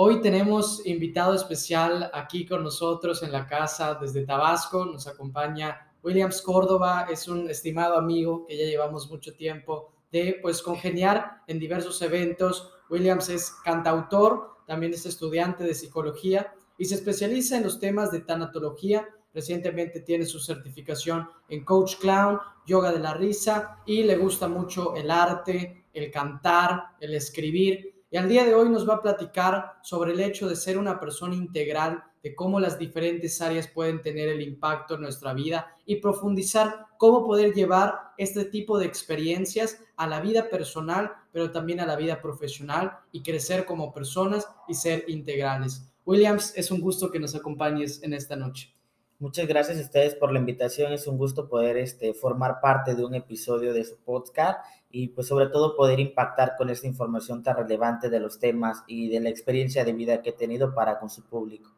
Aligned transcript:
Hoy 0.00 0.20
tenemos 0.20 0.86
invitado 0.86 1.34
especial 1.34 2.08
aquí 2.14 2.46
con 2.46 2.62
nosotros 2.62 3.24
en 3.24 3.32
la 3.32 3.48
casa 3.48 3.98
desde 4.00 4.24
Tabasco. 4.24 4.86
Nos 4.86 5.08
acompaña 5.08 5.90
Williams 6.04 6.40
Córdoba, 6.40 7.08
es 7.10 7.26
un 7.26 7.50
estimado 7.50 7.98
amigo 7.98 8.46
que 8.46 8.56
ya 8.56 8.64
llevamos 8.64 9.10
mucho 9.10 9.34
tiempo 9.34 9.92
de 10.12 10.38
pues 10.40 10.62
congeniar 10.62 11.42
en 11.48 11.58
diversos 11.58 12.00
eventos. 12.00 12.70
Williams 12.88 13.28
es 13.28 13.50
cantautor, 13.64 14.58
también 14.68 14.94
es 14.94 15.04
estudiante 15.04 15.64
de 15.64 15.74
psicología 15.74 16.54
y 16.78 16.84
se 16.84 16.94
especializa 16.94 17.56
en 17.56 17.64
los 17.64 17.80
temas 17.80 18.12
de 18.12 18.20
tanatología. 18.20 19.08
Recientemente 19.34 20.02
tiene 20.02 20.26
su 20.26 20.38
certificación 20.38 21.28
en 21.48 21.64
Coach 21.64 21.96
Clown, 21.96 22.38
yoga 22.66 22.92
de 22.92 23.00
la 23.00 23.14
risa 23.14 23.80
y 23.84 24.04
le 24.04 24.16
gusta 24.16 24.46
mucho 24.46 24.94
el 24.94 25.10
arte, 25.10 25.86
el 25.92 26.08
cantar, 26.12 26.90
el 27.00 27.16
escribir. 27.16 27.97
Y 28.10 28.16
al 28.16 28.28
día 28.28 28.44
de 28.46 28.54
hoy 28.54 28.70
nos 28.70 28.88
va 28.88 28.94
a 28.94 29.02
platicar 29.02 29.74
sobre 29.82 30.12
el 30.12 30.20
hecho 30.20 30.48
de 30.48 30.56
ser 30.56 30.78
una 30.78 30.98
persona 30.98 31.34
integral, 31.34 32.02
de 32.22 32.34
cómo 32.34 32.58
las 32.58 32.78
diferentes 32.78 33.42
áreas 33.42 33.68
pueden 33.68 34.00
tener 34.00 34.30
el 34.30 34.40
impacto 34.40 34.94
en 34.94 35.02
nuestra 35.02 35.34
vida 35.34 35.76
y 35.84 35.96
profundizar 35.96 36.86
cómo 36.96 37.26
poder 37.26 37.52
llevar 37.52 37.98
este 38.16 38.46
tipo 38.46 38.78
de 38.78 38.86
experiencias 38.86 39.78
a 39.96 40.06
la 40.06 40.20
vida 40.20 40.48
personal, 40.48 41.12
pero 41.32 41.50
también 41.50 41.80
a 41.80 41.86
la 41.86 41.96
vida 41.96 42.22
profesional 42.22 42.98
y 43.12 43.22
crecer 43.22 43.66
como 43.66 43.92
personas 43.92 44.48
y 44.66 44.74
ser 44.74 45.04
integrales. 45.08 45.86
Williams, 46.06 46.54
es 46.56 46.70
un 46.70 46.80
gusto 46.80 47.10
que 47.10 47.20
nos 47.20 47.34
acompañes 47.34 48.02
en 48.02 48.14
esta 48.14 48.36
noche. 48.36 48.74
Muchas 49.20 49.48
gracias 49.48 49.78
a 49.78 49.82
ustedes 49.82 50.14
por 50.14 50.32
la 50.32 50.38
invitación. 50.38 50.92
Es 50.92 51.06
un 51.08 51.18
gusto 51.18 51.48
poder 51.48 51.76
este, 51.76 52.14
formar 52.14 52.60
parte 52.62 52.94
de 52.94 53.04
un 53.04 53.14
episodio 53.14 53.74
de 53.74 53.84
su 53.84 53.96
podcast 53.96 54.60
y 54.90 55.08
pues 55.08 55.26
sobre 55.26 55.48
todo 55.48 55.76
poder 55.76 56.00
impactar 56.00 56.54
con 56.56 56.70
esta 56.70 56.86
información 56.86 57.42
tan 57.42 57.56
relevante 57.56 58.08
de 58.08 58.20
los 58.20 58.38
temas 58.38 58.82
y 58.86 59.08
de 59.08 59.20
la 59.20 59.28
experiencia 59.28 59.84
de 59.84 59.92
vida 59.92 60.22
que 60.22 60.30
he 60.30 60.32
tenido 60.32 60.74
para 60.74 60.98
con 60.98 61.10
su 61.10 61.22
público. 61.24 61.70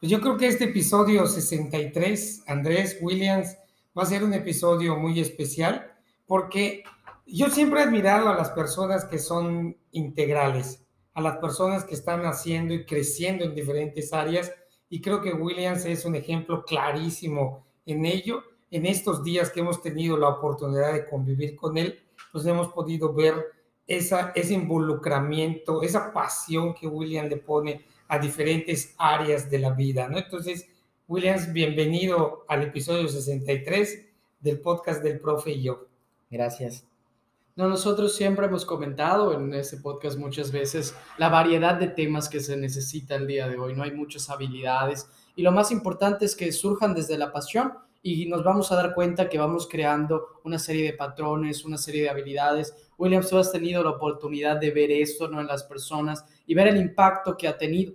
Pues 0.00 0.10
yo 0.10 0.20
creo 0.20 0.36
que 0.36 0.46
este 0.46 0.64
episodio 0.64 1.26
63, 1.26 2.44
Andrés 2.46 2.98
Williams, 3.00 3.56
va 3.96 4.02
a 4.02 4.06
ser 4.06 4.24
un 4.24 4.34
episodio 4.34 4.96
muy 4.96 5.20
especial 5.20 5.92
porque 6.26 6.84
yo 7.26 7.48
siempre 7.48 7.80
he 7.80 7.84
admirado 7.84 8.28
a 8.28 8.36
las 8.36 8.50
personas 8.50 9.04
que 9.04 9.18
son 9.18 9.76
integrales 9.92 10.84
a 11.14 11.20
las 11.20 11.38
personas 11.38 11.84
que 11.84 11.94
están 11.94 12.26
haciendo 12.26 12.74
y 12.74 12.84
creciendo 12.84 13.44
en 13.44 13.54
diferentes 13.54 14.12
áreas 14.12 14.52
y 14.90 15.00
creo 15.00 15.20
que 15.20 15.32
Williams 15.32 15.84
es 15.86 16.04
un 16.04 16.16
ejemplo 16.16 16.64
clarísimo 16.64 17.64
en 17.86 18.04
ello. 18.04 18.42
En 18.70 18.86
estos 18.86 19.22
días 19.22 19.50
que 19.50 19.60
hemos 19.60 19.80
tenido 19.80 20.16
la 20.16 20.28
oportunidad 20.28 20.92
de 20.92 21.08
convivir 21.08 21.54
con 21.54 21.78
él, 21.78 22.00
pues 22.34 22.46
hemos 22.46 22.72
podido 22.72 23.14
ver 23.14 23.36
esa, 23.86 24.32
ese 24.34 24.54
involucramiento, 24.54 25.82
esa 25.82 26.12
pasión 26.12 26.74
que 26.74 26.88
William 26.88 27.28
le 27.28 27.36
pone 27.36 27.84
a 28.08 28.18
diferentes 28.18 28.92
áreas 28.98 29.48
de 29.48 29.60
la 29.60 29.70
vida, 29.70 30.08
¿no? 30.08 30.18
Entonces, 30.18 30.68
Williams, 31.06 31.52
bienvenido 31.52 32.44
al 32.48 32.64
episodio 32.64 33.06
63 33.06 34.08
del 34.40 34.58
podcast 34.58 35.00
del 35.00 35.20
profe 35.20 35.52
y 35.52 35.62
yo. 35.62 35.86
Gracias. 36.28 36.84
No, 37.54 37.68
nosotros 37.68 38.16
siempre 38.16 38.46
hemos 38.46 38.64
comentado 38.64 39.32
en 39.32 39.54
este 39.54 39.76
podcast 39.76 40.18
muchas 40.18 40.50
veces 40.50 40.92
la 41.18 41.28
variedad 41.28 41.76
de 41.76 41.86
temas 41.86 42.28
que 42.28 42.40
se 42.40 42.56
necesita 42.56 43.14
el 43.14 43.28
día 43.28 43.46
de 43.46 43.58
hoy. 43.58 43.76
No 43.76 43.84
hay 43.84 43.92
muchas 43.92 44.28
habilidades 44.28 45.08
y 45.36 45.42
lo 45.42 45.52
más 45.52 45.70
importante 45.70 46.24
es 46.24 46.34
que 46.34 46.50
surjan 46.50 46.94
desde 46.94 47.16
la 47.16 47.30
pasión 47.30 47.74
y 48.06 48.26
nos 48.26 48.44
vamos 48.44 48.70
a 48.70 48.76
dar 48.76 48.92
cuenta 48.94 49.30
que 49.30 49.38
vamos 49.38 49.66
creando 49.66 50.38
una 50.44 50.58
serie 50.58 50.84
de 50.84 50.92
patrones, 50.92 51.64
una 51.64 51.78
serie 51.78 52.02
de 52.02 52.10
habilidades. 52.10 52.76
Williams, 52.98 53.30
tú 53.30 53.38
has 53.38 53.50
tenido 53.50 53.82
la 53.82 53.92
oportunidad 53.92 54.58
de 54.58 54.70
ver 54.70 54.90
esto 54.90 55.26
¿no? 55.26 55.40
en 55.40 55.46
las 55.46 55.64
personas 55.64 56.22
y 56.46 56.54
ver 56.54 56.68
el 56.68 56.76
impacto 56.76 57.34
que 57.34 57.48
ha 57.48 57.56
tenido. 57.56 57.94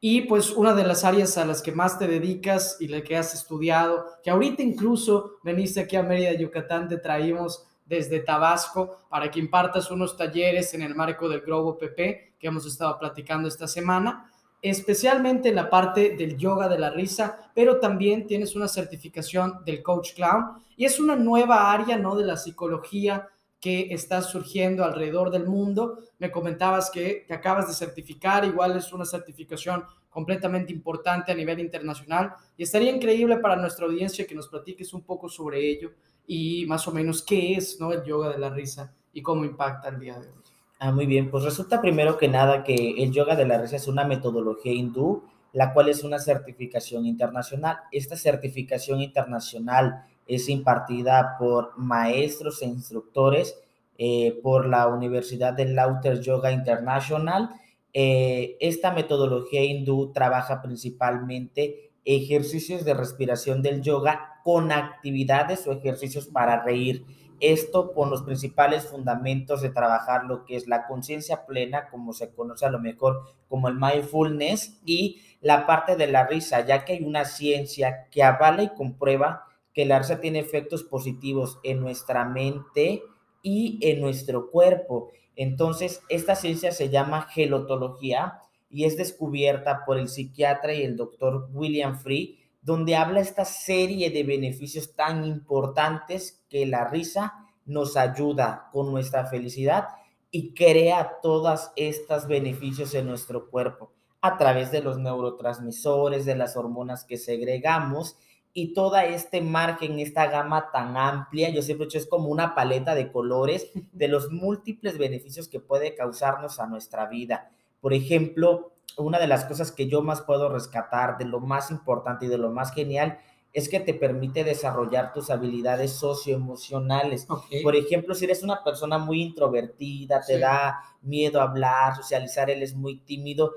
Y 0.00 0.22
pues 0.22 0.50
una 0.50 0.74
de 0.74 0.84
las 0.84 1.04
áreas 1.04 1.38
a 1.38 1.44
las 1.44 1.62
que 1.62 1.70
más 1.70 1.96
te 1.96 2.08
dedicas 2.08 2.78
y 2.80 2.88
la 2.88 3.02
que 3.02 3.16
has 3.16 3.34
estudiado, 3.34 4.04
que 4.24 4.30
ahorita 4.30 4.64
incluso 4.64 5.38
veniste 5.44 5.78
aquí 5.78 5.94
a 5.94 6.02
Mérida, 6.02 6.32
Yucatán, 6.32 6.88
te 6.88 6.98
traímos 6.98 7.64
desde 7.84 8.18
Tabasco 8.18 9.06
para 9.08 9.30
que 9.30 9.38
impartas 9.38 9.92
unos 9.92 10.16
talleres 10.16 10.74
en 10.74 10.82
el 10.82 10.96
marco 10.96 11.28
del 11.28 11.42
Globo 11.42 11.78
PP 11.78 12.34
que 12.36 12.46
hemos 12.48 12.66
estado 12.66 12.98
platicando 12.98 13.46
esta 13.46 13.68
semana, 13.68 14.28
especialmente 14.62 15.48
en 15.48 15.56
la 15.56 15.70
parte 15.70 16.16
del 16.16 16.36
yoga 16.36 16.68
de 16.68 16.78
la 16.78 16.90
risa, 16.90 17.50
pero 17.54 17.78
también 17.78 18.26
tienes 18.26 18.56
una 18.56 18.68
certificación 18.68 19.64
del 19.64 19.82
Coach 19.82 20.14
Clown 20.14 20.62
y 20.76 20.84
es 20.84 20.98
una 20.98 21.16
nueva 21.16 21.72
área, 21.72 21.96
¿no? 21.96 22.16
De 22.16 22.24
la 22.24 22.36
psicología 22.36 23.28
que 23.60 23.88
está 23.90 24.22
surgiendo 24.22 24.84
alrededor 24.84 25.30
del 25.30 25.46
mundo. 25.46 25.98
Me 26.18 26.30
comentabas 26.30 26.90
que 26.90 27.24
te 27.26 27.34
acabas 27.34 27.68
de 27.68 27.74
certificar, 27.74 28.44
igual 28.44 28.76
es 28.76 28.92
una 28.92 29.04
certificación 29.04 29.84
completamente 30.08 30.72
importante 30.72 31.30
a 31.30 31.34
nivel 31.34 31.60
internacional 31.60 32.32
y 32.56 32.62
estaría 32.62 32.90
increíble 32.90 33.36
para 33.36 33.56
nuestra 33.56 33.86
audiencia 33.86 34.26
que 34.26 34.34
nos 34.34 34.48
platiques 34.48 34.94
un 34.94 35.02
poco 35.02 35.28
sobre 35.28 35.68
ello 35.68 35.92
y 36.26 36.64
más 36.66 36.88
o 36.88 36.92
menos 36.92 37.22
qué 37.22 37.54
es 37.54 37.78
¿no? 37.78 37.92
el 37.92 38.02
yoga 38.02 38.30
de 38.30 38.38
la 38.38 38.48
risa 38.48 38.94
y 39.12 39.20
cómo 39.20 39.44
impacta 39.44 39.88
el 39.90 40.00
día 40.00 40.18
de 40.18 40.28
hoy. 40.28 40.45
Ah, 40.78 40.92
muy 40.92 41.06
bien, 41.06 41.30
pues 41.30 41.42
resulta 41.44 41.80
primero 41.80 42.18
que 42.18 42.28
nada 42.28 42.62
que 42.62 43.02
el 43.02 43.10
yoga 43.10 43.34
de 43.34 43.46
la 43.46 43.58
risa 43.58 43.76
es 43.76 43.88
una 43.88 44.04
metodología 44.04 44.72
hindú, 44.72 45.22
la 45.52 45.72
cual 45.72 45.88
es 45.88 46.04
una 46.04 46.18
certificación 46.18 47.06
internacional. 47.06 47.78
Esta 47.92 48.14
certificación 48.16 49.00
internacional 49.00 50.04
es 50.26 50.48
impartida 50.50 51.36
por 51.38 51.78
maestros 51.78 52.60
e 52.60 52.66
instructores 52.66 53.58
eh, 53.96 54.38
por 54.42 54.68
la 54.68 54.88
Universidad 54.88 55.54
de 55.54 55.64
Lauter 55.64 56.20
Yoga 56.20 56.52
International. 56.52 57.48
Eh, 57.94 58.58
esta 58.60 58.92
metodología 58.92 59.64
hindú 59.64 60.12
trabaja 60.12 60.60
principalmente 60.60 61.90
ejercicios 62.04 62.84
de 62.84 62.92
respiración 62.92 63.62
del 63.62 63.80
yoga 63.80 64.40
con 64.44 64.70
actividades 64.72 65.66
o 65.66 65.72
ejercicios 65.72 66.26
para 66.26 66.62
reír. 66.62 67.06
Esto 67.40 67.92
con 67.92 68.10
los 68.10 68.22
principales 68.22 68.86
fundamentos 68.86 69.62
de 69.62 69.70
trabajar 69.70 70.24
lo 70.24 70.44
que 70.44 70.56
es 70.56 70.66
la 70.66 70.86
conciencia 70.86 71.46
plena, 71.46 71.88
como 71.88 72.12
se 72.12 72.32
conoce 72.32 72.66
a 72.66 72.70
lo 72.70 72.78
mejor 72.78 73.22
como 73.48 73.68
el 73.68 73.74
mindfulness, 73.74 74.80
y 74.84 75.20
la 75.40 75.66
parte 75.66 75.96
de 75.96 76.06
la 76.06 76.26
risa, 76.26 76.64
ya 76.64 76.84
que 76.84 76.94
hay 76.94 77.04
una 77.04 77.24
ciencia 77.24 78.08
que 78.10 78.22
avala 78.22 78.62
y 78.62 78.74
comprueba 78.74 79.44
que 79.72 79.84
la 79.84 79.98
risa 79.98 80.20
tiene 80.20 80.38
efectos 80.38 80.82
positivos 80.82 81.58
en 81.62 81.80
nuestra 81.80 82.24
mente 82.24 83.02
y 83.42 83.78
en 83.82 84.00
nuestro 84.00 84.50
cuerpo. 84.50 85.10
Entonces, 85.36 86.02
esta 86.08 86.34
ciencia 86.34 86.72
se 86.72 86.88
llama 86.88 87.28
gelotología 87.30 88.40
y 88.70 88.84
es 88.84 88.96
descubierta 88.96 89.84
por 89.84 89.98
el 89.98 90.08
psiquiatra 90.08 90.72
y 90.74 90.82
el 90.82 90.96
doctor 90.96 91.48
William 91.52 91.98
Free 91.98 92.45
donde 92.66 92.96
habla 92.96 93.20
esta 93.20 93.44
serie 93.44 94.10
de 94.10 94.24
beneficios 94.24 94.96
tan 94.96 95.24
importantes 95.24 96.44
que 96.50 96.66
la 96.66 96.88
risa 96.88 97.46
nos 97.64 97.96
ayuda 97.96 98.70
con 98.72 98.90
nuestra 98.90 99.24
felicidad 99.26 99.86
y 100.32 100.52
crea 100.52 101.18
todos 101.22 101.70
estos 101.76 102.26
beneficios 102.26 102.92
en 102.94 103.06
nuestro 103.06 103.48
cuerpo 103.50 103.92
a 104.20 104.36
través 104.36 104.72
de 104.72 104.82
los 104.82 104.98
neurotransmisores, 104.98 106.24
de 106.24 106.34
las 106.34 106.56
hormonas 106.56 107.04
que 107.04 107.18
segregamos 107.18 108.16
y 108.52 108.74
toda 108.74 109.04
este 109.04 109.42
margen, 109.42 110.00
esta 110.00 110.26
gama 110.26 110.72
tan 110.72 110.96
amplia, 110.96 111.50
yo 111.50 111.62
siempre 111.62 111.84
he 111.84 111.86
dicho, 111.86 111.98
es 111.98 112.06
como 112.08 112.30
una 112.30 112.56
paleta 112.56 112.96
de 112.96 113.12
colores 113.12 113.70
de 113.92 114.08
los 114.08 114.32
múltiples 114.32 114.98
beneficios 114.98 115.46
que 115.46 115.60
puede 115.60 115.94
causarnos 115.94 116.58
a 116.58 116.66
nuestra 116.66 117.06
vida. 117.06 117.52
Por 117.80 117.94
ejemplo, 117.94 118.72
una 118.96 119.18
de 119.18 119.26
las 119.26 119.44
cosas 119.44 119.72
que 119.72 119.88
yo 119.88 120.02
más 120.02 120.22
puedo 120.22 120.48
rescatar, 120.48 121.18
de 121.18 121.24
lo 121.24 121.40
más 121.40 121.70
importante 121.70 122.26
y 122.26 122.28
de 122.28 122.38
lo 122.38 122.50
más 122.50 122.72
genial, 122.72 123.18
es 123.52 123.68
que 123.70 123.80
te 123.80 123.94
permite 123.94 124.44
desarrollar 124.44 125.14
tus 125.14 125.30
habilidades 125.30 125.92
socioemocionales. 125.92 127.26
Por 127.62 127.74
ejemplo, 127.74 128.14
si 128.14 128.26
eres 128.26 128.42
una 128.42 128.62
persona 128.62 128.98
muy 128.98 129.22
introvertida, 129.22 130.20
te 130.20 130.38
da 130.38 130.80
miedo 131.00 131.40
hablar, 131.40 131.96
socializar, 131.96 132.50
él 132.50 132.62
es 132.62 132.74
muy 132.74 132.98
tímido, 133.00 133.54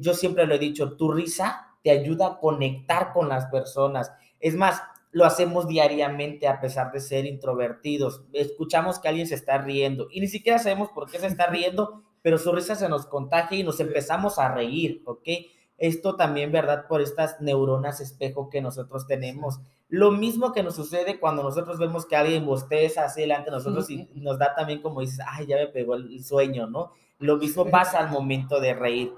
yo 0.00 0.14
siempre 0.14 0.46
lo 0.46 0.54
he 0.54 0.58
dicho, 0.58 0.96
tu 0.96 1.12
risa 1.12 1.74
te 1.82 1.90
ayuda 1.90 2.26
a 2.26 2.38
conectar 2.38 3.12
con 3.12 3.28
las 3.28 3.46
personas. 3.46 4.10
Es 4.40 4.54
más, 4.54 4.82
lo 5.12 5.24
hacemos 5.24 5.68
diariamente 5.68 6.48
a 6.48 6.60
pesar 6.60 6.92
de 6.92 7.00
ser 7.00 7.26
introvertidos. 7.26 8.24
Escuchamos 8.32 8.98
que 8.98 9.08
alguien 9.08 9.26
se 9.26 9.34
está 9.34 9.58
riendo 9.58 10.08
y 10.10 10.20
ni 10.20 10.28
siquiera 10.28 10.58
sabemos 10.58 10.88
por 10.90 11.10
qué 11.10 11.18
se 11.18 11.26
está 11.26 11.46
riendo, 11.50 12.02
pero 12.26 12.38
su 12.38 12.50
risa 12.50 12.74
se 12.74 12.88
nos 12.88 13.06
contagia 13.06 13.56
y 13.56 13.62
nos 13.62 13.78
empezamos 13.78 14.40
a 14.40 14.52
reír, 14.52 15.00
¿ok? 15.04 15.28
Esto 15.78 16.16
también, 16.16 16.50
¿verdad? 16.50 16.88
Por 16.88 17.00
estas 17.00 17.40
neuronas 17.40 18.00
espejo 18.00 18.50
que 18.50 18.60
nosotros 18.60 19.06
tenemos. 19.06 19.60
Lo 19.88 20.10
mismo 20.10 20.50
que 20.52 20.64
nos 20.64 20.74
sucede 20.74 21.20
cuando 21.20 21.44
nosotros 21.44 21.78
vemos 21.78 22.04
que 22.04 22.16
alguien 22.16 22.44
bosteza 22.44 23.04
así 23.04 23.20
delante 23.20 23.52
de 23.52 23.58
nosotros 23.58 23.88
y 23.90 24.08
nos 24.16 24.40
da 24.40 24.56
también 24.56 24.82
como 24.82 25.02
dices, 25.02 25.20
ay, 25.24 25.46
ya 25.46 25.56
me 25.56 25.68
pegó 25.68 25.94
el 25.94 26.24
sueño, 26.24 26.66
¿no? 26.66 26.90
Lo 27.20 27.36
mismo 27.36 27.66
pasa 27.70 28.00
al 28.00 28.10
momento 28.10 28.58
de 28.58 28.74
reír. 28.74 29.12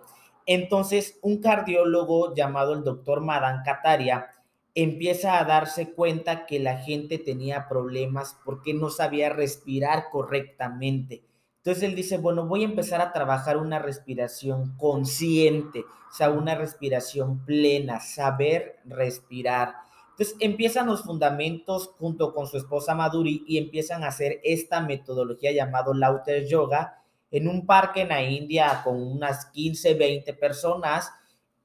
Entonces, 0.45 1.19
un 1.23 1.41
cardiólogo 1.41 2.35
llamado 2.35 2.75
el 2.75 2.85
doctor 2.85 3.23
Madan 3.23 3.63
Kataria 3.65 4.29
empieza 4.75 5.39
a 5.39 5.45
darse 5.45 5.95
cuenta 5.95 6.45
que 6.45 6.59
la 6.59 6.77
gente 6.77 7.17
tenía 7.17 7.69
problemas 7.71 8.37
porque 8.45 8.75
no 8.75 8.91
sabía 8.91 9.31
respirar 9.31 10.11
correctamente. 10.13 11.23
Entonces 11.69 11.91
él 11.91 11.95
dice, 11.95 12.17
bueno, 12.17 12.47
voy 12.47 12.63
a 12.63 12.65
empezar 12.65 13.03
a 13.03 13.13
trabajar 13.13 13.59
una 13.59 13.79
respiración 13.79 14.75
consciente, 14.79 15.81
o 15.81 16.15
sea, 16.15 16.31
una 16.31 16.55
respiración 16.55 17.45
plena, 17.45 18.01
saber 18.01 18.79
respirar. 18.87 19.75
Entonces 20.13 20.35
empiezan 20.41 20.87
los 20.87 21.03
fundamentos 21.03 21.89
junto 21.99 22.33
con 22.33 22.47
su 22.47 22.57
esposa 22.57 22.95
Maduri 22.95 23.45
y 23.47 23.59
empiezan 23.59 24.03
a 24.03 24.09
hacer 24.09 24.41
esta 24.45 24.81
metodología 24.81 25.53
llamado 25.53 25.93
Lauter 25.93 26.47
Yoga 26.47 27.03
en 27.31 27.47
un 27.47 27.67
parque 27.67 28.01
en 28.01 28.09
la 28.09 28.23
India 28.23 28.81
con 28.83 29.03
unas 29.03 29.45
15, 29.51 29.93
20 29.93 30.33
personas 30.33 31.13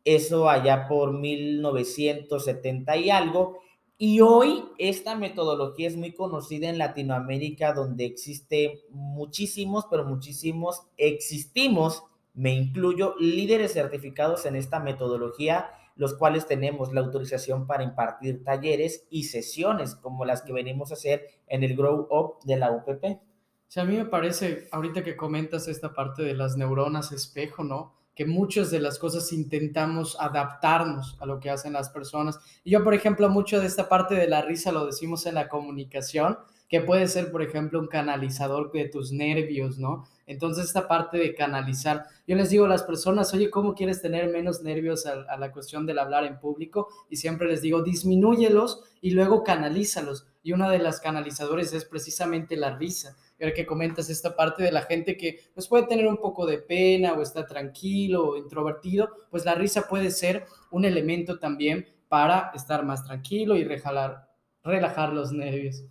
eso 0.03 0.49
allá 0.49 0.85
por 0.89 1.13
1970 1.13 2.97
y 2.97 3.09
algo. 3.09 3.61
Y 4.05 4.19
hoy 4.19 4.65
esta 4.79 5.15
metodología 5.15 5.87
es 5.87 5.95
muy 5.95 6.11
conocida 6.11 6.67
en 6.67 6.77
Latinoamérica, 6.77 7.71
donde 7.71 8.03
existe 8.03 8.83
muchísimos, 8.89 9.85
pero 9.89 10.03
muchísimos, 10.03 10.81
existimos, 10.97 12.03
me 12.33 12.53
incluyo, 12.53 13.15
líderes 13.17 13.71
certificados 13.71 14.45
en 14.45 14.57
esta 14.57 14.81
metodología, 14.81 15.71
los 15.95 16.15
cuales 16.15 16.47
tenemos 16.47 16.91
la 16.91 16.99
autorización 16.99 17.65
para 17.65 17.85
impartir 17.85 18.43
talleres 18.43 19.07
y 19.09 19.23
sesiones 19.23 19.95
como 19.95 20.25
las 20.25 20.41
que 20.41 20.51
venimos 20.51 20.91
a 20.91 20.95
hacer 20.95 21.25
en 21.47 21.63
el 21.63 21.77
Grow 21.77 22.05
Up 22.11 22.43
de 22.43 22.57
la 22.57 22.71
UPP. 22.71 23.21
Sí, 23.69 23.79
a 23.79 23.85
mí 23.85 23.95
me 23.95 24.03
parece, 24.03 24.67
ahorita 24.73 25.01
que 25.05 25.15
comentas 25.15 25.69
esta 25.69 25.93
parte 25.93 26.23
de 26.23 26.33
las 26.33 26.57
neuronas 26.57 27.13
espejo, 27.13 27.63
¿no? 27.63 27.93
Que 28.15 28.25
muchas 28.25 28.69
de 28.71 28.79
las 28.79 28.99
cosas 28.99 29.31
intentamos 29.33 30.17
adaptarnos 30.19 31.17
a 31.19 31.25
lo 31.25 31.39
que 31.39 31.49
hacen 31.49 31.73
las 31.73 31.89
personas. 31.89 32.39
Y 32.63 32.71
yo, 32.71 32.83
por 32.83 32.93
ejemplo, 32.93 33.29
mucho 33.29 33.59
de 33.59 33.67
esta 33.67 33.89
parte 33.89 34.15
de 34.15 34.27
la 34.27 34.41
risa 34.41 34.71
lo 34.71 34.85
decimos 34.85 35.25
en 35.25 35.35
la 35.35 35.49
comunicación, 35.49 36.37
que 36.69 36.81
puede 36.81 37.07
ser, 37.07 37.31
por 37.31 37.43
ejemplo, 37.43 37.79
un 37.79 37.87
canalizador 37.87 38.71
de 38.71 38.89
tus 38.89 39.11
nervios, 39.11 39.77
¿no? 39.77 40.05
Entonces, 40.25 40.65
esta 40.65 40.87
parte 40.87 41.17
de 41.17 41.35
canalizar, 41.35 42.05
yo 42.25 42.35
les 42.35 42.49
digo 42.49 42.65
a 42.65 42.69
las 42.69 42.83
personas, 42.83 43.31
oye, 43.33 43.51
¿cómo 43.51 43.75
quieres 43.75 44.01
tener 44.01 44.29
menos 44.29 44.63
nervios 44.63 45.05
a, 45.05 45.37
la 45.37 45.51
cuestión 45.51 45.85
del 45.85 45.99
hablar 45.99 46.23
en 46.23 46.39
público? 46.39 46.87
Y 47.11 47.17
siempre 47.17 47.47
les 47.47 47.61
digo, 47.61 47.83
disminúyelos 47.83 48.81
y 49.01 49.11
luego 49.11 49.43
canalízalos. 49.43 50.25
Y 50.41 50.53
una 50.53 50.69
de 50.69 50.79
las 50.79 50.99
canalizadores 50.99 51.73
es 51.73 51.85
precisamente 51.85 52.55
la 52.55 52.75
risa 52.75 53.17
que 53.51 53.65
comentas 53.65 54.09
esta 54.09 54.35
parte 54.35 54.61
de 54.61 54.71
la 54.71 54.83
gente 54.83 55.17
que 55.17 55.39
pues 55.55 55.67
puede 55.67 55.87
tener 55.87 56.07
un 56.07 56.17
poco 56.17 56.45
de 56.45 56.59
pena 56.59 57.13
o 57.13 57.21
está 57.23 57.45
tranquilo 57.47 58.29
o 58.29 58.37
introvertido, 58.37 59.09
pues 59.31 59.43
la 59.43 59.55
risa 59.55 59.87
puede 59.89 60.11
ser 60.11 60.45
un 60.69 60.85
elemento 60.85 61.39
también 61.39 61.87
para 62.07 62.51
estar 62.53 62.85
más 62.85 63.03
tranquilo 63.03 63.57
y 63.57 63.63
relajar, 63.63 64.29
relajar 64.63 65.11
los 65.11 65.31
nervios. 65.31 65.83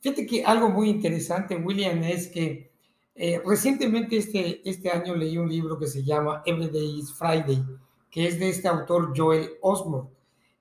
Fíjate 0.00 0.26
que 0.26 0.44
algo 0.44 0.68
muy 0.68 0.90
interesante, 0.90 1.56
William, 1.56 2.02
es 2.04 2.28
que 2.28 2.70
eh, 3.14 3.40
recientemente 3.44 4.16
este, 4.16 4.68
este 4.68 4.90
año 4.90 5.14
leí 5.14 5.36
un 5.36 5.48
libro 5.48 5.78
que 5.78 5.86
se 5.86 6.04
llama 6.04 6.42
Everyday 6.46 7.00
is 7.00 7.12
Friday, 7.12 7.62
que 8.10 8.26
es 8.26 8.38
de 8.38 8.50
este 8.50 8.68
autor 8.68 9.12
Joel 9.16 9.50
Osmond. 9.62 10.08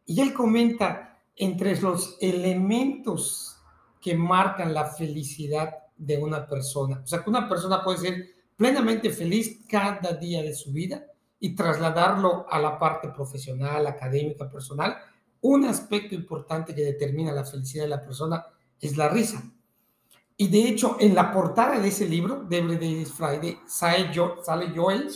Y 0.05 0.21
él 0.21 0.33
comenta 0.33 1.17
entre 1.35 1.79
los 1.79 2.17
elementos 2.19 3.57
que 4.01 4.15
marcan 4.15 4.73
la 4.73 4.85
felicidad 4.85 5.69
de 5.99 6.17
una 6.17 6.47
persona. 6.47 7.01
O 7.03 7.07
sea, 7.07 7.21
que 7.23 7.29
una 7.29 7.47
persona 7.47 7.83
puede 7.83 7.99
ser 7.99 8.29
plenamente 8.55 9.11
feliz 9.11 9.59
cada 9.69 10.13
día 10.13 10.41
de 10.41 10.55
su 10.55 10.71
vida 10.71 11.05
y 11.39 11.55
trasladarlo 11.55 12.45
a 12.49 12.59
la 12.59 12.79
parte 12.79 13.09
profesional, 13.09 13.85
académica, 13.85 14.49
personal. 14.49 14.97
Un 15.41 15.65
aspecto 15.65 16.15
importante 16.15 16.73
que 16.73 16.83
determina 16.83 17.31
la 17.31 17.45
felicidad 17.45 17.83
de 17.83 17.89
la 17.89 18.03
persona 18.03 18.45
es 18.81 18.97
la 18.97 19.09
risa. 19.09 19.43
Y 20.35 20.47
de 20.47 20.69
hecho, 20.69 20.95
en 21.01 21.15
la 21.15 21.33
portada 21.33 21.79
de 21.79 21.89
ese 21.89 22.07
libro, 22.07 22.45
de 22.45 22.59
Everyday 22.59 23.05
Friday, 23.05 23.57
sale, 23.67 24.09
Joel 24.73 25.09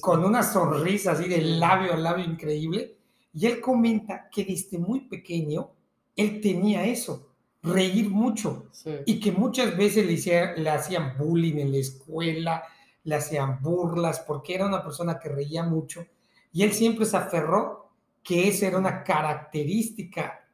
con 0.00 0.24
una 0.24 0.44
sonrisa 0.44 1.12
así 1.12 1.28
de 1.28 1.42
labio 1.42 1.92
a 1.92 1.96
labio 1.96 2.24
increíble. 2.24 2.96
Y 3.34 3.46
él 3.46 3.60
comenta 3.60 4.28
que 4.30 4.44
desde 4.44 4.78
muy 4.78 5.00
pequeño 5.08 5.70
él 6.14 6.40
tenía 6.40 6.84
eso, 6.84 7.29
reír 7.62 8.08
mucho. 8.08 8.66
Y 9.06 9.20
que 9.20 9.32
muchas 9.32 9.76
veces 9.76 10.06
le, 10.06 10.56
le 10.56 10.70
hacían 10.70 11.16
bullying 11.18 11.56
en 11.56 11.72
la 11.72 11.78
escuela, 11.78 12.62
le 13.04 13.14
hacían 13.14 13.60
burlas 13.62 14.20
porque 14.20 14.54
era 14.54 14.66
una 14.66 14.82
persona 14.82 15.18
que 15.18 15.28
reía 15.28 15.62
mucho. 15.62 16.06
Y 16.52 16.62
él 16.62 16.72
siempre 16.72 17.06
se 17.06 17.16
aferró 17.16 17.90
que 18.22 18.48
esa 18.48 18.66
era 18.66 18.78
una 18.78 19.02
característica 19.02 20.46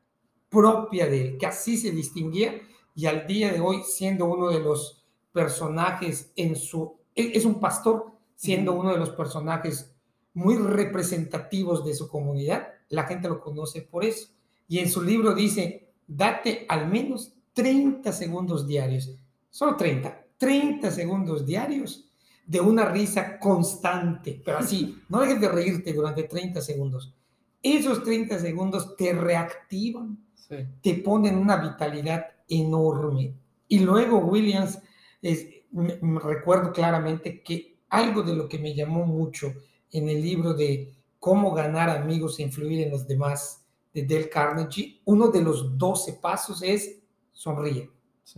propia 0.48 1.06
de 1.06 1.22
él, 1.22 1.38
que 1.38 1.46
así 1.46 1.76
se 1.76 1.90
distinguía. 1.90 2.60
Y 2.94 3.06
al 3.06 3.26
día 3.26 3.52
de 3.52 3.60
hoy 3.60 3.82
siendo 3.82 4.26
uno 4.26 4.48
de 4.48 4.60
los 4.60 5.04
personajes 5.32 6.32
en 6.36 6.56
su, 6.56 6.96
es 7.14 7.44
un 7.44 7.60
pastor, 7.60 8.12
siendo 8.34 8.72
uno 8.72 8.92
de 8.92 8.98
los 8.98 9.10
personajes 9.10 9.94
muy 10.34 10.56
representativos 10.56 11.84
de 11.84 11.94
su 11.94 12.08
comunidad, 12.08 12.68
la 12.88 13.04
gente 13.04 13.28
lo 13.28 13.40
conoce 13.40 13.82
por 13.82 14.04
eso. 14.04 14.28
Y 14.68 14.78
en 14.78 14.90
su 14.90 15.02
libro 15.02 15.34
dice, 15.34 15.85
date 16.06 16.66
al 16.68 16.88
menos 16.88 17.32
30 17.52 18.12
segundos 18.12 18.66
diarios, 18.66 19.16
solo 19.50 19.76
30, 19.76 20.26
30 20.36 20.90
segundos 20.90 21.46
diarios 21.46 22.06
de 22.46 22.60
una 22.60 22.84
risa 22.84 23.38
constante, 23.38 24.40
pero 24.44 24.58
así, 24.58 24.98
no 25.08 25.20
dejes 25.20 25.40
de 25.40 25.48
reírte 25.48 25.92
durante 25.92 26.24
30 26.24 26.60
segundos. 26.60 27.12
Esos 27.62 28.04
30 28.04 28.38
segundos 28.38 28.94
te 28.96 29.12
reactivan, 29.12 30.18
te 30.80 30.94
ponen 30.94 31.36
una 31.36 31.56
vitalidad 31.56 32.26
enorme. 32.48 33.34
Y 33.66 33.80
luego 33.80 34.18
Williams, 34.18 34.78
es, 35.20 35.48
me, 35.72 35.98
recuerdo 36.20 36.72
claramente 36.72 37.42
que 37.42 37.78
algo 37.88 38.22
de 38.22 38.34
lo 38.34 38.48
que 38.48 38.58
me 38.58 38.74
llamó 38.74 39.04
mucho 39.04 39.52
en 39.90 40.08
el 40.08 40.22
libro 40.22 40.54
de 40.54 40.92
cómo 41.18 41.52
ganar 41.52 41.90
amigos 41.90 42.38
e 42.38 42.44
influir 42.44 42.82
en 42.82 42.90
los 42.92 43.08
demás 43.08 43.65
de 43.96 44.02
Del 44.02 44.28
Carnegie, 44.28 45.00
uno 45.06 45.28
de 45.28 45.40
los 45.40 45.78
12 45.78 46.18
pasos 46.20 46.62
es 46.62 46.98
sonríe. 47.32 47.90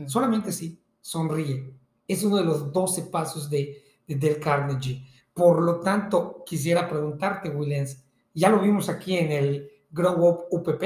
Solamente 0.06 0.52
sí, 0.52 0.80
sonríe. 1.00 1.74
Es 2.06 2.22
uno 2.22 2.36
de 2.36 2.44
los 2.44 2.72
12 2.72 3.02
pasos 3.10 3.50
de, 3.50 3.82
de 4.06 4.14
Del 4.14 4.38
Carnegie. 4.38 5.04
Por 5.34 5.60
lo 5.60 5.80
tanto, 5.80 6.44
quisiera 6.46 6.88
preguntarte, 6.88 7.50
Williams, 7.50 8.04
ya 8.32 8.50
lo 8.50 8.60
vimos 8.60 8.88
aquí 8.88 9.16
en 9.16 9.32
el 9.32 9.68
Grow 9.90 10.28
Up 10.28 10.44
UPP, 10.52 10.84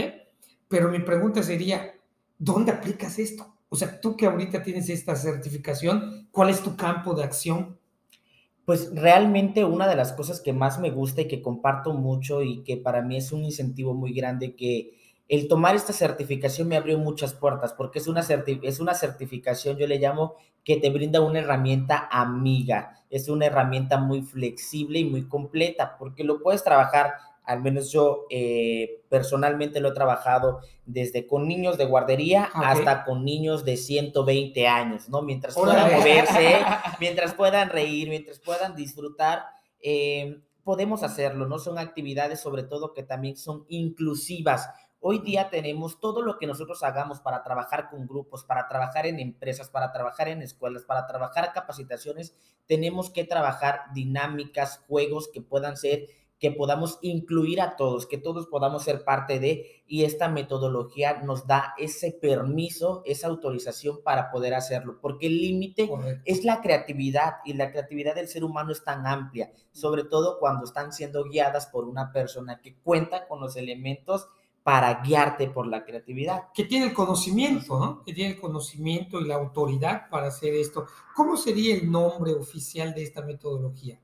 pero 0.69 0.89
mi 0.89 1.01
pregunta 1.01 1.43
sería, 1.43 1.95
¿dónde 2.39 2.73
aplicas 2.73 3.19
esto? 3.19 3.55
O 3.69 3.77
sea, 3.77 4.01
tú 4.01 4.17
que 4.17 4.25
ahorita 4.25 4.63
tienes 4.63 4.89
esta 4.89 5.15
certificación, 5.15 6.29
¿cuál 6.31 6.49
es 6.49 6.63
tu 6.63 6.77
campo 6.77 7.13
de 7.13 7.25
acción? 7.25 7.79
Pues 8.65 8.95
realmente 8.95 9.65
una 9.65 9.89
de 9.89 9.97
las 9.97 10.13
cosas 10.13 10.41
que 10.41 10.53
más 10.53 10.79
me 10.79 10.91
gusta 10.91 11.23
y 11.23 11.29
que 11.29 11.43
comparto 11.43 11.93
mucho 11.93 12.43
y 12.43 12.63
que 12.63 12.77
para 12.77 13.03
mí 13.03 13.17
es 13.17 13.33
un 13.33 13.45
incentivo 13.45 13.93
muy 13.93 14.13
grande 14.13 14.55
que 14.55 14.95
el 15.29 15.49
tomar 15.49 15.75
esta 15.75 15.93
certificación 15.93 16.69
me 16.69 16.77
abrió 16.77 16.99
muchas 16.99 17.35
puertas 17.35 17.73
porque 17.73 17.99
es 17.99 18.07
una, 18.07 18.21
es 18.21 18.81
una 18.81 18.95
certificación, 18.95 19.79
yo 19.79 19.87
le 19.87 19.99
llamo, 19.99 20.37
que 20.65 20.77
te 20.77 20.91
brinda 20.91 21.21
una 21.21 21.41
herramienta 21.41 22.09
amiga, 22.11 23.03
es 23.11 23.29
una 23.29 23.47
herramienta 23.47 23.99
muy 23.99 24.23
flexible 24.23 25.01
y 25.01 25.11
muy 25.11 25.27
completa 25.27 25.97
porque 25.99 26.23
lo 26.23 26.41
puedes 26.41 26.63
trabajar 26.63 27.15
al 27.45 27.61
menos 27.61 27.91
yo 27.91 28.27
eh, 28.31 29.03
personalmente 29.09 29.81
lo 29.81 29.89
he 29.89 29.95
trabajado 29.95 30.61
desde 30.87 31.27
con 31.27 31.49
niños 31.49 31.77
de 31.77 31.87
guardería 31.87 32.45
hasta 32.55 33.05
con 33.05 33.25
niños 33.25 33.65
de 33.65 33.77
120 33.77 34.69
años, 34.69 35.09
¿no? 35.09 35.23
Mientras 35.23 35.55
puedan 35.55 35.93
moverse, 35.93 36.59
mientras 37.01 37.35
puedan 37.35 37.71
reír, 37.71 38.09
mientras 38.09 38.39
puedan 38.39 38.77
disfrutar, 38.77 39.45
eh, 39.81 40.41
podemos 40.63 41.03
hacerlo, 41.03 41.47
¿no? 41.47 41.59
Son 41.59 41.79
actividades 41.79 42.41
sobre 42.41 42.63
todo 42.63 42.95
que 42.95 43.03
también 43.03 43.37
son 43.37 43.65
inclusivas. 43.69 44.69
Hoy 45.01 45.19
día 45.19 45.51
tenemos 45.51 45.99
todo 45.99 46.23
lo 46.23 46.39
que 46.39 46.47
nosotros 46.47 46.85
hagamos 46.85 47.21
para 47.21 47.43
trabajar 47.43 47.91
con 47.91 48.07
grupos, 48.07 48.45
para 48.45 48.69
trabajar 48.69 49.05
en 49.05 49.19
empresas, 49.19 49.69
para 49.69 49.91
trabajar 49.91 50.29
en 50.29 50.43
escuelas, 50.43 50.85
para 50.85 51.09
trabajar 51.09 51.53
capacitaciones, 51.53 52.37
tenemos 52.67 53.11
que 53.11 53.25
trabajar 53.25 53.81
dinámicas, 53.95 54.81
juegos 54.87 55.29
que 55.33 55.43
puedan 55.43 55.77
ser 55.77 56.07
que 56.43 56.51
podamos 56.51 56.99
incluir 57.03 57.61
a 57.61 57.77
todos, 57.77 58.05
que 58.05 58.19
todos 58.19 58.49
podamos 58.49 58.83
ser 58.83 59.05
parte 59.05 59.39
de, 59.39 59.85
y 59.87 60.03
esta 60.03 60.29
metodología 60.29 61.23
nos 61.23 61.47
da 61.47 61.73
ese 61.79 62.11
permiso, 62.11 63.01
esa 63.07 63.29
autorización 63.29 64.01
para 64.03 64.33
poder 64.33 64.55
hacerlo, 64.55 64.99
porque 65.01 65.29
el 65.29 65.41
límite 65.41 65.89
es 66.25 66.45
la 66.45 66.61
creatividad 66.61 67.35
y 67.45 67.53
la 67.53 67.71
creatividad 67.71 68.17
del 68.17 68.27
ser 68.27 68.43
humano 68.43 68.73
es 68.73 68.83
tan 68.83 69.07
amplia, 69.07 69.53
sobre 69.71 70.03
todo 70.03 70.41
cuando 70.41 70.65
están 70.65 70.93
siendo 70.93 71.23
guiadas 71.23 71.69
por 71.69 71.85
una 71.85 72.11
persona 72.11 72.61
que 72.61 72.75
cuenta 72.75 73.29
con 73.29 73.41
los 73.41 73.55
elementos 73.55 74.27
para 74.65 75.01
guiarte 75.01 75.49
por 75.49 75.69
la 75.69 75.85
creatividad. 75.85 76.49
Que 76.53 76.65
tiene 76.65 76.87
el 76.87 76.93
conocimiento, 76.93 77.79
¿no? 77.79 78.03
Que 78.03 78.15
tiene 78.15 78.35
el 78.35 78.41
conocimiento 78.41 79.21
y 79.21 79.29
la 79.29 79.37
autoridad 79.37 80.09
para 80.11 80.27
hacer 80.27 80.55
esto. 80.55 80.87
¿Cómo 81.15 81.37
sería 81.37 81.77
el 81.77 81.89
nombre 81.89 82.33
oficial 82.33 82.95
de 82.95 83.05
esta 83.05 83.23
metodología? 83.23 84.01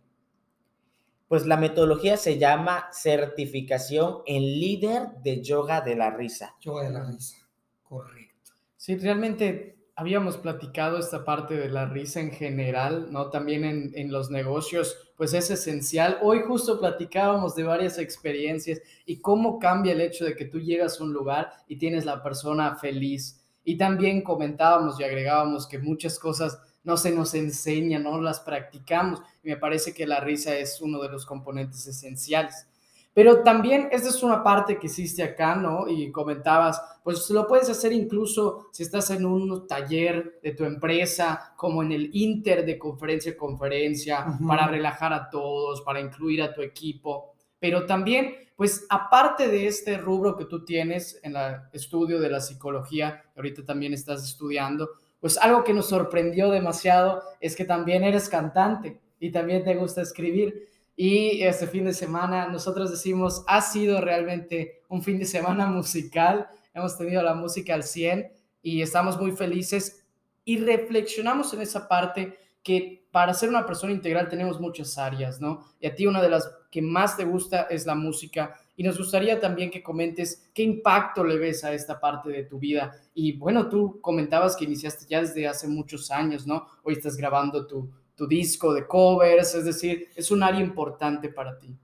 Pues 1.29 1.47
la 1.47 1.59
metodología 1.59 2.17
se 2.17 2.39
llama 2.39 2.89
certificación 2.91 4.23
en 4.27 4.43
líder 4.43 5.09
de 5.23 5.43
yoga 5.43 5.83
de 5.83 5.95
la 5.95 6.11
risa. 6.11 6.57
Yoga 6.61 6.85
de 6.85 6.91
la 6.91 7.05
risa, 7.05 7.37
correcto. 7.83 8.53
Sí, 8.77 8.97
realmente 8.97 9.79
habíamos 9.95 10.37
platicado 10.37 10.97
esta 10.99 11.25
parte 11.25 11.55
de 11.55 11.69
la 11.69 11.87
risa 11.87 12.21
en 12.21 12.31
general, 12.31 13.13
¿no? 13.13 13.31
También 13.31 13.65
en, 13.65 13.91
en, 13.95 14.13
los 14.13 14.31
negocios, 14.31 14.97
pues 15.17 15.35
es 15.35 15.51
esencial. 15.51 16.19
Hoy 16.23 16.41
justo 16.47 16.79
platicábamos 16.79 17.57
de 17.57 17.65
varias 17.65 17.99
experiencias 17.99 18.81
y 19.05 19.21
cómo 19.21 19.59
cambia 19.59 19.93
el 19.93 20.01
hecho 20.01 20.25
de 20.25 20.37
que 20.37 20.45
tú 20.45 20.61
llegas 20.61 21.01
a 21.01 21.05
un 21.05 21.13
lugar 21.13 21.51
y 21.67 21.79
tienes 21.79 22.05
la 22.05 22.23
persona 22.23 22.77
feliz. 22.77 23.45
Y 23.65 23.77
también 23.77 24.23
comentábamos 24.23 24.99
y 24.99 25.05
agregábamos 25.05 25.67
que 25.67 25.79
muchas 25.79 26.19
cosas 26.19 26.59
no 26.89 26.97
se 26.97 27.13
nos 27.13 27.35
enseña, 27.35 27.99
no 27.99 28.19
las 28.19 28.41
practicamos. 28.41 29.21
Y 29.45 29.51
me 29.51 29.59
parece 29.59 29.93
que 29.93 30.07
la 30.07 30.21
risa 30.21 30.57
es 30.57 30.81
uno 30.81 31.03
de 31.03 31.11
los 31.11 31.27
componentes 31.27 31.87
esenciales. 31.87 32.67
Pero 33.13 33.43
también 33.43 33.91
esta 33.93 34.09
es 34.09 34.23
una 34.23 34.43
parte 34.43 34.79
que 34.79 34.87
existe 34.87 35.23
acá, 35.23 35.55
¿no? 35.55 35.87
Y 35.87 36.11
comentabas, 36.11 36.81
pues 37.05 37.29
lo 37.29 37.47
puedes 37.47 37.69
hacer 37.69 37.93
incluso 37.93 38.69
si 38.73 38.85
estás 38.85 39.11
en 39.11 39.27
un 39.27 39.67
taller 39.67 40.41
de 40.43 40.53
tu 40.53 40.65
empresa, 40.65 41.53
como 41.59 41.83
en 41.83 41.93
el 41.93 42.09
Inter 42.15 42.65
de 42.65 42.79
conferencia 42.79 43.33
a 43.33 43.37
conferencia, 43.37 44.25
para 44.47 44.67
relajar 44.67 45.13
a 45.13 45.29
todos, 45.29 45.83
para 45.83 46.01
incluir 46.01 46.41
a 46.43 46.55
tu 46.55 46.63
equipo. 46.63 47.35
Pero 47.59 47.85
también, 47.85 48.35
pues 48.57 48.87
aparte 48.89 49.49
de 49.49 49.67
este 49.67 49.99
rubro 49.99 50.39
que 50.39 50.47
tú 50.47 50.65
tienes 50.65 51.21
en 51.23 51.37
el 51.37 51.57
estudio 51.71 52.19
de 52.19 52.31
la 52.31 52.41
psicología, 52.41 53.25
que 53.35 53.41
ahorita 53.41 53.63
también 53.63 53.93
estás 53.93 54.25
estudiando, 54.25 54.89
pues 55.21 55.39
algo 55.39 55.65
que 55.65 55.75
nos 55.75 55.89
sorprendió 55.89 56.51
demasiado 56.51 57.23
es 57.41 57.57
que 57.57 57.65
también 57.65 58.05
eres 58.05 58.29
cantante 58.29 59.01
y 59.19 59.31
también 59.33 59.65
te 59.65 59.75
gusta 59.75 60.03
escribir. 60.03 60.69
Y 60.97 61.43
este 61.43 61.67
fin 61.67 61.85
de 61.85 61.95
semana 61.95 62.49
nosotros 62.49 62.91
decimos, 62.91 63.45
ha 63.47 63.61
sido 63.61 64.01
realmente 64.01 64.83
un 64.89 65.03
fin 65.03 65.19
de 65.19 65.25
semana 65.25 65.67
musical, 65.67 66.49
hemos 66.75 66.97
tenido 66.97 67.23
la 67.23 67.35
música 67.35 67.75
al 67.75 67.85
100 67.85 68.33
y 68.63 68.83
estamos 68.83 69.21
muy 69.21 69.33
felices 69.33 70.05
y 70.45 70.59
reflexionamos 70.59 71.53
en 71.55 71.63
esa 71.63 71.89
parte 71.89 72.37
que 72.63 73.07
para 73.11 73.35
ser 73.35 73.49
una 73.49 73.67
persona 73.67 73.93
integral 73.93 74.29
tenemos 74.29 74.61
muchas 74.61 74.99
áreas, 74.99 75.41
¿no? 75.41 75.65
Y 75.81 75.87
a 75.87 75.95
ti 75.95 76.07
una 76.07 76.21
de 76.23 76.31
las 76.31 76.51
que 76.71 76.83
más 76.83 77.17
te 77.17 77.25
gusta 77.25 77.63
es 77.71 77.87
la 77.87 77.95
música 77.95 78.57
y 78.79 78.85
nos 78.85 78.97
gustaría 78.97 79.41
también 79.41 79.73
que 79.73 79.83
comentes 79.83 80.49
qué 80.55 80.63
impacto 80.63 81.25
le 81.25 81.37
ves 81.37 81.65
a 81.65 81.73
esta 81.73 81.99
parte 81.99 82.31
de 82.31 82.45
tu 82.45 82.61
vida. 82.61 82.95
Y 83.13 83.33
bueno, 83.33 83.69
tú 83.69 84.01
comentabas 84.01 84.55
que 84.55 84.67
iniciaste 84.67 85.05
ya 85.09 85.21
desde 85.21 85.49
hace 85.49 85.67
muchos 85.67 86.13
años, 86.13 86.47
¿no? 86.47 86.65
Hoy 86.85 86.95
estás 86.95 87.17
grabando 87.17 87.67
tu, 87.67 87.91
tu 88.15 88.29
disco 88.29 88.73
de 88.73 88.87
covers, 88.87 89.57
es 89.57 89.65
decir, 89.65 90.07
es 90.15 90.31
un 90.31 90.45
área 90.45 90.61
importante 90.61 91.29
para 91.29 91.59
ti. 91.59 91.75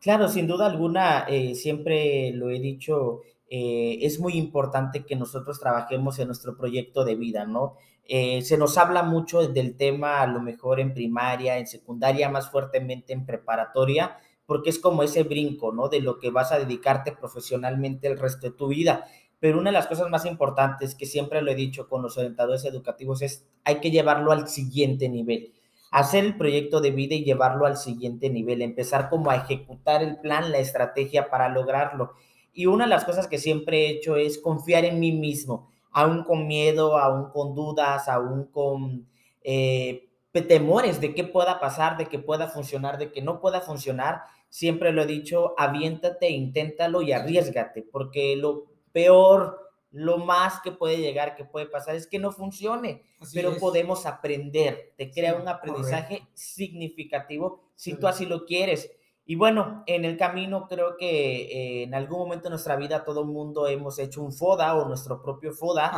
Claro, 0.00 0.28
sin 0.28 0.48
duda 0.48 0.66
alguna, 0.66 1.26
eh, 1.28 1.54
siempre 1.54 2.32
lo 2.32 2.50
he 2.50 2.58
dicho, 2.58 3.20
eh, 3.48 4.00
es 4.02 4.18
muy 4.18 4.32
importante 4.32 5.06
que 5.06 5.14
nosotros 5.14 5.60
trabajemos 5.60 6.18
en 6.18 6.26
nuestro 6.26 6.56
proyecto 6.56 7.04
de 7.04 7.14
vida, 7.14 7.46
¿no? 7.46 7.76
Eh, 8.04 8.42
se 8.42 8.58
nos 8.58 8.78
habla 8.78 9.04
mucho 9.04 9.46
del 9.46 9.76
tema, 9.76 10.20
a 10.20 10.26
lo 10.26 10.40
mejor 10.40 10.80
en 10.80 10.92
primaria, 10.92 11.58
en 11.58 11.68
secundaria, 11.68 12.28
más 12.28 12.50
fuertemente 12.50 13.12
en 13.12 13.24
preparatoria, 13.24 14.18
porque 14.52 14.68
es 14.68 14.78
como 14.78 15.02
ese 15.02 15.22
brinco, 15.22 15.72
¿no? 15.72 15.88
De 15.88 16.00
lo 16.00 16.18
que 16.18 16.30
vas 16.30 16.52
a 16.52 16.58
dedicarte 16.58 17.12
profesionalmente 17.12 18.06
el 18.06 18.18
resto 18.18 18.50
de 18.50 18.52
tu 18.52 18.68
vida. 18.68 19.06
Pero 19.40 19.58
una 19.58 19.70
de 19.70 19.78
las 19.78 19.86
cosas 19.86 20.10
más 20.10 20.26
importantes 20.26 20.94
que 20.94 21.06
siempre 21.06 21.40
lo 21.40 21.50
he 21.50 21.54
dicho 21.54 21.88
con 21.88 22.02
los 22.02 22.18
orientadores 22.18 22.62
educativos 22.66 23.22
es 23.22 23.48
hay 23.64 23.76
que 23.76 23.90
llevarlo 23.90 24.30
al 24.30 24.48
siguiente 24.48 25.08
nivel. 25.08 25.54
Hacer 25.90 26.26
el 26.26 26.36
proyecto 26.36 26.82
de 26.82 26.90
vida 26.90 27.14
y 27.14 27.24
llevarlo 27.24 27.64
al 27.64 27.78
siguiente 27.78 28.28
nivel, 28.28 28.60
empezar 28.60 29.08
como 29.08 29.30
a 29.30 29.36
ejecutar 29.36 30.02
el 30.02 30.18
plan, 30.18 30.52
la 30.52 30.58
estrategia 30.58 31.30
para 31.30 31.48
lograrlo. 31.48 32.12
Y 32.52 32.66
una 32.66 32.84
de 32.84 32.90
las 32.90 33.06
cosas 33.06 33.28
que 33.28 33.38
siempre 33.38 33.86
he 33.86 33.88
hecho 33.88 34.16
es 34.16 34.36
confiar 34.36 34.84
en 34.84 35.00
mí 35.00 35.12
mismo, 35.12 35.70
aún 35.92 36.24
con 36.24 36.46
miedo, 36.46 36.98
aún 36.98 37.30
con 37.30 37.54
dudas, 37.54 38.06
aún 38.06 38.44
con 38.52 39.08
eh, 39.44 40.10
temores 40.42 41.00
de 41.00 41.14
qué 41.14 41.24
pueda 41.24 41.58
pasar, 41.58 41.96
de 41.96 42.04
que 42.04 42.18
pueda 42.18 42.48
funcionar, 42.48 42.98
de 42.98 43.10
que 43.12 43.22
no 43.22 43.40
pueda 43.40 43.62
funcionar, 43.62 44.24
siempre 44.52 44.92
lo 44.92 45.00
he 45.00 45.06
dicho, 45.06 45.54
aviéntate, 45.56 46.28
inténtalo 46.28 47.00
y 47.00 47.12
arriesgate, 47.12 47.82
porque 47.90 48.36
lo 48.36 48.66
peor, 48.92 49.72
lo 49.90 50.18
más 50.18 50.60
que 50.60 50.72
puede 50.72 50.98
llegar, 50.98 51.36
que 51.36 51.46
puede 51.46 51.64
pasar, 51.64 51.96
es 51.96 52.06
que 52.06 52.18
no 52.18 52.32
funcione, 52.32 53.02
pero 53.32 53.56
podemos 53.56 54.04
aprender, 54.04 54.92
te 54.98 55.10
crea 55.10 55.36
un 55.36 55.48
aprendizaje 55.48 56.28
significativo 56.34 57.62
si 57.76 57.94
tú 57.94 58.06
así 58.06 58.26
lo 58.26 58.44
quieres. 58.44 58.90
Y 59.24 59.36
bueno, 59.36 59.84
en 59.86 60.04
el 60.04 60.16
camino 60.16 60.66
creo 60.68 60.96
que 60.96 61.42
eh, 61.42 61.82
en 61.84 61.94
algún 61.94 62.18
momento 62.18 62.44
de 62.44 62.50
nuestra 62.50 62.74
vida 62.74 63.04
todo 63.04 63.20
el 63.20 63.28
mundo 63.28 63.68
hemos 63.68 63.98
hecho 64.00 64.20
un 64.20 64.32
FODA 64.32 64.74
o 64.76 64.88
nuestro 64.88 65.22
propio 65.22 65.52
FODA. 65.52 65.92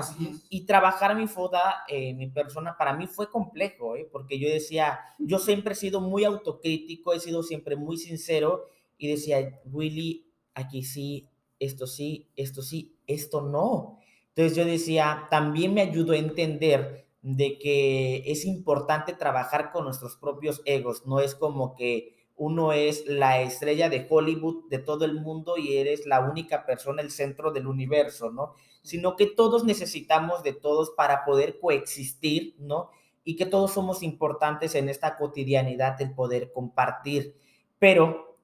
Y 0.50 0.66
trabajar 0.66 1.16
mi 1.16 1.26
FODA, 1.26 1.85
eh, 1.88 2.12
mi 2.12 2.28
persona, 2.28 2.76
para 2.76 2.93
mí 2.93 3.07
fue 3.07 3.31
complejo, 3.31 3.97
¿eh? 3.97 4.07
porque 4.12 4.38
yo 4.38 4.49
decía, 4.49 5.00
yo 5.19 5.38
siempre 5.38 5.73
he 5.73 5.76
sido 5.76 6.02
muy 6.02 6.25
autocrítico, 6.25 7.14
he 7.14 7.21
sido 7.21 7.43
siempre 7.43 7.76
muy 7.76 7.97
sincero 7.97 8.69
y 8.99 9.09
decía, 9.09 9.61
Willy, 9.73 10.26
aquí 10.52 10.83
sí, 10.83 11.28
esto 11.59 11.87
sí, 11.87 12.28
esto 12.37 12.61
sí, 12.61 12.95
esto 13.07 13.40
no. 13.40 13.99
Entonces 14.28 14.54
yo 14.57 14.66
decía, 14.66 15.28
también 15.31 15.73
me 15.73 15.81
ayudó 15.81 16.12
a 16.12 16.19
entender 16.19 17.07
de 17.23 17.59
que 17.59 18.23
es 18.26 18.45
importante 18.45 19.14
trabajar 19.14 19.73
con 19.73 19.85
nuestros 19.85 20.16
propios 20.16 20.61
egos, 20.66 21.07
no 21.07 21.21
es 21.21 21.35
como 21.35 21.75
que 21.75 22.13
uno 22.36 22.72
es 22.72 23.06
la 23.06 23.40
estrella 23.40 23.88
de 23.88 24.06
Hollywood 24.08 24.68
de 24.68 24.78
todo 24.78 25.04
el 25.04 25.14
mundo 25.14 25.56
y 25.56 25.76
eres 25.76 26.06
la 26.06 26.20
única 26.20 26.66
persona, 26.66 27.00
el 27.00 27.10
centro 27.10 27.52
del 27.52 27.66
universo, 27.66 28.30
¿no? 28.30 28.54
Sino 28.82 29.16
que 29.16 29.26
todos 29.26 29.64
necesitamos 29.64 30.42
de 30.42 30.52
todos 30.52 30.90
para 30.90 31.24
poder 31.24 31.58
coexistir, 31.60 32.56
¿no? 32.58 32.90
Y 33.22 33.36
que 33.36 33.46
todos 33.46 33.72
somos 33.72 34.02
importantes 34.02 34.74
en 34.74 34.88
esta 34.88 35.16
cotidianidad, 35.16 36.00
el 36.02 36.12
poder 36.12 36.52
compartir. 36.52 37.36
Pero 37.78 38.38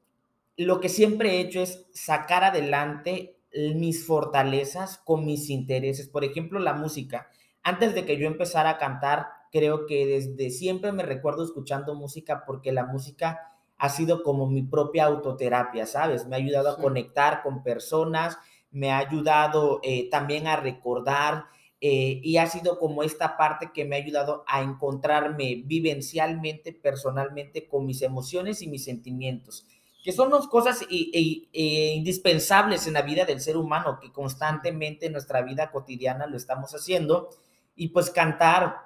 lo 0.57 0.81
que 0.81 0.89
siempre 0.89 1.33
he 1.33 1.41
hecho 1.41 1.61
es 1.61 1.87
sacar 1.93 2.45
adelante 2.45 3.37
mis 3.53 4.07
fortalezas 4.07 4.99
con 4.99 5.27
mis 5.27 5.51
intereses. 5.51 6.09
Por 6.09 6.25
ejemplo, 6.25 6.61
la 6.61 6.75
música. 6.75 7.29
Antes 7.63 7.95
de 7.95 8.07
que 8.07 8.17
yo 8.17 8.27
empezara 8.27 8.71
a 8.71 8.79
cantar, 8.79 9.27
creo 9.51 9.87
que 9.87 10.07
desde 10.07 10.51
siempre 10.51 10.93
me 10.93 11.03
recuerdo 11.03 11.45
escuchando 11.45 11.95
música 11.95 12.45
porque 12.47 12.73
la 12.73 12.87
música 12.87 13.51
ha 13.81 13.89
sido 13.89 14.23
como 14.23 14.47
mi 14.47 14.63
propia 14.63 15.07
autoterapia, 15.07 15.87
¿sabes? 15.87 16.27
Me 16.27 16.37
ha 16.37 16.39
ayudado 16.39 16.69
a 16.69 16.77
conectar 16.77 17.43
con 17.43 17.63
personas, 17.63 18.37
me 18.71 18.93
ha 18.93 18.99
ayudado 18.99 19.81
eh, 19.83 20.11
también 20.11 20.47
a 20.47 20.57
recordar 20.57 21.47
eh, 21.81 22.21
y 22.23 22.37
ha 22.37 22.47
sido 22.47 22.79
como 22.79 23.03
esta 23.03 23.39
parte 23.39 23.71
que 23.73 23.87
me 23.87 23.97
ha 23.97 23.99
ayudado 23.99 24.45
a 24.47 24.61
encontrarme 24.61 25.63
vivencialmente, 25.65 26.75
personalmente 26.75 27.67
con 27.69 27.87
mis 27.87 28.03
emociones 28.03 28.61
y 28.61 28.69
mis 28.69 28.85
sentimientos, 28.85 29.67
que 30.05 30.13
son 30.13 30.29
dos 30.29 30.47
cosas 30.47 30.85
indispensables 30.91 32.87
en 32.87 32.93
la 32.93 33.01
vida 33.01 33.25
del 33.25 33.41
ser 33.41 33.57
humano, 33.57 33.99
que 33.99 34.13
constantemente 34.13 35.07
en 35.07 35.13
nuestra 35.13 35.41
vida 35.41 35.71
cotidiana 35.71 36.27
lo 36.27 36.37
estamos 36.37 36.75
haciendo. 36.75 37.31
Y 37.77 37.89
pues 37.89 38.11
cantar, 38.11 38.77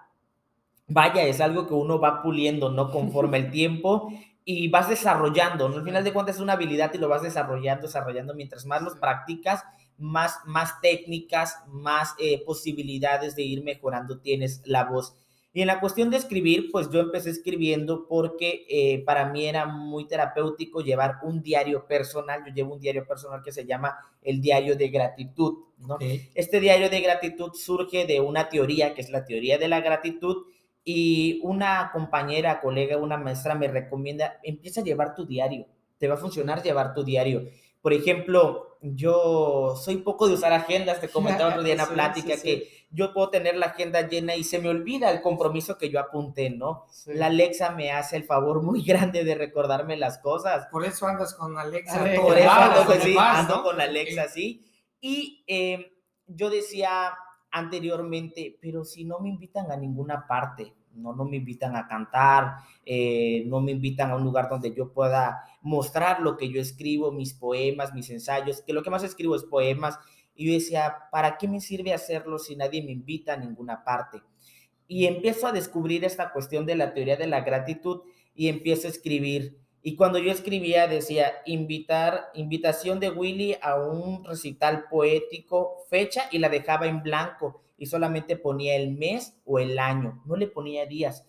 vaya, 0.87 1.25
es 1.25 1.41
algo 1.41 1.67
que 1.67 1.75
uno 1.75 1.99
va 1.99 2.23
puliendo, 2.23 2.71
¿no? 2.71 2.91
Conforme 2.93 3.39
el 3.39 3.51
tiempo 3.51 4.13
y 4.45 4.69
vas 4.69 4.89
desarrollando, 4.89 5.69
¿no? 5.69 5.77
Al 5.77 5.85
final 5.85 6.05
de 6.05 6.13
cuentas 6.13 6.37
es 6.37 6.43
una 6.43 6.53
habilidad 6.53 6.93
y 6.93 6.99
lo 6.99 7.09
vas 7.09 7.23
desarrollando, 7.23 7.87
desarrollando. 7.87 8.35
Mientras 8.35 8.67
más 8.67 8.83
los 8.83 8.97
practicas, 8.97 9.65
más, 9.97 10.39
más 10.45 10.81
técnicas, 10.81 11.63
más 11.69 12.15
eh, 12.19 12.45
posibilidades 12.45 13.37
de 13.37 13.43
ir 13.43 13.65
mejorando 13.65 14.19
tienes 14.19 14.61
la 14.67 14.85
voz. 14.85 15.17
Y 15.57 15.61
en 15.61 15.69
la 15.69 15.79
cuestión 15.79 16.11
de 16.11 16.17
escribir, 16.17 16.71
pues 16.73 16.91
yo 16.91 16.99
empecé 16.99 17.31
escribiendo 17.31 18.09
porque 18.09 18.67
eh, 18.69 19.05
para 19.07 19.27
mí 19.27 19.47
era 19.47 19.67
muy 19.67 20.05
terapéutico 20.07 20.81
llevar 20.81 21.21
un 21.23 21.43
diario 21.43 21.87
personal. 21.87 22.43
Yo 22.45 22.53
llevo 22.53 22.75
un 22.75 22.81
diario 22.81 23.07
personal 23.07 23.41
que 23.41 23.53
se 23.53 23.65
llama 23.65 23.97
el 24.21 24.41
diario 24.41 24.75
de 24.77 24.89
gratitud, 24.89 25.59
¿no? 25.79 25.97
Este 26.35 26.59
diario 26.59 26.91
de 26.91 27.01
gratitud 27.01 27.53
surge 27.55 28.05
de 28.05 28.21
una 28.21 28.49
teoría 28.49 28.95
que 28.95 29.01
es 29.01 29.11
la 29.11 29.25
teoría 29.25 29.57
de 29.57 29.69
la 29.69 29.81
gratitud 29.81 30.45
y 30.85 31.41
una 31.43 31.91
compañera, 31.93 32.61
colega, 32.61 32.99
una 32.99 33.17
maestra 33.17 33.55
me 33.55 33.69
recomienda, 33.69 34.38
empieza 34.43 34.83
a 34.83 34.85
llevar 34.85 35.14
tu 35.14 35.25
diario, 35.25 35.67
te 35.99 36.09
va 36.09 36.14
a 36.14 36.19
funcionar 36.19 36.62
llevar 36.62 36.95
tu 36.95 37.03
diario. 37.03 37.49
Por 37.81 37.93
ejemplo, 37.93 38.79
yo 38.83 39.76
soy 39.76 39.99
poco 39.99 40.29
de 40.29 40.35
usar 40.35 40.53
agendas, 40.53 41.00
te 41.00 41.09
comentaba 41.09 41.50
otro 41.50 41.62
día 41.62 41.73
en 41.73 41.79
la 41.79 41.88
plática 41.95 42.37
que 42.37 42.69
yo 42.91 43.12
puedo 43.12 43.31
tener 43.31 43.57
la 43.57 43.67
agenda 43.67 44.07
llena 44.07 44.37
y 44.37 44.45
se 44.45 44.59
me 44.59 44.69
olvida 44.69 45.11
el 45.11 45.21
compromiso 45.21 45.79
que 45.79 45.91
yo 45.91 45.99
apunté, 45.99 46.50
¿no? 46.50 46.87
La 47.07 47.26
Alexa 47.26 47.71
me 47.71 47.91
hace 47.91 48.17
el 48.17 48.25
favor 48.25 48.62
muy 48.62 48.83
grande 48.87 49.25
de 49.25 49.35
recordarme 49.35 49.97
las 49.97 50.19
cosas. 50.19 50.67
Por 50.67 50.85
eso 50.85 51.07
andas 51.07 51.35
con 51.35 51.59
Alexa. 51.59 51.99
Por 52.21 52.38
eso 52.38 53.21
ando, 53.21 53.62
con 53.62 53.81
Alexa, 53.81 54.29
sí. 54.29 54.64
Y 55.00 55.45
em, 55.47 55.85
yo 56.26 56.50
decía 56.50 57.14
anteriormente, 57.54 58.58
pero 58.61 58.84
si 58.84 59.04
no 59.04 59.20
me 59.20 59.28
invitan 59.28 59.70
a 59.70 59.76
ninguna 59.76 60.26
parte, 60.26 60.75
no, 60.92 61.14
no 61.14 61.25
me 61.25 61.37
invitan 61.37 61.76
a 61.76 61.87
cantar, 61.87 62.56
eh, 62.84 63.44
no 63.46 63.61
me 63.61 63.70
invitan 63.70 64.11
a 64.11 64.16
un 64.16 64.25
lugar 64.25 64.49
donde 64.49 64.75
yo 64.75 64.92
pueda 64.92 65.44
mostrar 65.62 66.20
lo 66.20 66.37
que 66.37 66.50
yo 66.50 66.61
escribo, 66.61 67.12
mis 67.12 67.32
poemas, 67.32 67.94
mis 67.94 68.11
ensayos, 68.11 68.62
que 68.62 68.73
lo 68.73 68.82
que 68.82 68.90
más 68.90 69.04
escribo 69.04 69.37
es 69.37 69.44
poemas. 69.44 69.99
Y 70.34 70.49
yo 70.49 70.52
decía, 70.52 70.96
¿para 71.12 71.38
qué 71.38 71.46
me 71.46 71.61
sirve 71.61 71.94
hacerlo 71.94 72.40
si 72.40 72.56
nadie 72.56 72.82
me 72.82 72.90
invita 72.90 73.34
a 73.34 73.37
ninguna 73.37 73.84
parte? 73.84 74.20
Y 74.88 75.06
empiezo 75.06 75.46
a 75.46 75.52
descubrir 75.52 76.04
esta 76.04 76.32
cuestión 76.32 76.66
de 76.66 76.75
la 76.75 76.92
teoría 76.92 77.16
de 77.16 77.28
la 77.28 77.42
gratitud 77.42 78.02
y 78.34 78.49
empiezo 78.49 78.88
a 78.88 78.90
escribir. 78.90 79.64
Y 79.80 79.96
cuando 79.96 80.18
yo 80.18 80.32
escribía 80.32 80.88
decía, 80.88 81.34
invitar, 81.44 82.30
invitación 82.34 83.00
de 83.00 83.11
Willy 83.11 83.54
a 83.61 83.76
un 83.78 84.25
recital 84.25 84.87
poético, 84.90 85.84
fecha, 85.95 86.23
y 86.33 86.39
la 86.39 86.49
dejaba 86.49 86.89
en 86.89 87.05
blanco 87.05 87.63
y 87.79 87.87
solamente 87.87 88.37
ponía 88.37 88.75
el 88.75 88.97
mes 88.97 89.37
o 89.45 89.61
el 89.61 89.79
año, 89.79 90.21
no 90.27 90.35
le 90.35 90.49
ponía 90.49 90.87
días. 90.87 91.25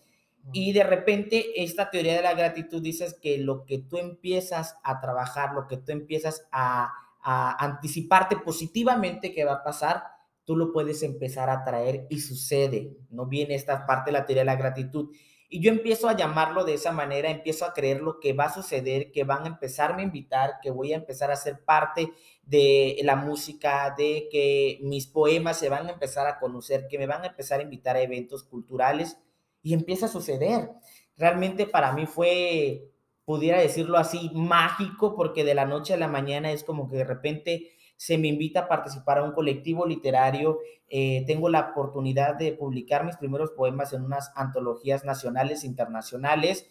Y 0.52 0.72
de 0.72 0.82
repente 0.82 1.62
esta 1.62 1.88
teoría 1.88 2.16
de 2.16 2.22
la 2.22 2.34
gratitud 2.34 2.82
dices 2.82 3.16
que 3.22 3.38
lo 3.38 3.64
que 3.64 3.78
tú 3.78 3.98
empiezas 3.98 4.76
a 4.82 5.00
trabajar, 5.00 5.54
lo 5.54 5.68
que 5.68 5.76
tú 5.76 5.92
empiezas 5.92 6.48
a, 6.50 6.92
a 7.22 7.64
anticiparte 7.64 8.38
positivamente 8.38 9.32
que 9.32 9.44
va 9.44 9.54
a 9.54 9.62
pasar, 9.62 10.02
tú 10.44 10.56
lo 10.56 10.72
puedes 10.72 11.04
empezar 11.04 11.48
a 11.48 11.62
traer 11.62 12.08
y 12.10 12.18
sucede. 12.18 12.96
No 13.10 13.26
viene 13.26 13.54
esta 13.54 13.86
parte 13.86 14.10
de 14.10 14.18
la 14.18 14.26
teoría 14.26 14.42
de 14.42 14.46
la 14.46 14.56
gratitud. 14.56 15.14
Y 15.48 15.60
yo 15.60 15.70
empiezo 15.70 16.08
a 16.08 16.16
llamarlo 16.16 16.64
de 16.64 16.74
esa 16.74 16.90
manera, 16.92 17.30
empiezo 17.30 17.64
a 17.64 17.72
creer 17.72 18.00
lo 18.00 18.18
que 18.18 18.32
va 18.32 18.44
a 18.44 18.54
suceder, 18.54 19.12
que 19.12 19.24
van 19.24 19.44
a 19.44 19.48
empezarme 19.48 20.02
a 20.02 20.06
invitar, 20.06 20.54
que 20.60 20.70
voy 20.70 20.92
a 20.92 20.96
empezar 20.96 21.30
a 21.30 21.36
ser 21.36 21.64
parte 21.64 22.12
de 22.42 22.98
la 23.04 23.16
música, 23.16 23.94
de 23.96 24.28
que 24.30 24.78
mis 24.82 25.06
poemas 25.06 25.58
se 25.58 25.68
van 25.68 25.86
a 25.86 25.92
empezar 25.92 26.26
a 26.26 26.38
conocer, 26.38 26.86
que 26.88 26.98
me 26.98 27.06
van 27.06 27.22
a 27.22 27.28
empezar 27.28 27.60
a 27.60 27.62
invitar 27.62 27.96
a 27.96 28.02
eventos 28.02 28.42
culturales 28.42 29.18
y 29.62 29.74
empieza 29.74 30.06
a 30.06 30.08
suceder. 30.10 30.70
Realmente 31.16 31.66
para 31.66 31.92
mí 31.92 32.06
fue, 32.06 32.90
pudiera 33.24 33.60
decirlo 33.60 33.98
así, 33.98 34.30
mágico, 34.34 35.14
porque 35.14 35.44
de 35.44 35.54
la 35.54 35.64
noche 35.64 35.94
a 35.94 35.96
la 35.96 36.08
mañana 36.08 36.50
es 36.52 36.64
como 36.64 36.88
que 36.88 36.96
de 36.96 37.04
repente 37.04 37.75
se 37.96 38.18
me 38.18 38.28
invita 38.28 38.60
a 38.60 38.68
participar 38.68 39.18
a 39.18 39.22
un 39.24 39.32
colectivo 39.32 39.86
literario, 39.86 40.58
eh, 40.88 41.24
tengo 41.26 41.48
la 41.48 41.70
oportunidad 41.70 42.36
de 42.36 42.52
publicar 42.52 43.04
mis 43.04 43.16
primeros 43.16 43.50
poemas 43.50 43.92
en 43.92 44.04
unas 44.04 44.30
antologías 44.36 45.04
nacionales 45.04 45.64
e 45.64 45.66
internacionales. 45.66 46.66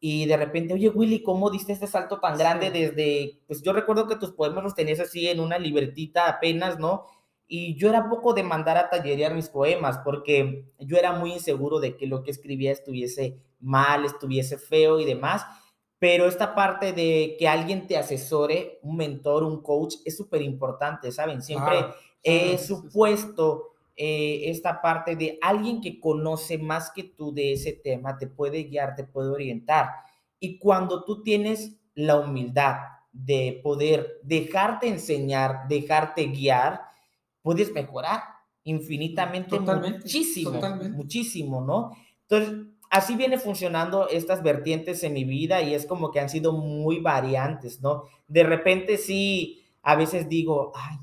Y 0.00 0.26
de 0.26 0.36
repente, 0.36 0.74
oye, 0.74 0.88
Willy, 0.90 1.22
¿cómo 1.22 1.50
diste 1.50 1.72
este 1.72 1.88
salto 1.88 2.20
tan 2.20 2.38
grande 2.38 2.70
desde, 2.70 3.40
pues 3.48 3.62
yo 3.62 3.72
recuerdo 3.72 4.06
que 4.06 4.16
tus 4.16 4.30
poemas 4.30 4.62
los 4.62 4.74
tenías 4.76 5.00
así 5.00 5.28
en 5.28 5.40
una 5.40 5.58
libretita 5.58 6.28
apenas, 6.28 6.78
¿no? 6.78 7.06
Y 7.48 7.76
yo 7.76 7.88
era 7.88 8.08
poco 8.08 8.32
de 8.34 8.44
mandar 8.44 8.76
a 8.76 8.90
tallerear 8.90 9.34
mis 9.34 9.48
poemas 9.48 9.98
porque 10.04 10.66
yo 10.78 10.96
era 10.96 11.12
muy 11.12 11.32
inseguro 11.32 11.80
de 11.80 11.96
que 11.96 12.06
lo 12.06 12.22
que 12.22 12.30
escribía 12.30 12.70
estuviese 12.70 13.40
mal, 13.58 14.04
estuviese 14.04 14.58
feo 14.58 15.00
y 15.00 15.04
demás. 15.04 15.44
Pero 15.98 16.26
esta 16.26 16.54
parte 16.54 16.92
de 16.92 17.36
que 17.38 17.48
alguien 17.48 17.86
te 17.86 17.96
asesore, 17.96 18.78
un 18.82 18.96
mentor, 18.96 19.42
un 19.42 19.62
coach, 19.62 19.96
es 20.04 20.16
súper 20.16 20.42
importante, 20.42 21.10
¿saben? 21.10 21.42
Siempre 21.42 21.86
he 22.22 22.56
supuesto 22.58 23.72
eh, 23.96 24.48
esta 24.50 24.80
parte 24.80 25.16
de 25.16 25.40
alguien 25.42 25.80
que 25.80 25.98
conoce 25.98 26.56
más 26.56 26.92
que 26.92 27.02
tú 27.02 27.34
de 27.34 27.54
ese 27.54 27.72
tema, 27.72 28.16
te 28.16 28.28
puede 28.28 28.62
guiar, 28.62 28.94
te 28.94 29.02
puede 29.02 29.30
orientar. 29.30 29.88
Y 30.38 30.58
cuando 30.58 31.02
tú 31.02 31.24
tienes 31.24 31.76
la 31.94 32.16
humildad 32.16 32.76
de 33.10 33.60
poder 33.60 34.20
dejarte 34.22 34.86
enseñar, 34.86 35.66
dejarte 35.68 36.26
guiar, 36.26 36.82
puedes 37.42 37.72
mejorar 37.72 38.22
infinitamente, 38.62 39.58
muchísimo, 39.58 40.60
muchísimo, 40.90 41.60
¿no? 41.60 41.96
Entonces, 42.28 42.67
así 42.90 43.16
viene 43.16 43.38
funcionando 43.38 44.08
estas 44.08 44.42
vertientes 44.42 45.02
en 45.02 45.12
mi 45.12 45.24
vida 45.24 45.62
y 45.62 45.74
es 45.74 45.86
como 45.86 46.10
que 46.10 46.20
han 46.20 46.28
sido 46.28 46.52
muy 46.52 47.00
variantes, 47.00 47.80
¿no? 47.80 48.04
De 48.26 48.42
repente 48.42 48.96
sí, 48.96 49.64
a 49.82 49.96
veces 49.96 50.28
digo, 50.28 50.72
ay, 50.74 50.98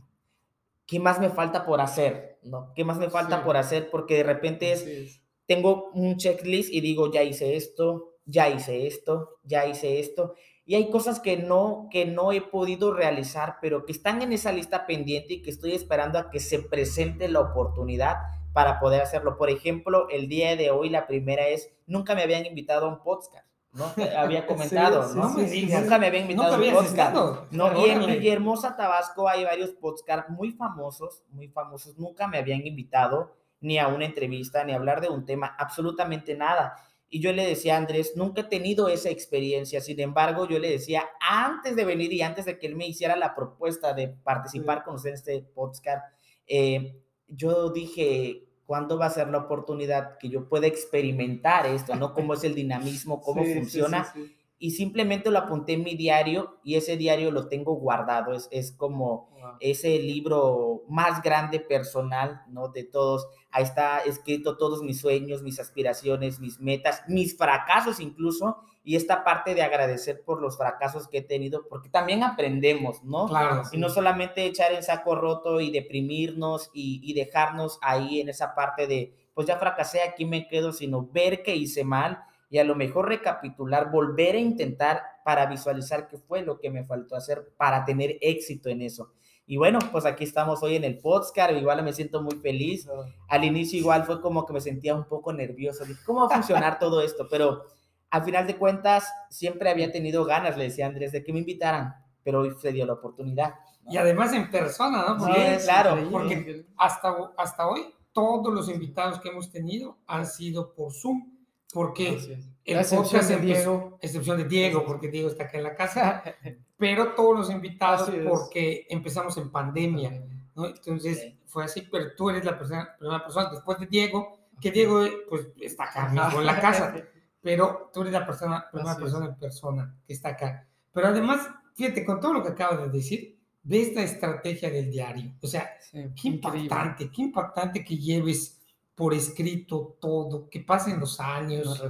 ¿qué 0.85 0.99
más 0.99 1.19
me 1.19 1.29
falta 1.29 1.65
por 1.65 1.81
hacer? 1.81 2.39
¿No? 2.43 2.71
¿Qué 2.75 2.83
más 2.83 2.97
me 2.97 3.09
falta 3.09 3.43
por 3.43 3.57
hacer? 3.57 3.89
Porque 3.89 4.17
de 4.17 4.23
repente 4.23 4.71
es, 4.71 5.21
tengo 5.45 5.89
un 5.93 6.17
checklist 6.17 6.71
y 6.71 6.81
digo, 6.81 7.11
ya 7.11 7.23
hice 7.23 7.55
esto, 7.55 8.13
ya 8.25 8.49
hice 8.49 8.87
esto, 8.87 9.37
ya 9.43 9.65
hice 9.65 9.99
esto. 9.99 10.35
Y 10.65 10.75
hay 10.75 10.89
cosas 10.89 11.19
que 11.19 11.37
no, 11.37 11.87
que 11.91 12.05
no 12.05 12.31
he 12.31 12.41
podido 12.41 12.93
realizar, 12.93 13.57
pero 13.61 13.85
que 13.85 13.91
están 13.91 14.21
en 14.21 14.33
esa 14.33 14.51
lista 14.51 14.87
pendiente 14.87 15.35
y 15.35 15.41
que 15.41 15.51
estoy 15.51 15.73
esperando 15.73 16.17
a 16.17 16.29
que 16.31 16.39
se 16.39 16.59
presente 16.59 17.27
la 17.27 17.41
oportunidad 17.41 18.15
para 18.55 18.79
poder 18.79 19.01
hacerlo. 19.01 19.37
Por 19.37 19.49
ejemplo, 19.49 20.07
el 20.09 20.29
día 20.29 20.55
de 20.55 20.71
hoy 20.71 20.87
la 20.87 21.07
primera 21.07 21.45
es, 21.49 21.69
nunca 21.87 22.15
me 22.15 22.23
habían 22.23 22.45
invitado 22.45 22.85
a 22.85 22.89
un 22.89 23.03
podcast. 23.03 23.45
¿no? 23.73 23.91
Había 24.17 24.47
comentado, 24.47 25.13
¿no? 25.13 25.27
Nunca 25.33 25.97
me 25.99 26.07
habían 26.07 26.31
invitado 26.31 26.55
a 26.55 26.57
un 26.57 26.71
podcast. 26.71 27.51
no, 27.51 27.85
y 27.85 27.89
en 27.89 28.05
Villahermosa, 28.05 28.77
Tabasco, 28.77 29.27
hay 29.27 29.43
varios 29.43 29.71
podcasts 29.71 30.31
muy 30.31 30.53
famosos, 30.53 31.25
muy 31.31 31.49
famosos. 31.49 31.97
Nunca 31.97 32.29
me 32.29 32.37
habían 32.37 32.65
invitado 32.65 33.35
ni 33.59 33.77
a 33.77 33.89
una 33.89 34.05
entrevista, 34.05 34.63
ni 34.63 34.71
a 34.71 34.77
hablar 34.77 35.01
de 35.01 35.09
un 35.09 35.25
tema, 35.25 35.53
absolutamente 35.59 36.33
nada. 36.33 36.77
Y 37.09 37.19
yo 37.19 37.33
le 37.33 37.45
decía 37.45 37.75
a 37.75 37.79
Andrés, 37.79 38.13
nunca 38.15 38.39
he 38.39 38.45
tenido 38.45 38.87
esa 38.87 39.09
experiencia. 39.09 39.81
Sin 39.81 39.99
embargo, 39.99 40.47
yo 40.47 40.59
le 40.59 40.69
decía, 40.69 41.03
antes 41.19 41.75
de 41.75 41.83
venir 41.83 42.13
y 42.13 42.21
antes 42.21 42.45
de 42.45 42.57
que 42.57 42.67
él 42.67 42.77
me 42.77 42.87
hiciera 42.87 43.17
la 43.17 43.35
propuesta 43.35 43.93
de 43.93 44.07
participar 44.07 44.85
con 44.85 44.95
usted 44.95 45.09
en 45.09 45.15
este 45.15 45.41
podcast, 45.53 46.05
eh, 46.47 47.01
yo 47.27 47.69
dije, 47.69 48.44
¿cuándo 48.65 48.97
va 48.97 49.07
a 49.07 49.09
ser 49.11 49.29
la 49.29 49.39
oportunidad 49.39 50.17
que 50.17 50.29
yo 50.29 50.47
pueda 50.49 50.67
experimentar 50.67 51.65
esto, 51.65 51.95
¿no? 51.95 52.13
Cómo 52.13 52.33
es 52.33 52.43
el 52.43 52.55
dinamismo, 52.55 53.21
cómo 53.21 53.43
funciona. 53.43 54.11
Y 54.57 54.71
simplemente 54.71 55.31
lo 55.31 55.39
apunté 55.39 55.73
en 55.73 55.83
mi 55.83 55.95
diario 55.95 56.57
y 56.63 56.75
ese 56.75 56.97
diario 56.97 57.31
lo 57.31 57.47
tengo 57.47 57.75
guardado. 57.75 58.33
Es, 58.33 58.47
es 58.51 58.71
como 58.71 59.29
ese 59.59 59.99
libro 59.99 60.83
más 60.87 61.21
grande 61.21 61.59
personal, 61.59 62.41
¿no? 62.47 62.69
De 62.69 62.83
todos. 62.83 63.27
Ahí 63.51 63.63
está 63.63 63.99
escrito 63.99 64.57
todos 64.57 64.81
mis 64.81 64.99
sueños, 64.99 65.43
mis 65.43 65.59
aspiraciones, 65.59 66.39
mis 66.39 66.59
metas, 66.59 67.03
mis 67.07 67.37
fracasos 67.37 67.99
incluso 67.99 68.57
y 68.85 68.95
esta 68.95 69.23
parte 69.23 69.55
de 69.55 69.63
agradecer 69.63 70.23
por 70.23 70.39
los 70.39 70.57
fracasos 70.57 71.07
que 71.07 71.17
he 71.17 71.21
tenido, 71.23 71.67
porque 71.67 71.89
también 71.89 72.23
aprendemos, 72.23 73.03
¿no? 73.03 73.27
Claro. 73.27 73.63
Y 73.71 73.77
no 73.77 73.89
solamente 73.89 74.45
echar 74.45 74.71
en 74.73 74.83
saco 74.83 75.15
roto 75.15 75.59
y 75.59 75.71
deprimirnos 75.71 76.69
y, 76.71 77.13
dejarnos 77.15 77.79
ahí 77.81 78.21
en 78.21 78.29
esa 78.29 78.53
parte 78.53 78.85
de, 78.85 79.15
pues 79.33 79.47
ya 79.47 79.57
fracasé, 79.57 80.01
aquí 80.01 80.25
me 80.25 80.47
quedo, 80.47 80.71
sino 80.71 81.07
ver 81.07 81.41
que 81.41 81.55
hice 81.55 81.83
mal 81.83 82.19
y 82.49 82.57
a 82.57 82.63
lo 82.63 82.75
mejor 82.75 83.07
recapitular, 83.07 83.91
volver 83.91 84.35
a 84.35 84.39
intentar 84.39 85.01
para 85.23 85.45
visualizar 85.47 86.07
qué 86.07 86.17
fue 86.17 86.41
lo 86.41 86.59
que 86.59 86.69
me 86.69 86.83
faltó 86.83 87.15
hacer 87.15 87.53
para 87.57 87.85
tener 87.85 88.17
éxito 88.21 88.69
en 88.69 88.81
eso. 88.81 89.11
Y 89.47 89.57
bueno, 89.57 89.79
pues 89.91 90.05
aquí 90.05 90.23
estamos 90.23 90.63
hoy 90.63 90.75
en 90.75 90.83
el 90.83 90.97
podcast, 90.97 91.51
igual 91.51 91.83
me 91.83 91.93
siento 91.93 92.21
muy 92.21 92.35
feliz. 92.37 92.87
Al 93.27 93.43
inicio 93.43 93.79
igual 93.79 94.03
fue 94.03 94.21
como 94.21 94.45
que 94.45 94.53
me 94.53 94.61
sentía 94.61 94.95
un 94.95 95.05
poco 95.05 95.33
nervioso, 95.33 95.85
dije, 95.85 96.01
¿cómo 96.05 96.21
va 96.21 96.27
a 96.27 96.37
funcionar 96.37 96.79
todo 96.79 97.01
esto? 97.01 97.27
Pero 97.29 97.63
al 98.09 98.23
final 98.23 98.47
de 98.47 98.55
cuentas, 98.55 99.11
siempre 99.29 99.69
había 99.69 99.91
tenido 99.91 100.25
ganas, 100.25 100.57
le 100.57 100.65
decía 100.65 100.87
Andrés, 100.87 101.11
de 101.11 101.23
que 101.23 101.33
me 101.33 101.39
invitaran, 101.39 101.93
pero 102.23 102.41
hoy 102.41 102.53
se 102.59 102.71
dio 102.71 102.85
la 102.85 102.93
oportunidad. 102.93 103.55
Y 103.87 103.97
además 103.97 104.33
en 104.33 104.49
persona, 104.49 105.05
¿no? 105.07 105.17
Porque, 105.17 105.59
sí, 105.59 105.65
claro. 105.65 106.09
Porque 106.09 106.65
hasta, 106.77 107.13
hasta 107.37 107.67
hoy 107.67 107.93
todos 108.13 108.51
los 108.53 108.69
invitados 108.69 109.19
que 109.19 109.29
hemos 109.29 109.51
tenido 109.51 109.97
han 110.07 110.25
sido 110.25 110.73
por 110.73 110.93
Zoom, 110.93 111.34
porque 111.75 112.39
el 112.63 112.79
excepción 112.79 113.27
de 113.27 113.35
Diego. 113.35 113.97
Excepción 114.01 114.37
de 114.37 114.45
Diego, 114.45 114.85
porque 114.85 115.09
Diego 115.09 115.27
está 115.27 115.43
acá 115.43 115.57
en 115.57 115.63
la 115.65 115.75
casa, 115.75 116.23
pero 116.77 117.13
todos 117.15 117.37
los 117.37 117.51
invitados 117.51 118.09
porque 118.25 118.87
empezamos 118.89 119.35
en 119.35 119.51
pandemia, 119.51 120.23
¿no? 120.55 120.67
Entonces 120.67 121.33
fue 121.45 121.65
así, 121.65 121.81
pero 121.91 122.15
tú 122.15 122.29
eres 122.29 122.45
la 122.45 122.57
persona, 122.57 122.95
primera 122.97 123.21
persona 123.21 123.49
después 123.49 123.77
de 123.77 123.87
Diego, 123.87 124.39
que 124.61 124.71
Diego 124.71 125.05
pues 125.27 125.49
está 125.59 125.83
acá 125.83 126.07
mismo 126.07 126.39
en 126.39 126.45
la 126.45 126.61
casa. 126.61 126.95
pero 127.41 127.91
tú 127.93 128.03
eres 128.03 128.13
la 128.13 128.25
persona, 128.25 128.65
primera 128.71 128.95
persona 128.95 129.25
en 129.25 129.35
persona 129.35 129.95
que 130.07 130.13
está 130.13 130.29
acá. 130.29 130.65
Pero 130.93 131.07
además, 131.09 131.45
fíjate, 131.73 132.05
con 132.05 132.21
todo 132.21 132.35
lo 132.35 132.41
que 132.41 132.49
acabas 132.53 132.83
de 132.83 132.89
decir, 132.97 133.37
de 133.61 133.81
esta 133.81 134.01
estrategia 134.01 134.69
del 134.69 134.89
diario. 134.89 135.33
O 135.41 135.47
sea, 135.47 135.71
qué 135.91 136.29
impactante, 136.29 137.11
qué 137.11 137.21
impactante 137.21 137.83
que 137.83 137.97
lleves 137.97 138.61
por 138.95 139.13
escrito 139.13 139.97
todo, 139.99 140.49
que 140.49 140.61
pasen 140.61 140.99
los 140.99 141.19
años. 141.19 141.83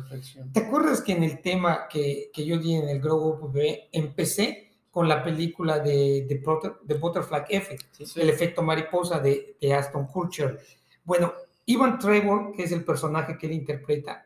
¿Te 0.52 0.60
acuerdas 0.62 1.02
que 1.02 1.12
en 1.14 1.24
el 1.24 1.42
tema 1.42 1.88
que, 1.88 2.32
que 2.34 2.46
yo 2.46 2.58
di 2.58 2.74
en 2.76 2.90
el 2.90 3.00
Grow 3.00 3.28
Up 3.28 3.54
empecé 3.92 4.72
con 4.90 5.08
la 5.08 5.24
película 5.24 5.80
de, 5.80 6.26
de, 6.28 6.42
Butter- 6.42 6.80
de 6.84 6.96
Butterfly 6.96 7.44
Effect, 7.50 7.84
Sí. 8.04 8.20
el 8.22 8.30
efecto 8.30 8.64
mariposa 8.64 9.20
de, 9.20 9.58
de 9.62 9.74
Aston 9.74 10.08
Kutcher? 10.08 10.60
Bueno, 11.04 11.34
Ivan 11.66 12.00
Trevor, 12.00 12.54
que 12.56 12.64
es 12.64 12.72
el 12.72 12.84
personaje 12.84 13.38
que 13.38 13.46
él 13.48 13.54
interpreta, 13.54 14.26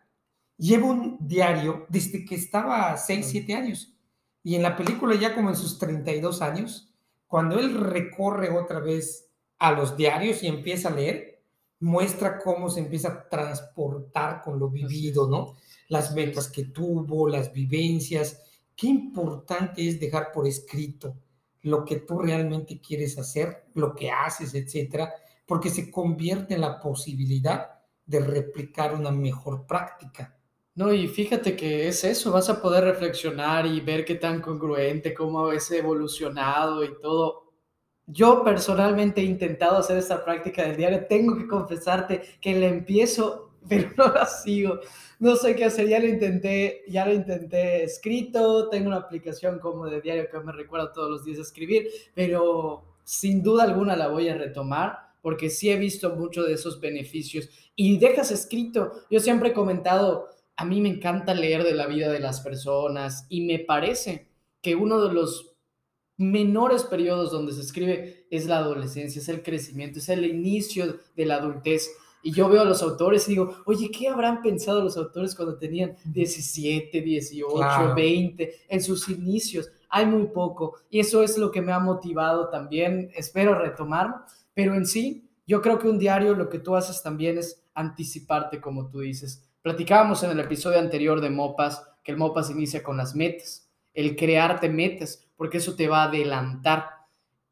lleva 0.58 0.86
un 0.88 1.18
diario 1.20 1.86
desde 1.90 2.24
que 2.24 2.36
estaba 2.36 2.96
6, 2.96 3.26
7 3.30 3.54
años. 3.56 3.94
Y 4.44 4.56
en 4.56 4.64
la 4.64 4.78
película 4.78 5.16
ya 5.16 5.36
como 5.36 5.50
en 5.50 5.56
sus 5.56 5.78
32 5.80 6.42
años, 6.42 6.94
cuando 7.28 7.60
él 7.60 7.74
recorre 7.78 8.50
otra 8.58 8.80
vez 8.80 9.30
a 9.58 9.72
los 9.74 9.98
diarios 9.98 10.44
y 10.44 10.48
empieza 10.48 10.90
a 10.90 10.96
leer, 10.96 11.29
muestra 11.80 12.40
cómo 12.40 12.70
se 12.70 12.82
empieza 12.82 13.10
a 13.10 13.30
transportar 13.30 14.42
con 14.42 14.60
lo 14.60 14.70
vivido, 14.70 15.28
¿no? 15.28 15.56
Las 15.88 16.14
metas 16.14 16.50
que 16.50 16.66
tuvo, 16.66 17.28
las 17.28 17.52
vivencias. 17.52 18.42
Qué 18.76 18.88
importante 18.88 19.88
es 19.88 20.00
dejar 20.00 20.32
por 20.32 20.48
escrito 20.48 21.16
lo 21.64 21.84
que 21.84 21.98
tú 21.98 22.20
realmente 22.20 22.80
quieres 22.80 23.18
hacer, 23.18 23.66
lo 23.74 23.94
que 23.94 24.12
haces, 24.12 24.54
etcétera, 24.54 25.14
porque 25.46 25.70
se 25.70 25.92
convierte 25.92 26.54
en 26.54 26.62
la 26.62 26.80
posibilidad 26.80 27.68
de 28.06 28.20
replicar 28.20 28.94
una 28.94 29.12
mejor 29.12 29.66
práctica. 29.66 30.36
No, 30.76 30.94
y 30.94 31.08
fíjate 31.08 31.56
que 31.56 31.88
es 31.88 32.04
eso, 32.04 32.32
vas 32.32 32.50
a 32.50 32.62
poder 32.62 32.86
reflexionar 32.86 33.66
y 33.66 33.82
ver 33.82 34.06
qué 34.06 34.16
tan 34.16 34.42
congruente, 34.42 35.14
cómo 35.14 35.52
es 35.52 35.70
evolucionado 35.72 36.84
y 36.84 37.00
todo. 37.02 37.49
Yo 38.12 38.44
personalmente 38.44 39.22
he 39.22 39.26
intentado 39.26 39.78
hacer 39.78 39.98
esta 39.98 40.24
práctica 40.24 40.64
del 40.64 40.78
diario. 40.78 41.06
Tengo 41.08 41.38
que 41.38 41.48
confesarte 41.48 42.22
que 42.42 42.60
la 42.60 42.68
empiezo, 42.68 43.52
pero 43.70 43.90
no 43.98 44.08
la 44.14 44.26
sigo. 44.26 44.80
No 45.20 45.36
sé 45.36 45.56
qué 45.56 45.66
hacer. 45.66 45.88
Ya 45.88 46.00
lo 46.00 46.08
intenté, 46.08 46.84
ya 46.88 47.06
lo 47.06 47.14
intenté 47.14 47.84
escrito. 47.84 48.70
Tengo 48.70 48.88
una 48.88 48.98
aplicación 48.98 49.60
como 49.60 49.86
de 49.86 50.02
diario 50.02 50.30
que 50.30 50.40
me 50.40 50.52
recuerda 50.52 50.92
todos 50.92 51.10
los 51.10 51.26
días 51.26 51.40
a 51.40 51.44
escribir, 51.44 51.88
pero 52.16 52.84
sin 53.04 53.44
duda 53.44 53.64
alguna 53.64 53.96
la 53.96 54.08
voy 54.08 54.30
a 54.30 54.38
retomar 54.38 55.10
porque 55.22 55.50
sí 55.50 55.70
he 55.70 55.78
visto 55.78 56.16
mucho 56.16 56.44
de 56.44 56.54
esos 56.54 56.80
beneficios. 56.80 57.50
Y 57.76 57.98
dejas 57.98 58.32
escrito. 58.32 58.94
Yo 59.10 59.20
siempre 59.20 59.50
he 59.50 59.54
comentado, 59.54 60.30
a 60.56 60.66
mí 60.66 60.82
me 60.82 60.90
encanta 60.90 61.34
leer 61.34 61.64
de 61.64 61.74
la 61.74 61.88
vida 61.88 62.12
de 62.12 62.20
las 62.20 62.42
personas 62.42 63.26
y 63.30 63.42
me 63.42 63.60
parece 63.60 64.30
que 64.62 64.76
uno 64.76 65.02
de 65.02 65.14
los 65.14 65.49
menores 66.20 66.84
periodos 66.84 67.32
donde 67.32 67.54
se 67.54 67.62
escribe 67.62 68.28
es 68.30 68.46
la 68.46 68.58
adolescencia, 68.58 69.22
es 69.22 69.30
el 69.30 69.42
crecimiento, 69.42 70.00
es 70.00 70.10
el 70.10 70.26
inicio 70.26 71.00
de 71.16 71.26
la 71.26 71.36
adultez. 71.36 71.90
Y 72.22 72.34
yo 72.34 72.50
veo 72.50 72.62
a 72.62 72.66
los 72.66 72.84
autores 72.84 73.26
y 73.28 73.32
digo, 73.32 73.56
oye, 73.66 73.90
¿qué 73.90 74.10
habrán 74.10 74.42
pensado 74.42 74.84
los 74.84 74.98
autores 74.98 75.34
cuando 75.34 75.58
tenían 75.58 75.96
17, 76.04 77.02
18, 77.02 77.48
Claro. 77.56 77.96
20, 77.96 78.54
en 78.68 78.84
sus 78.84 79.08
inicios? 79.08 79.72
Hay 79.88 80.06
muy 80.06 80.28
poco. 80.28 80.76
Y 80.90 81.00
eso 81.00 81.24
es 81.24 81.38
lo 81.38 81.50
que 81.50 81.62
me 81.62 81.72
ha 81.72 81.80
motivado 81.80 82.50
también. 82.50 83.10
Espero 83.16 83.56
retomarlo. 83.56 84.16
Pero 84.54 84.76
en 84.76 84.86
sí, 84.86 85.30
yo 85.48 85.62
creo 85.62 85.80
que 85.80 85.88
un 85.88 85.98
diario 85.98 86.36
lo 86.36 86.50
que 86.50 86.60
tú 86.60 86.76
haces 86.76 87.02
también 87.02 87.38
es 87.38 87.64
anticiparte, 87.74 88.60
como 88.60 88.90
tú 88.90 89.00
dices. 89.00 89.50
Platicábamos 89.62 90.22
en 90.24 90.32
el 90.32 90.40
episodio 90.42 90.80
anterior 90.80 91.22
de 91.22 91.30
Mopas 91.30 91.82
que 92.04 92.12
el 92.12 92.18
Mopas 92.18 92.50
inicia 92.50 92.84
con 92.84 92.98
las 92.98 93.16
metas, 93.16 93.70
el 93.94 94.16
crearte 94.16 94.68
metas, 94.70 95.26
porque 95.40 95.60
eso 95.60 95.74
te 95.78 95.88
va 95.88 96.04
a 96.04 96.08
adelantar. 96.10 96.90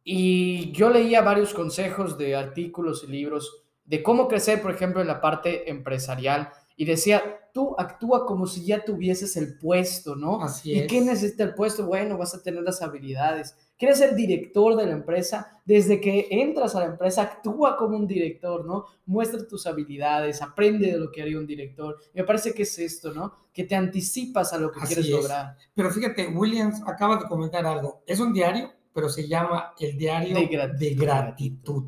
Y 0.03 0.73
yo 0.73 0.89
leía 0.89 1.21
varios 1.21 1.53
consejos 1.53 2.17
de 2.17 2.35
artículos 2.35 3.05
y 3.05 3.07
libros 3.07 3.63
de 3.85 4.03
cómo 4.03 4.27
crecer, 4.27 4.61
por 4.61 4.71
ejemplo, 4.71 4.99
en 4.99 5.07
la 5.07 5.21
parte 5.21 5.71
empresarial. 5.71 6.49
Y 6.79 6.85
decía, 6.85 7.49
tú 7.53 7.75
actúa 7.79 8.27
como 8.27 8.45
si 8.45 8.63
ya 8.63 8.85
tuvieses 8.85 9.35
el 9.35 9.57
puesto, 9.57 10.15
¿no? 10.15 10.43
Así 10.43 10.73
¿Y 10.73 10.79
es. 10.81 10.87
qué 10.87 11.01
necesita 11.01 11.43
el 11.43 11.55
puesto? 11.55 11.87
Bueno, 11.87 12.15
vas 12.19 12.35
a 12.35 12.43
tener 12.43 12.61
las 12.61 12.83
habilidades. 12.83 13.55
¿Quieres 13.79 13.97
ser 13.97 14.13
director 14.15 14.75
de 14.75 14.85
la 14.85 14.91
empresa? 14.91 15.59
Desde 15.65 15.99
que 15.99 16.27
entras 16.29 16.75
a 16.75 16.81
la 16.81 16.85
empresa, 16.85 17.23
actúa 17.23 17.75
como 17.77 17.97
un 17.97 18.05
director, 18.05 18.63
¿no? 18.63 18.85
Muestra 19.07 19.47
tus 19.47 19.65
habilidades, 19.65 20.39
aprende 20.43 20.91
de 20.91 20.99
lo 20.99 21.11
que 21.11 21.23
haría 21.23 21.39
un 21.39 21.47
director. 21.47 21.97
Me 22.13 22.23
parece 22.23 22.53
que 22.53 22.61
es 22.61 22.77
esto, 22.77 23.11
¿no? 23.11 23.33
Que 23.51 23.63
te 23.63 23.73
anticipas 23.73 24.53
a 24.53 24.59
lo 24.59 24.71
que 24.71 24.79
Así 24.79 24.93
quieres 24.93 25.05
es. 25.07 25.11
lograr. 25.11 25.57
Pero 25.73 25.89
fíjate, 25.89 26.27
Williams 26.27 26.83
acaba 26.85 27.17
de 27.17 27.27
comentar 27.27 27.65
algo. 27.65 28.03
Es 28.05 28.19
un 28.19 28.33
diario, 28.33 28.71
pero 28.93 29.09
se 29.09 29.27
llama 29.27 29.73
el 29.79 29.97
diario 29.97 30.37
De 30.77 30.93
gratitud. 30.93 31.85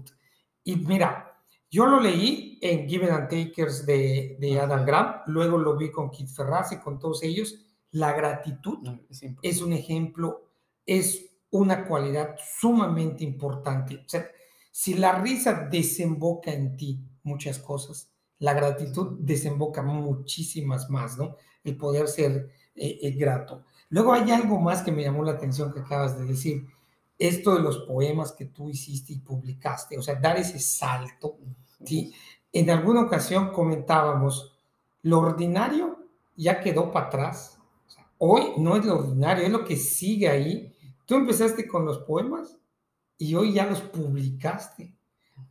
Y 0.63 0.75
mira, 0.77 1.28
yo 1.71 1.85
lo 1.85 1.99
leí 1.99 2.57
en 2.61 2.87
Given 2.89 3.11
and 3.11 3.29
Takers 3.29 3.85
de, 3.85 4.37
de 4.39 4.59
Adam 4.59 4.85
Grant, 4.85 5.27
luego 5.27 5.57
lo 5.57 5.77
vi 5.77 5.91
con 5.91 6.09
Kit 6.09 6.27
Ferraz 6.27 6.71
y 6.71 6.79
con 6.79 6.99
todos 6.99 7.23
ellos. 7.23 7.65
La 7.91 8.13
gratitud 8.13 8.79
es 9.41 9.61
un 9.61 9.73
ejemplo, 9.73 10.51
es 10.85 11.29
una 11.51 11.85
cualidad 11.85 12.35
sumamente 12.59 13.23
importante. 13.23 13.97
O 13.97 14.09
sea, 14.09 14.27
si 14.71 14.93
la 14.93 15.19
risa 15.21 15.67
desemboca 15.69 16.51
en 16.51 16.77
ti 16.77 16.99
muchas 17.23 17.59
cosas, 17.59 18.11
la 18.39 18.53
gratitud 18.53 19.17
desemboca 19.19 19.81
muchísimas 19.81 20.89
más, 20.89 21.17
¿no? 21.17 21.35
El 21.63 21.77
poder 21.77 22.07
ser 22.07 22.51
eh, 22.75 22.99
eh, 23.01 23.11
grato. 23.11 23.65
Luego 23.89 24.13
hay 24.13 24.31
algo 24.31 24.59
más 24.59 24.81
que 24.81 24.91
me 24.91 25.03
llamó 25.03 25.23
la 25.23 25.33
atención 25.33 25.73
que 25.73 25.81
acabas 25.81 26.17
de 26.17 26.25
decir, 26.25 26.65
esto 27.19 27.53
de 27.53 27.61
los 27.61 27.79
poemas 27.79 28.31
que 28.31 28.45
tú 28.45 28.69
hiciste 28.69 29.11
y 29.13 29.19
publicaste, 29.19 29.97
o 29.97 30.01
sea, 30.01 30.15
dar 30.15 30.37
ese 30.37 30.57
salto, 30.57 31.37
¿sí? 31.83 32.13
En 32.51 32.69
alguna 32.69 33.01
ocasión 33.01 33.51
comentábamos, 33.51 34.57
lo 35.03 35.19
ordinario 35.19 36.07
ya 36.35 36.61
quedó 36.61 36.91
para 36.91 37.07
atrás. 37.07 37.59
O 37.87 37.91
sea, 37.91 38.09
hoy 38.17 38.53
no 38.57 38.77
es 38.77 38.85
lo 38.85 38.99
ordinario, 38.99 39.45
es 39.45 39.51
lo 39.51 39.65
que 39.65 39.75
sigue 39.75 40.29
ahí. 40.29 40.73
Tú 41.05 41.15
empezaste 41.15 41.67
con 41.67 41.85
los 41.85 41.99
poemas 41.99 42.57
y 43.17 43.35
hoy 43.35 43.53
ya 43.53 43.65
los 43.65 43.81
publicaste. 43.81 44.95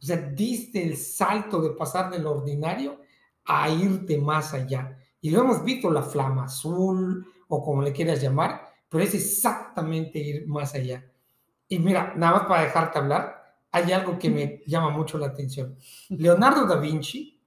O 0.00 0.04
sea, 0.04 0.16
diste 0.16 0.82
el 0.82 0.96
salto 0.96 1.60
de 1.60 1.70
pasar 1.70 2.10
del 2.10 2.26
ordinario 2.26 3.00
a 3.44 3.68
irte 3.68 4.18
más 4.18 4.54
allá. 4.54 4.98
Y 5.20 5.30
lo 5.30 5.40
hemos 5.40 5.64
visto, 5.64 5.90
la 5.90 6.02
flama 6.02 6.44
azul 6.44 7.26
o 7.48 7.62
como 7.62 7.82
le 7.82 7.92
quieras 7.92 8.22
llamar, 8.22 8.68
pero 8.88 9.04
es 9.04 9.14
exactamente 9.14 10.18
ir 10.18 10.46
más 10.46 10.74
allá. 10.74 11.04
Y 11.68 11.78
mira, 11.78 12.14
nada 12.16 12.38
más 12.38 12.46
para 12.46 12.62
dejarte 12.62 12.98
hablar, 12.98 13.42
hay 13.70 13.92
algo 13.92 14.18
que 14.18 14.30
me 14.30 14.62
llama 14.66 14.90
mucho 14.90 15.18
la 15.18 15.26
atención. 15.26 15.76
Leonardo 16.08 16.66
da 16.66 16.76
Vinci 16.76 17.38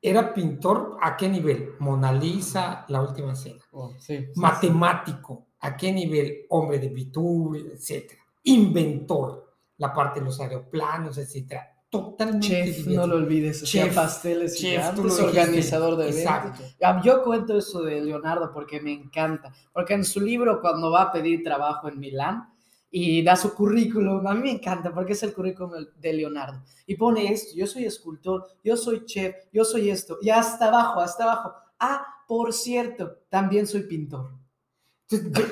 era 0.00 0.32
pintor 0.34 0.98
a 1.00 1.16
qué 1.16 1.28
nivel? 1.28 1.72
Mona 1.78 2.12
Lisa, 2.12 2.84
la 2.88 3.00
última 3.02 3.34
cena. 3.34 3.60
Oh, 3.72 3.92
sí, 3.98 4.18
sí. 4.18 4.26
Matemático, 4.36 5.48
a 5.60 5.76
qué 5.76 5.92
nivel? 5.92 6.46
Hombre 6.50 6.78
de 6.78 6.88
Vitruve, 6.88 7.60
etcétera. 7.74 8.20
Inventor, 8.44 9.54
la 9.78 9.92
parte 9.92 10.20
de 10.20 10.26
los 10.26 10.38
aeroplanos, 10.40 11.16
etcétera. 11.18 11.70
Totalmente 11.88 12.46
Chef, 12.48 12.66
divertido. 12.78 13.00
no 13.02 13.06
lo 13.06 13.16
olvides, 13.24 13.62
Chef, 13.64 13.94
pasteles 13.94 14.58
chef, 14.58 14.94
tú 14.94 15.02
gigantes, 15.02 15.04
lo 15.04 15.04
dijiste. 15.04 15.22
organizador 15.40 15.96
de 15.96 16.08
eventos. 16.10 16.76
Ah, 16.82 17.00
Yo 17.04 17.22
cuento 17.22 17.56
eso 17.56 17.82
de 17.82 18.00
Leonardo 18.00 18.50
porque 18.52 18.80
me 18.80 18.92
encanta, 18.92 19.52
porque 19.72 19.94
en 19.94 20.04
su 20.04 20.20
libro 20.20 20.60
cuando 20.60 20.90
va 20.90 21.02
a 21.02 21.12
pedir 21.12 21.44
trabajo 21.44 21.88
en 21.88 22.00
Milán 22.00 22.52
y 22.96 23.24
da 23.24 23.34
su 23.34 23.52
currículum, 23.52 24.24
a 24.24 24.34
mí 24.34 24.42
me 24.42 24.50
encanta 24.52 24.94
porque 24.94 25.14
es 25.14 25.22
el 25.24 25.34
currículum 25.34 25.72
de 26.00 26.12
Leonardo 26.12 26.62
y 26.86 26.94
pone 26.94 27.32
esto, 27.32 27.50
yo 27.56 27.66
soy 27.66 27.86
escultor, 27.86 28.46
yo 28.62 28.76
soy 28.76 29.04
chef, 29.04 29.34
yo 29.52 29.64
soy 29.64 29.90
esto 29.90 30.18
y 30.22 30.30
hasta 30.30 30.68
abajo, 30.68 31.00
hasta 31.00 31.24
abajo. 31.24 31.52
Ah, 31.80 32.06
por 32.28 32.52
cierto, 32.52 33.18
también 33.28 33.66
soy 33.66 33.82
pintor. 33.82 34.30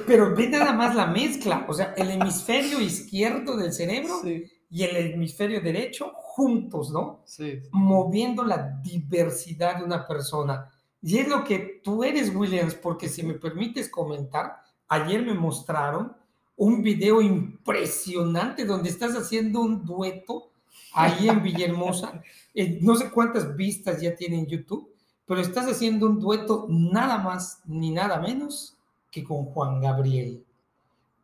Pero 0.06 0.36
ve 0.36 0.48
nada 0.50 0.72
más 0.72 0.94
la 0.94 1.06
mezcla, 1.06 1.66
o 1.68 1.74
sea, 1.74 1.94
el 1.96 2.12
hemisferio 2.12 2.80
izquierdo 2.80 3.56
del 3.56 3.72
cerebro 3.72 4.20
Sí, 4.22 4.44
y 4.70 4.84
el 4.84 4.96
hemisferio 5.14 5.60
derecho 5.60 6.12
juntos, 6.14 6.92
¿no? 6.92 7.24
sí. 7.26 7.58
Moviendo 7.72 8.44
la 8.44 8.80
diversidad 8.80 9.78
de 9.78 9.84
una 9.84 10.06
persona. 10.06 10.70
Y 11.02 11.18
es 11.18 11.26
lo 11.26 11.42
que 11.42 11.80
tú 11.82 12.04
eres, 12.04 12.32
Williams, 12.32 12.76
porque 12.76 13.08
si 13.08 13.24
me 13.24 13.34
permites 13.34 13.88
comentar, 13.88 14.58
ayer 14.86 15.26
me 15.26 15.34
mostraron 15.34 16.21
un 16.62 16.80
video 16.80 17.20
impresionante 17.20 18.64
donde 18.64 18.88
estás 18.88 19.16
haciendo 19.16 19.62
un 19.62 19.84
dueto 19.84 20.50
ahí 20.94 21.28
en 21.28 21.42
Villahermosa. 21.42 22.22
Eh, 22.54 22.80
no 22.82 22.94
sé 22.96 23.10
cuántas 23.10 23.56
vistas 23.56 24.02
ya 24.02 24.14
tiene 24.14 24.38
en 24.38 24.46
YouTube, 24.46 24.92
pero 25.24 25.40
estás 25.40 25.66
haciendo 25.66 26.04
un 26.04 26.20
dueto 26.20 26.66
nada 26.68 27.16
más 27.16 27.62
ni 27.64 27.90
nada 27.90 28.20
menos 28.20 28.76
que 29.10 29.24
con 29.24 29.46
Juan 29.46 29.80
Gabriel. 29.80 30.44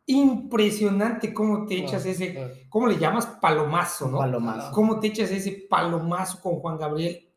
Impresionante 0.07 1.31
cómo 1.31 1.67
te 1.67 1.75
echas 1.75 2.01
Claro, 2.01 2.09
ese, 2.09 2.33
claro. 2.33 2.53
¿cómo 2.67 2.87
le 2.87 2.97
llamas? 2.97 3.27
Palomazo, 3.39 4.09
¿no? 4.09 4.17
Palomazo. 4.17 4.71
¿Cómo 4.71 4.99
te 4.99 5.05
echas 5.05 5.29
ese 5.29 5.67
palomazo 5.69 6.41
con 6.41 6.55
Juan 6.55 6.79
Gabriel 6.79 7.29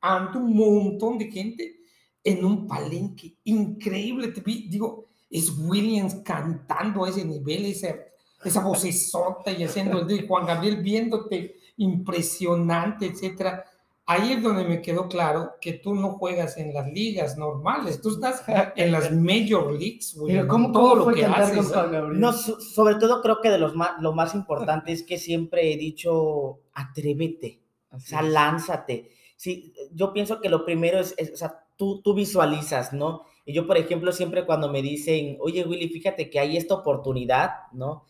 ante 0.00 0.38
un 0.38 0.56
montón 0.56 1.18
de 1.18 1.30
gente 1.30 1.80
en 2.24 2.46
un 2.46 2.66
palenque? 2.66 3.36
Increíble, 3.44 4.28
te 4.28 4.40
vi, 4.40 4.68
digo, 4.70 5.04
es 5.34 5.52
Williams 5.58 6.14
cantando 6.24 7.04
a 7.04 7.08
ese 7.08 7.24
nivel, 7.24 7.64
esa, 7.64 7.96
esa 8.44 8.62
vocesota 8.62 9.50
y 9.50 9.64
haciendo 9.64 9.98
el 9.98 10.06
de 10.06 10.28
Juan 10.28 10.46
Gabriel 10.46 10.76
viéndote 10.76 11.56
impresionante, 11.76 13.06
etcétera. 13.06 13.64
ahí 14.06 14.34
es 14.34 14.42
donde 14.44 14.62
me 14.62 14.80
quedó 14.80 15.08
claro 15.08 15.54
que 15.60 15.72
tú 15.72 15.92
no 15.92 16.12
juegas 16.12 16.56
en 16.56 16.72
las 16.72 16.86
ligas 16.86 17.36
normales, 17.36 18.00
tú 18.00 18.10
estás 18.10 18.44
en 18.76 18.92
las 18.92 19.10
major 19.10 19.72
leagues, 19.72 20.14
güey. 20.16 20.36
Pero 20.36 20.46
¿cómo, 20.46 20.70
todo 20.70 20.94
lo 20.94 21.12
que 21.12 21.24
haces? 21.24 21.72
No, 22.12 22.32
sobre 22.32 22.94
todo 22.94 23.20
creo 23.20 23.40
que 23.40 23.50
de 23.50 23.58
los 23.58 23.74
más, 23.74 24.00
lo 24.00 24.12
más 24.12 24.36
importante 24.36 24.92
es 24.92 25.02
que 25.02 25.18
siempre 25.18 25.72
he 25.72 25.76
dicho, 25.76 26.60
atrévete, 26.74 27.60
o 27.90 27.98
sea, 27.98 28.22
lánzate. 28.22 29.10
Sí, 29.34 29.74
yo 29.92 30.12
pienso 30.12 30.40
que 30.40 30.48
lo 30.48 30.64
primero 30.64 31.00
es, 31.00 31.12
es 31.18 31.32
o 31.32 31.36
sea, 31.36 31.66
tú, 31.76 32.02
tú 32.02 32.14
visualizas, 32.14 32.92
¿no? 32.92 33.24
Y 33.44 33.52
yo, 33.52 33.66
por 33.66 33.76
ejemplo, 33.76 34.12
siempre 34.12 34.46
cuando 34.46 34.70
me 34.70 34.82
dicen, 34.82 35.36
oye, 35.40 35.64
Willy, 35.64 35.88
fíjate 35.88 36.30
que 36.30 36.40
hay 36.40 36.56
esta 36.56 36.74
oportunidad, 36.74 37.50
¿no? 37.72 38.04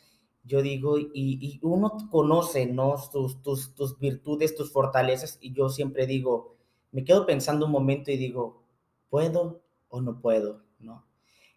Yo 0.44 0.62
digo, 0.62 0.98
y, 0.98 1.08
y 1.14 1.58
uno 1.62 1.96
conoce, 2.10 2.66
¿no? 2.66 2.96
Tus, 3.10 3.42
tus, 3.42 3.74
tus 3.74 3.98
virtudes, 3.98 4.54
tus 4.54 4.70
fortalezas, 4.72 5.38
y 5.40 5.52
yo 5.52 5.68
siempre 5.70 6.06
digo, 6.06 6.56
me 6.92 7.04
quedo 7.04 7.26
pensando 7.26 7.66
un 7.66 7.72
momento 7.72 8.10
y 8.12 8.16
digo, 8.16 8.62
¿puedo 9.08 9.62
o 9.88 10.00
no 10.00 10.20
puedo, 10.20 10.62
¿no? 10.78 11.06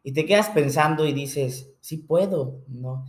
Y 0.03 0.13
te 0.13 0.25
quedas 0.25 0.49
pensando 0.49 1.05
y 1.05 1.13
dices, 1.13 1.73
sí 1.81 1.97
puedo, 1.97 2.63
¿no? 2.67 3.05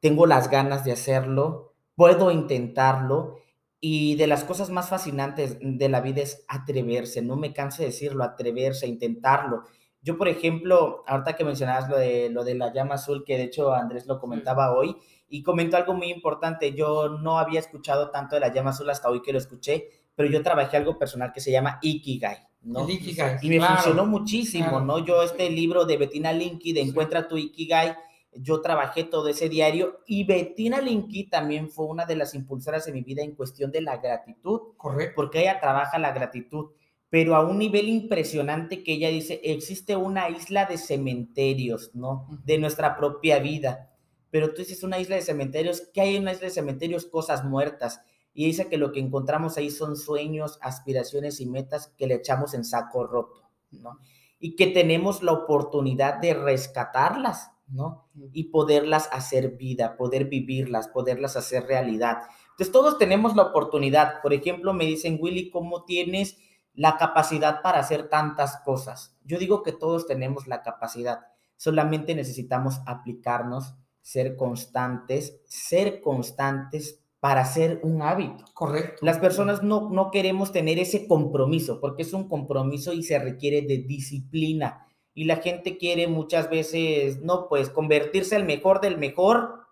Tengo 0.00 0.26
las 0.26 0.50
ganas 0.50 0.84
de 0.84 0.92
hacerlo, 0.92 1.74
puedo 1.94 2.30
intentarlo, 2.30 3.36
y 3.80 4.16
de 4.16 4.26
las 4.26 4.44
cosas 4.44 4.68
más 4.68 4.90
fascinantes 4.90 5.56
de 5.60 5.88
la 5.88 6.00
vida 6.02 6.20
es 6.22 6.44
atreverse, 6.48 7.22
no 7.22 7.36
me 7.36 7.54
canso 7.54 7.82
de 7.82 7.88
decirlo, 7.88 8.24
atreverse, 8.24 8.86
intentarlo. 8.86 9.64
Yo, 10.02 10.16
por 10.16 10.28
ejemplo, 10.28 11.04
ahorita 11.06 11.36
que 11.36 11.44
mencionabas 11.44 11.88
lo 11.88 11.98
de, 11.98 12.30
lo 12.30 12.42
de 12.44 12.54
la 12.54 12.72
llama 12.72 12.94
azul, 12.94 13.22
que 13.24 13.36
de 13.36 13.44
hecho 13.44 13.74
Andrés 13.74 14.06
lo 14.06 14.18
comentaba 14.18 14.74
hoy, 14.74 14.96
y 15.28 15.42
comentó 15.42 15.76
algo 15.76 15.94
muy 15.94 16.10
importante, 16.10 16.72
yo 16.72 17.08
no 17.08 17.38
había 17.38 17.60
escuchado 17.60 18.10
tanto 18.10 18.34
de 18.36 18.40
la 18.40 18.52
llama 18.52 18.70
azul 18.70 18.88
hasta 18.90 19.08
hoy 19.08 19.22
que 19.22 19.32
lo 19.32 19.38
escuché, 19.38 19.88
pero 20.14 20.28
yo 20.28 20.42
trabajé 20.42 20.76
algo 20.76 20.98
personal 20.98 21.32
que 21.32 21.40
se 21.40 21.52
llama 21.52 21.78
Ikigai, 21.82 22.38
¿no? 22.62 22.88
Ikigai, 22.88 23.38
y 23.42 23.48
me 23.50 23.60
funcionó 23.60 24.06
muchísimo, 24.06 24.80
¿no? 24.80 24.98
Yo 25.04 25.22
este 25.22 25.50
libro 25.50 25.84
de 25.84 25.98
Bettina 25.98 26.32
Linky 26.32 26.72
de 26.72 26.80
Encuentra 26.80 27.28
tu 27.28 27.36
Ikigai, 27.36 27.94
yo 28.32 28.60
trabajé 28.60 29.04
todo 29.04 29.28
ese 29.28 29.48
diario 29.48 30.00
y 30.06 30.24
Bettina 30.24 30.80
Linky 30.80 31.24
también 31.24 31.68
fue 31.68 31.86
una 31.86 32.06
de 32.06 32.16
las 32.16 32.34
impulsoras 32.34 32.86
de 32.86 32.92
mi 32.92 33.02
vida 33.02 33.22
en 33.22 33.34
cuestión 33.34 33.72
de 33.72 33.82
la 33.82 33.96
gratitud. 33.96 34.60
Correcto. 34.76 35.14
Porque 35.16 35.40
ella 35.40 35.60
trabaja 35.60 35.98
la 35.98 36.12
gratitud 36.12 36.70
pero 37.10 37.34
a 37.34 37.44
un 37.44 37.58
nivel 37.58 37.88
impresionante 37.88 38.84
que 38.84 38.92
ella 38.92 39.08
dice, 39.08 39.40
existe 39.42 39.96
una 39.96 40.30
isla 40.30 40.64
de 40.64 40.78
cementerios, 40.78 41.90
¿no? 41.92 42.28
De 42.44 42.56
nuestra 42.56 42.96
propia 42.96 43.40
vida. 43.40 43.90
Pero 44.30 44.54
tú 44.54 44.58
dices 44.58 44.84
una 44.84 45.00
isla 45.00 45.16
de 45.16 45.22
cementerios, 45.22 45.88
¿qué 45.92 46.02
hay 46.02 46.16
en 46.16 46.22
una 46.22 46.32
isla 46.32 46.46
de 46.46 46.54
cementerios? 46.54 47.06
Cosas 47.06 47.44
muertas. 47.44 48.00
Y 48.32 48.46
dice 48.46 48.68
que 48.68 48.78
lo 48.78 48.92
que 48.92 49.00
encontramos 49.00 49.56
ahí 49.56 49.70
son 49.70 49.96
sueños, 49.96 50.58
aspiraciones 50.62 51.40
y 51.40 51.46
metas 51.46 51.92
que 51.98 52.06
le 52.06 52.14
echamos 52.14 52.54
en 52.54 52.64
saco 52.64 53.04
roto, 53.04 53.50
¿no? 53.72 53.98
Y 54.38 54.54
que 54.54 54.68
tenemos 54.68 55.24
la 55.24 55.32
oportunidad 55.32 56.20
de 56.20 56.34
rescatarlas, 56.34 57.50
¿no? 57.66 58.06
Y 58.32 58.44
poderlas 58.44 59.08
hacer 59.10 59.56
vida, 59.56 59.96
poder 59.96 60.26
vivirlas, 60.26 60.86
poderlas 60.86 61.36
hacer 61.36 61.64
realidad. 61.64 62.18
Entonces 62.50 62.70
todos 62.70 62.98
tenemos 62.98 63.34
la 63.34 63.42
oportunidad. 63.42 64.22
Por 64.22 64.32
ejemplo, 64.32 64.72
me 64.74 64.86
dicen, 64.86 65.18
Willy, 65.20 65.50
¿cómo 65.50 65.84
tienes 65.84 66.38
la 66.80 66.96
capacidad 66.96 67.60
para 67.60 67.80
hacer 67.80 68.08
tantas 68.08 68.56
cosas. 68.64 69.14
Yo 69.22 69.38
digo 69.38 69.62
que 69.62 69.70
todos 69.70 70.06
tenemos 70.06 70.46
la 70.46 70.62
capacidad, 70.62 71.26
solamente 71.58 72.14
necesitamos 72.14 72.80
aplicarnos, 72.86 73.74
ser 74.00 74.34
constantes, 74.34 75.42
ser 75.44 76.00
constantes 76.00 77.04
para 77.20 77.42
hacer 77.42 77.80
un 77.82 78.00
hábito. 78.00 78.46
Correcto. 78.54 79.04
Las 79.04 79.18
personas 79.18 79.62
no, 79.62 79.90
no 79.90 80.10
queremos 80.10 80.52
tener 80.52 80.78
ese 80.78 81.06
compromiso, 81.06 81.82
porque 81.82 82.00
es 82.00 82.14
un 82.14 82.30
compromiso 82.30 82.94
y 82.94 83.02
se 83.02 83.18
requiere 83.18 83.60
de 83.60 83.84
disciplina. 83.86 84.86
Y 85.12 85.24
la 85.24 85.36
gente 85.36 85.76
quiere 85.76 86.08
muchas 86.08 86.48
veces, 86.48 87.20
no, 87.20 87.46
pues 87.50 87.68
convertirse 87.68 88.36
al 88.36 88.46
mejor 88.46 88.80
del 88.80 88.96
mejor, 88.96 89.66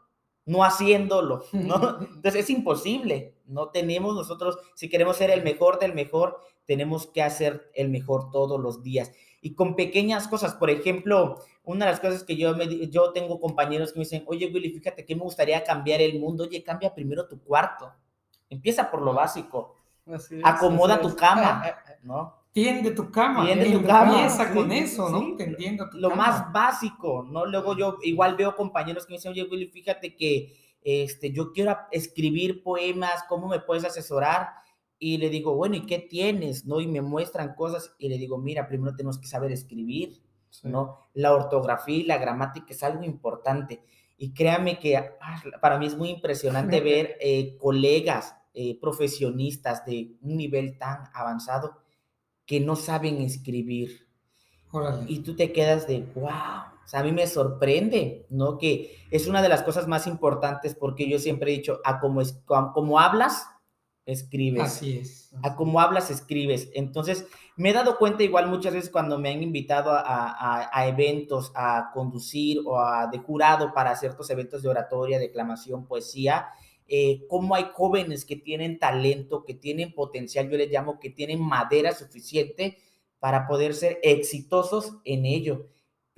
no 0.44 0.62
haciéndolo, 0.62 1.44
¿no? 1.54 2.00
Entonces 2.16 2.34
es 2.34 2.50
imposible. 2.50 3.37
No 3.48 3.70
tenemos 3.70 4.14
nosotros, 4.14 4.58
si 4.74 4.88
queremos 4.88 5.16
ser 5.16 5.30
el 5.30 5.42
mejor 5.42 5.78
del 5.78 5.94
mejor, 5.94 6.40
tenemos 6.66 7.06
que 7.06 7.22
hacer 7.22 7.70
el 7.74 7.88
mejor 7.88 8.30
todos 8.30 8.60
los 8.60 8.82
días. 8.82 9.12
Y 9.40 9.54
con 9.54 9.76
pequeñas 9.76 10.28
cosas, 10.28 10.54
por 10.54 10.68
ejemplo, 10.68 11.38
una 11.64 11.86
de 11.86 11.92
las 11.92 12.00
cosas 12.00 12.24
que 12.24 12.36
yo, 12.36 12.56
me, 12.56 12.88
yo 12.88 13.12
tengo 13.12 13.40
compañeros 13.40 13.92
que 13.92 13.98
me 13.98 14.04
dicen, 14.04 14.24
oye 14.26 14.50
Willy, 14.52 14.70
fíjate 14.70 15.04
que 15.04 15.14
me 15.14 15.22
gustaría 15.22 15.62
cambiar 15.64 16.00
el 16.00 16.18
mundo. 16.18 16.44
Oye, 16.44 16.62
cambia 16.62 16.94
primero 16.94 17.28
tu 17.28 17.40
cuarto. 17.40 17.92
Empieza 18.50 18.90
por 18.90 19.02
lo 19.02 19.14
básico. 19.14 19.74
Acomoda 20.42 21.00
tu 21.00 21.14
cama, 21.14 21.62
¿no? 22.02 22.34
Tiende 22.52 22.90
tu 22.90 23.10
cama. 23.10 23.44
Tiende 23.44 23.70
tu 23.70 23.84
cama. 23.84 24.14
Empieza 24.14 24.52
con 24.52 24.72
eso, 24.72 25.10
¿no? 25.10 25.36
Tendiendo 25.36 25.88
tu 25.90 25.98
Lo 25.98 26.10
más 26.10 26.50
básico, 26.52 27.26
¿no? 27.30 27.46
Luego 27.46 27.76
yo 27.76 27.98
igual 28.02 28.34
veo 28.34 28.56
compañeros 28.56 29.06
que 29.06 29.12
me 29.12 29.18
dicen, 29.18 29.32
oye 29.32 29.44
Willy, 29.44 29.66
fíjate 29.66 30.16
que 30.16 30.52
este, 30.82 31.32
yo 31.32 31.52
quiero 31.52 31.76
escribir 31.90 32.62
poemas, 32.62 33.24
¿cómo 33.28 33.48
me 33.48 33.60
puedes 33.60 33.84
asesorar? 33.84 34.48
y 34.98 35.18
le 35.18 35.30
digo, 35.30 35.54
bueno, 35.54 35.76
¿y 35.76 35.86
qué 35.86 35.98
tienes? 35.98 36.64
¿No? 36.64 36.80
Y 36.80 36.86
me 36.86 37.00
muestran 37.00 37.54
cosas 37.54 37.94
y 37.98 38.08
le 38.08 38.18
digo, 38.18 38.38
mira, 38.38 38.66
primero 38.66 38.96
tenemos 38.96 39.18
que 39.18 39.28
saber 39.28 39.52
escribir, 39.52 40.20
¿no? 40.64 41.08
La 41.14 41.34
ortografía 41.34 41.96
y 41.96 42.02
la 42.04 42.18
gramática 42.18 42.66
es 42.70 42.82
algo 42.82 43.04
importante. 43.04 43.82
Y 44.16 44.32
créame 44.32 44.80
que 44.80 44.96
ah, 44.96 45.10
para 45.60 45.78
mí 45.78 45.86
es 45.86 45.96
muy 45.96 46.10
impresionante 46.10 46.80
ver 46.80 47.16
eh, 47.20 47.56
colegas 47.58 48.34
eh, 48.54 48.78
profesionistas 48.80 49.84
de 49.84 50.16
un 50.20 50.36
nivel 50.36 50.78
tan 50.78 51.04
avanzado 51.14 51.78
que 52.44 52.58
no 52.58 52.74
saben 52.74 53.20
escribir. 53.20 54.08
Y 55.06 55.20
tú 55.20 55.36
te 55.36 55.52
quedas 55.52 55.86
de, 55.86 56.00
wow, 56.14 56.64
o 56.88 56.90
sea, 56.90 57.00
a 57.00 57.02
mí 57.02 57.12
me 57.12 57.26
sorprende, 57.26 58.24
¿no? 58.30 58.56
Que 58.56 58.96
es 59.10 59.26
una 59.26 59.42
de 59.42 59.50
las 59.50 59.62
cosas 59.62 59.86
más 59.86 60.06
importantes 60.06 60.74
porque 60.74 61.06
yo 61.06 61.18
siempre 61.18 61.52
he 61.52 61.56
dicho, 61.56 61.82
a 61.84 62.00
como, 62.00 62.22
es, 62.22 62.40
como 62.46 62.98
hablas, 62.98 63.46
escribes. 64.06 64.62
Así 64.62 64.96
es. 64.96 65.30
A 65.42 65.54
cómo 65.54 65.82
hablas, 65.82 66.10
escribes. 66.10 66.70
Entonces, 66.72 67.26
me 67.56 67.68
he 67.68 67.72
dado 67.74 67.98
cuenta 67.98 68.22
igual 68.22 68.46
muchas 68.46 68.72
veces 68.72 68.88
cuando 68.88 69.18
me 69.18 69.28
han 69.28 69.42
invitado 69.42 69.90
a, 69.92 70.88
eventos, 70.88 71.52
a 71.54 71.90
conducir 71.92 72.60
o 72.64 72.80
a 72.80 73.06
de 73.08 73.18
jurado 73.18 73.74
para 73.74 73.94
ciertos 73.94 74.30
eventos 74.30 74.62
de 74.62 74.70
oratoria, 74.70 75.18
declamación, 75.18 75.86
poesía, 75.86 76.48
eh, 76.86 77.26
cómo 77.28 77.54
hay 77.54 77.66
jóvenes 77.70 78.24
que 78.24 78.36
tienen 78.36 78.78
talento, 78.78 79.44
que 79.44 79.52
tienen 79.52 79.92
potencial, 79.92 80.48
yo 80.48 80.56
les 80.56 80.70
llamo 80.70 80.98
que 80.98 81.10
tienen 81.10 81.42
madera 81.42 81.92
suficiente 81.92 82.78
para 83.18 83.46
poder 83.46 83.74
ser 83.74 84.00
exitosos 84.02 84.94
en 85.04 85.26
ello. 85.26 85.66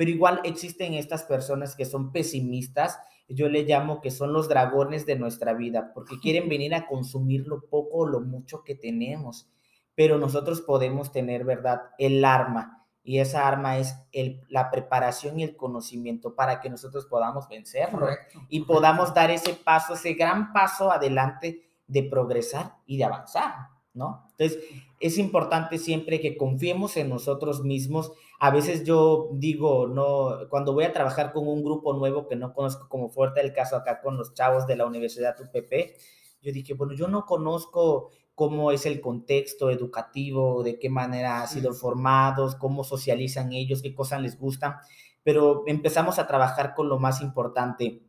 Pero 0.00 0.10
igual 0.10 0.40
existen 0.44 0.94
estas 0.94 1.24
personas 1.24 1.76
que 1.76 1.84
son 1.84 2.10
pesimistas 2.10 2.98
yo 3.30 3.48
le 3.48 3.62
llamo 3.62 4.00
que 4.00 4.10
son 4.10 4.32
los 4.32 4.48
dragones 4.48 5.06
de 5.06 5.16
nuestra 5.16 5.54
vida, 5.54 5.92
porque 5.94 6.18
quieren 6.18 6.48
venir 6.48 6.74
a 6.74 6.86
consumir 6.86 7.46
lo 7.46 7.62
poco 7.68 7.98
o 7.98 8.06
lo 8.06 8.20
mucho 8.20 8.64
que 8.64 8.74
tenemos. 8.74 9.48
Pero 9.94 10.18
nosotros 10.18 10.60
podemos 10.60 11.12
tener, 11.12 11.44
¿verdad? 11.44 11.82
El 11.98 12.24
arma. 12.24 12.86
Y 13.02 13.18
esa 13.18 13.46
arma 13.46 13.78
es 13.78 13.96
el, 14.12 14.42
la 14.48 14.70
preparación 14.70 15.38
y 15.38 15.44
el 15.44 15.56
conocimiento 15.56 16.34
para 16.34 16.60
que 16.60 16.68
nosotros 16.68 17.06
podamos 17.06 17.48
vencerlo 17.48 18.08
y 18.48 18.64
podamos 18.64 19.14
dar 19.14 19.30
ese 19.30 19.54
paso, 19.54 19.94
ese 19.94 20.14
gran 20.14 20.52
paso 20.52 20.90
adelante 20.90 21.70
de 21.86 22.02
progresar 22.02 22.74
y 22.84 22.98
de 22.98 23.04
avanzar, 23.04 23.54
¿no? 23.94 24.26
Entonces, 24.30 24.58
es 25.00 25.18
importante 25.18 25.78
siempre 25.78 26.20
que 26.20 26.36
confiemos 26.36 26.96
en 26.96 27.08
nosotros 27.08 27.62
mismos 27.64 28.12
a 28.42 28.50
veces 28.50 28.84
yo 28.84 29.28
digo, 29.34 29.86
no, 29.86 30.48
cuando 30.48 30.72
voy 30.72 30.84
a 30.84 30.94
trabajar 30.94 31.30
con 31.30 31.46
un 31.46 31.62
grupo 31.62 31.92
nuevo 31.92 32.26
que 32.26 32.36
no 32.36 32.54
conozco, 32.54 32.88
como 32.88 33.10
fuerte 33.10 33.42
el 33.42 33.52
caso 33.52 33.76
acá 33.76 34.00
con 34.00 34.16
los 34.16 34.32
chavos 34.32 34.66
de 34.66 34.76
la 34.76 34.86
Universidad 34.86 35.36
UPP, 35.38 35.98
yo 36.40 36.50
dije, 36.50 36.72
bueno, 36.72 36.94
yo 36.94 37.06
no 37.06 37.26
conozco 37.26 38.08
cómo 38.34 38.72
es 38.72 38.86
el 38.86 39.02
contexto 39.02 39.68
educativo, 39.68 40.62
de 40.62 40.78
qué 40.78 40.88
manera 40.88 41.42
han 41.42 41.48
sido 41.48 41.74
formados, 41.74 42.56
cómo 42.56 42.82
socializan 42.82 43.52
ellos, 43.52 43.82
qué 43.82 43.94
cosas 43.94 44.22
les 44.22 44.38
gustan, 44.38 44.76
pero 45.22 45.64
empezamos 45.66 46.18
a 46.18 46.26
trabajar 46.26 46.74
con 46.74 46.88
lo 46.88 46.98
más 46.98 47.20
importante. 47.20 48.00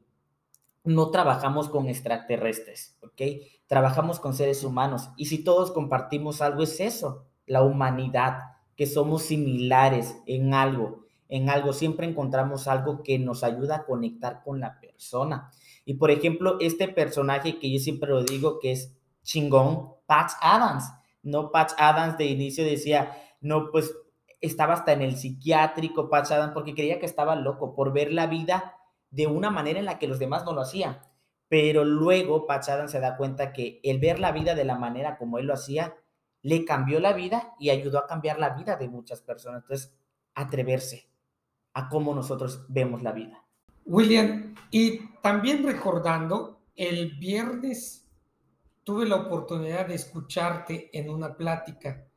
No 0.84 1.12
trabajamos 1.12 1.70
con 1.70 1.88
extraterrestres, 1.88 2.98
¿ok? 3.02 3.22
Trabajamos 3.68 4.20
con 4.20 4.34
seres 4.34 4.64
humanos 4.64 5.10
y 5.16 5.26
si 5.26 5.44
todos 5.44 5.72
compartimos 5.72 6.42
algo 6.42 6.64
es 6.64 6.80
eso, 6.80 7.28
la 7.46 7.62
humanidad 7.62 8.40
que 8.76 8.88
somos 8.88 9.24
similares 9.24 10.16
en 10.26 10.54
algo, 10.54 11.06
en 11.30 11.50
algo, 11.50 11.72
siempre 11.72 12.08
encontramos 12.08 12.68
algo 12.68 13.04
que 13.04 13.20
nos 13.20 13.44
ayuda 13.44 13.78
a 13.78 13.86
conectar 13.86 14.42
con 14.44 14.60
la 14.60 14.80
persona. 14.80 15.52
Y 15.86 15.94
por 15.96 16.12
ejemplo, 16.12 16.58
este 16.60 16.88
personaje 16.88 17.60
que 17.60 17.72
yo 17.72 17.80
siempre 17.80 18.10
lo 18.10 18.24
digo 18.24 18.60
que 18.60 18.72
es 18.72 18.98
chingón, 19.24 19.94
Patch 20.06 20.32
Adams, 20.42 20.86
¿no? 21.24 21.52
Patch 21.52 21.74
Adams 21.78 22.18
de 22.18 22.26
inicio 22.26 22.66
decía, 22.66 23.16
no, 23.40 23.72
pues 23.72 23.94
estaba 24.42 24.74
hasta 24.74 24.94
en 24.94 25.04
el 25.04 25.16
psiquiátrico, 25.16 26.10
Patch 26.10 26.32
Adams, 26.32 26.54
porque 26.54 26.74
creía 26.74 27.00
que 27.00 27.06
estaba 27.06 27.36
loco 27.36 27.76
por 27.76 27.94
ver 27.94 28.12
la 28.12 28.28
vida 28.28 28.76
de 29.12 29.28
una 29.28 29.52
manera 29.52 29.80
en 29.80 29.86
la 29.86 30.00
que 30.00 30.08
los 30.08 30.20
demás 30.20 30.44
no 30.46 30.54
lo 30.54 30.62
hacían. 30.62 31.00
Pero 31.48 31.84
luego 31.84 32.48
Patch 32.48 32.70
Adams 32.70 32.92
se 32.92 33.00
da 33.00 33.18
cuenta 33.18 33.54
que 33.54 33.80
el 33.84 34.00
ver 34.00 34.20
la 34.20 34.32
vida 34.32 34.56
de 34.56 34.64
la 34.64 34.78
manera 34.78 35.18
como 35.18 35.38
él 35.38 35.46
lo 35.46 35.54
hacía 35.54 35.96
le 36.42 36.66
cambió 36.66 37.00
la 37.00 37.14
vida 37.14 37.54
y 37.60 37.70
ayudó 37.70 38.00
a 38.00 38.08
cambiar 38.08 38.40
la 38.40 38.52
vida 38.52 38.76
de 38.78 38.88
muchas 38.88 39.22
personas. 39.22 39.62
Entonces, 39.62 39.94
atreverse 40.34 41.10
a 41.74 41.90
cómo 41.90 42.16
nosotros 42.16 42.66
vemos 42.68 43.04
la 43.04 43.12
vida. 43.12 43.46
William, 43.86 44.56
y 44.70 45.00
también 45.22 45.64
recordando, 45.64 46.62
el 46.76 47.18
viernes 47.18 48.08
tuve 48.84 49.06
la 49.06 49.18
oportunidad 49.18 49.88
de 49.88 49.96
escucharte 49.96 50.90
en 50.98 51.10
una 51.10 51.36
plática. 51.36 52.08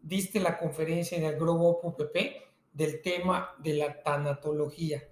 Diste 0.00 0.40
la 0.40 0.58
conferencia 0.58 1.16
en 1.16 1.24
el 1.24 1.36
Grupo 1.36 1.80
UPP 1.82 2.16
del 2.72 3.00
tema 3.00 3.54
de 3.58 3.74
la 3.74 4.02
tanatología. 4.02 5.02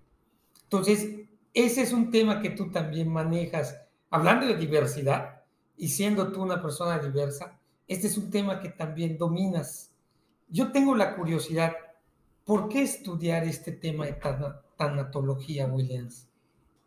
Entonces, 0.75 1.29
ese 1.53 1.83
es 1.83 1.93
un 1.93 2.11
tema 2.11 2.43
que 2.43 2.51
tú 2.51 2.69
también 2.69 3.09
manejas. 3.09 3.81
Hablando 4.11 4.45
de 4.45 4.57
diversidad 4.57 5.43
y 5.77 5.87
siendo 5.87 6.33
tú 6.33 6.43
una 6.43 6.61
persona 6.61 6.99
diversa, 6.99 7.61
este 7.87 8.09
es 8.09 8.19
un 8.19 8.29
tema 8.29 8.59
que 8.59 8.71
también 8.71 9.17
dominas. 9.17 9.93
Yo 10.49 10.73
tengo 10.73 10.97
la 10.97 11.15
curiosidad, 11.15 11.75
¿por 12.45 12.69
qué 12.69 12.83
estudiar 12.83 13.45
este 13.45 13.71
tema 13.71 14.07
de 14.07 14.19
tanatología, 14.77 15.69
Williams? 15.69 16.27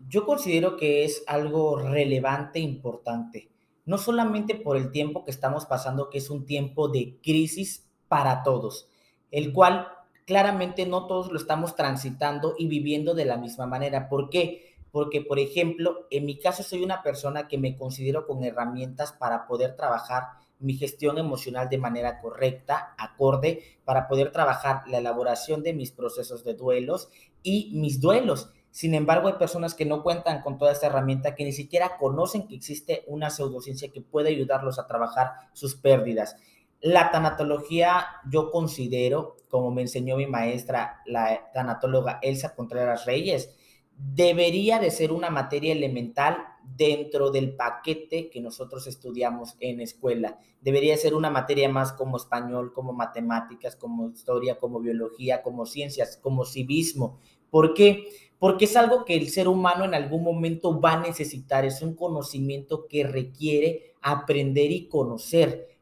Yo 0.06 0.26
considero 0.26 0.76
que 0.76 1.06
es 1.06 1.24
algo 1.26 1.80
relevante, 1.80 2.60
importante, 2.60 3.48
no 3.86 3.98
solamente 3.98 4.56
por 4.56 4.76
el 4.76 4.92
tiempo 4.92 5.24
que 5.24 5.32
estamos 5.32 5.66
pasando, 5.66 6.10
que 6.10 6.18
es 6.18 6.30
un 6.30 6.46
tiempo 6.46 6.90
de 6.90 7.20
crisis 7.24 7.88
para 8.10 8.44
todos, 8.44 8.90
el 9.32 9.54
cual 9.54 9.88
claramente 10.28 10.86
no 10.86 11.08
todos 11.08 11.32
lo 11.32 11.40
estamos 11.40 11.76
transitando 11.76 12.54
y 12.60 12.68
viviendo 12.68 13.16
de 13.16 13.24
la 13.24 13.38
misma 13.38 13.66
manera. 13.66 14.10
¿Por 14.10 14.30
qué? 14.30 14.76
Porque, 14.92 15.22
por 15.22 15.40
ejemplo, 15.40 16.06
en 16.12 16.26
mi 16.26 16.38
caso 16.38 16.64
soy 16.64 16.84
una 16.84 17.02
persona 17.02 17.48
que 17.48 17.58
me 17.58 17.78
considero 17.78 18.28
con 18.28 18.44
herramientas 18.44 19.14
para 19.14 19.48
poder 19.48 19.78
trabajar 19.78 20.24
mi 20.60 20.74
gestión 20.74 21.18
emocional 21.18 21.70
de 21.70 21.78
manera 21.78 22.20
correcta, 22.20 22.94
acorde, 22.98 23.80
para 23.86 24.10
poder 24.10 24.34
trabajar 24.34 24.82
la 24.88 24.98
elaboración 24.98 25.64
de 25.64 25.74
mis 25.74 25.92
procesos 25.92 26.44
de 26.44 26.56
duelos 26.56 27.10
y 27.42 27.72
mis 27.76 28.02
duelos. 28.02 28.52
Sin 28.70 28.96
embargo, 28.96 29.30
hay 29.30 29.36
personas 29.36 29.76
que 29.76 29.86
no 29.86 30.04
cuentan 30.04 30.42
con 30.42 30.58
toda 30.58 30.74
esta 30.74 30.88
herramienta, 30.88 31.36
que 31.36 31.46
ni 31.46 31.54
siquiera 31.54 31.98
conocen 31.98 32.48
que 32.48 32.56
existe 32.56 33.06
una 33.08 33.30
pseudociencia 33.30 33.92
que 33.94 34.02
puede 34.02 34.30
ayudarlos 34.30 34.78
a 34.78 34.88
trabajar 34.88 35.32
sus 35.54 35.76
pérdidas. 35.76 36.36
La 36.82 37.12
tanatología, 37.12 38.06
yo 38.30 38.52
considero, 38.52 39.38
como 39.50 39.72
me 39.72 39.82
enseñó 39.82 40.16
mi 40.16 40.28
maestra, 40.28 41.02
la 41.06 41.50
tanatóloga 41.54 42.20
Elsa 42.22 42.54
Contreras 42.54 43.06
Reyes, 43.06 43.56
debería 43.98 44.80
de 44.80 44.92
ser 44.92 45.12
una 45.12 45.30
materia 45.32 45.74
elemental 45.74 46.38
dentro 46.76 47.32
del 47.32 47.56
paquete 47.56 48.30
que 48.30 48.42
nosotros 48.42 48.86
estudiamos 48.86 49.56
en 49.60 49.82
escuela. 49.82 50.38
Debería 50.62 50.96
ser 50.98 51.16
una 51.16 51.32
materia 51.32 51.68
más 51.70 51.94
como 51.94 52.18
español, 52.18 52.74
como 52.74 52.94
matemáticas, 52.94 53.76
como 53.76 54.10
historia, 54.10 54.60
como 54.60 54.80
biología, 54.80 55.42
como 55.42 55.66
ciencias, 55.66 56.18
como 56.18 56.46
civismo. 56.46 57.20
¿Por 57.50 57.74
qué? 57.74 58.10
Porque 58.38 58.66
es 58.66 58.76
algo 58.76 59.04
que 59.04 59.16
el 59.16 59.30
ser 59.30 59.48
humano 59.48 59.86
en 59.86 59.96
algún 59.96 60.24
momento 60.24 60.80
va 60.80 60.94
a 60.94 61.02
necesitar, 61.02 61.66
es 61.66 61.82
un 61.82 61.96
conocimiento 61.96 62.88
que 62.88 63.04
requiere 63.04 63.96
aprender 64.02 64.72
y 64.72 64.88
conocer 64.88 65.77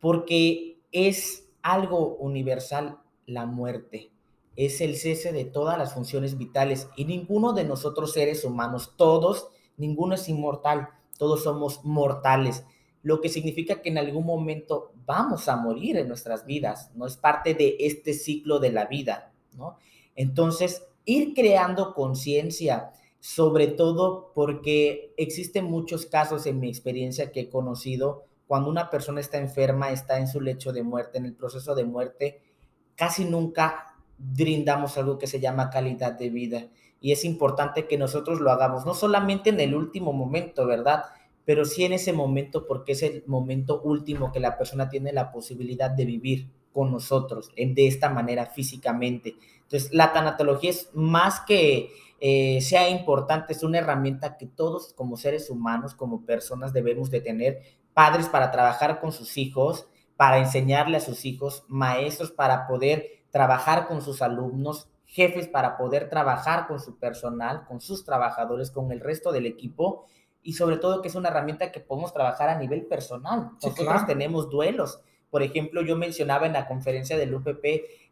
porque 0.00 0.80
es 0.92 1.48
algo 1.62 2.16
universal 2.16 2.98
la 3.26 3.46
muerte. 3.46 4.10
Es 4.56 4.80
el 4.80 4.96
cese 4.96 5.32
de 5.32 5.44
todas 5.44 5.78
las 5.78 5.94
funciones 5.94 6.36
vitales 6.36 6.88
y 6.96 7.04
ninguno 7.04 7.52
de 7.52 7.64
nosotros 7.64 8.12
seres 8.12 8.44
humanos, 8.44 8.94
todos, 8.96 9.48
ninguno 9.76 10.14
es 10.14 10.28
inmortal, 10.28 10.88
todos 11.18 11.44
somos 11.44 11.84
mortales, 11.84 12.64
lo 13.02 13.20
que 13.20 13.28
significa 13.28 13.80
que 13.80 13.88
en 13.88 13.98
algún 13.98 14.26
momento 14.26 14.92
vamos 15.06 15.48
a 15.48 15.56
morir 15.56 15.96
en 15.96 16.08
nuestras 16.08 16.44
vidas, 16.44 16.90
no 16.94 17.06
es 17.06 17.16
parte 17.16 17.54
de 17.54 17.76
este 17.80 18.12
ciclo 18.12 18.58
de 18.58 18.72
la 18.72 18.86
vida, 18.86 19.32
¿no? 19.56 19.76
Entonces, 20.16 20.86
ir 21.04 21.34
creando 21.34 21.94
conciencia, 21.94 22.92
sobre 23.20 23.68
todo 23.68 24.32
porque 24.34 25.14
existen 25.16 25.64
muchos 25.64 26.06
casos 26.06 26.46
en 26.46 26.60
mi 26.60 26.68
experiencia 26.68 27.32
que 27.32 27.40
he 27.40 27.50
conocido 27.50 28.24
cuando 28.50 28.68
una 28.68 28.90
persona 28.90 29.20
está 29.20 29.38
enferma, 29.38 29.92
está 29.92 30.18
en 30.18 30.26
su 30.26 30.40
lecho 30.40 30.72
de 30.72 30.82
muerte, 30.82 31.18
en 31.18 31.24
el 31.24 31.34
proceso 31.34 31.76
de 31.76 31.84
muerte, 31.84 32.42
casi 32.96 33.24
nunca 33.24 33.94
brindamos 34.18 34.98
algo 34.98 35.18
que 35.18 35.28
se 35.28 35.38
llama 35.38 35.70
calidad 35.70 36.14
de 36.14 36.30
vida. 36.30 36.66
Y 37.00 37.12
es 37.12 37.24
importante 37.24 37.86
que 37.86 37.96
nosotros 37.96 38.40
lo 38.40 38.50
hagamos, 38.50 38.84
no 38.84 38.92
solamente 38.92 39.50
en 39.50 39.60
el 39.60 39.72
último 39.72 40.12
momento, 40.12 40.66
¿verdad? 40.66 41.04
Pero 41.44 41.64
sí 41.64 41.84
en 41.84 41.92
ese 41.92 42.12
momento, 42.12 42.66
porque 42.66 42.90
es 42.90 43.04
el 43.04 43.22
momento 43.28 43.82
último 43.82 44.32
que 44.32 44.40
la 44.40 44.58
persona 44.58 44.88
tiene 44.88 45.12
la 45.12 45.30
posibilidad 45.30 45.92
de 45.92 46.06
vivir 46.06 46.50
con 46.72 46.90
nosotros 46.90 47.52
de 47.54 47.86
esta 47.86 48.10
manera 48.10 48.46
físicamente. 48.46 49.36
Entonces, 49.62 49.94
la 49.94 50.12
tanatología 50.12 50.70
es 50.70 50.90
más 50.92 51.38
que 51.42 51.90
eh, 52.18 52.60
sea 52.60 52.90
importante, 52.90 53.52
es 53.52 53.62
una 53.62 53.78
herramienta 53.78 54.36
que 54.36 54.46
todos 54.46 54.92
como 54.92 55.16
seres 55.16 55.48
humanos, 55.48 55.94
como 55.94 56.26
personas 56.26 56.72
debemos 56.72 57.10
de 57.10 57.20
tener 57.20 57.62
padres 57.94 58.28
para 58.28 58.50
trabajar 58.50 59.00
con 59.00 59.12
sus 59.12 59.36
hijos, 59.36 59.86
para 60.16 60.38
enseñarle 60.38 60.96
a 60.98 61.00
sus 61.00 61.24
hijos, 61.24 61.64
maestros 61.68 62.30
para 62.30 62.66
poder 62.66 63.06
trabajar 63.30 63.86
con 63.88 64.02
sus 64.02 64.22
alumnos, 64.22 64.88
jefes 65.06 65.48
para 65.48 65.76
poder 65.76 66.08
trabajar 66.08 66.66
con 66.68 66.78
su 66.78 66.98
personal, 66.98 67.64
con 67.66 67.80
sus 67.80 68.04
trabajadores, 68.04 68.70
con 68.70 68.92
el 68.92 69.00
resto 69.00 69.32
del 69.32 69.46
equipo 69.46 70.04
y 70.42 70.54
sobre 70.54 70.76
todo 70.76 71.02
que 71.02 71.08
es 71.08 71.14
una 71.14 71.28
herramienta 71.28 71.72
que 71.72 71.80
podemos 71.80 72.12
trabajar 72.12 72.48
a 72.48 72.58
nivel 72.58 72.86
personal. 72.86 73.50
Nosotros 73.62 74.06
tenemos 74.06 74.48
duelos. 74.50 75.00
Por 75.30 75.42
ejemplo, 75.42 75.82
yo 75.82 75.96
mencionaba 75.96 76.46
en 76.46 76.52
la 76.52 76.66
conferencia 76.66 77.16
del 77.16 77.34
UPP, 77.34 77.64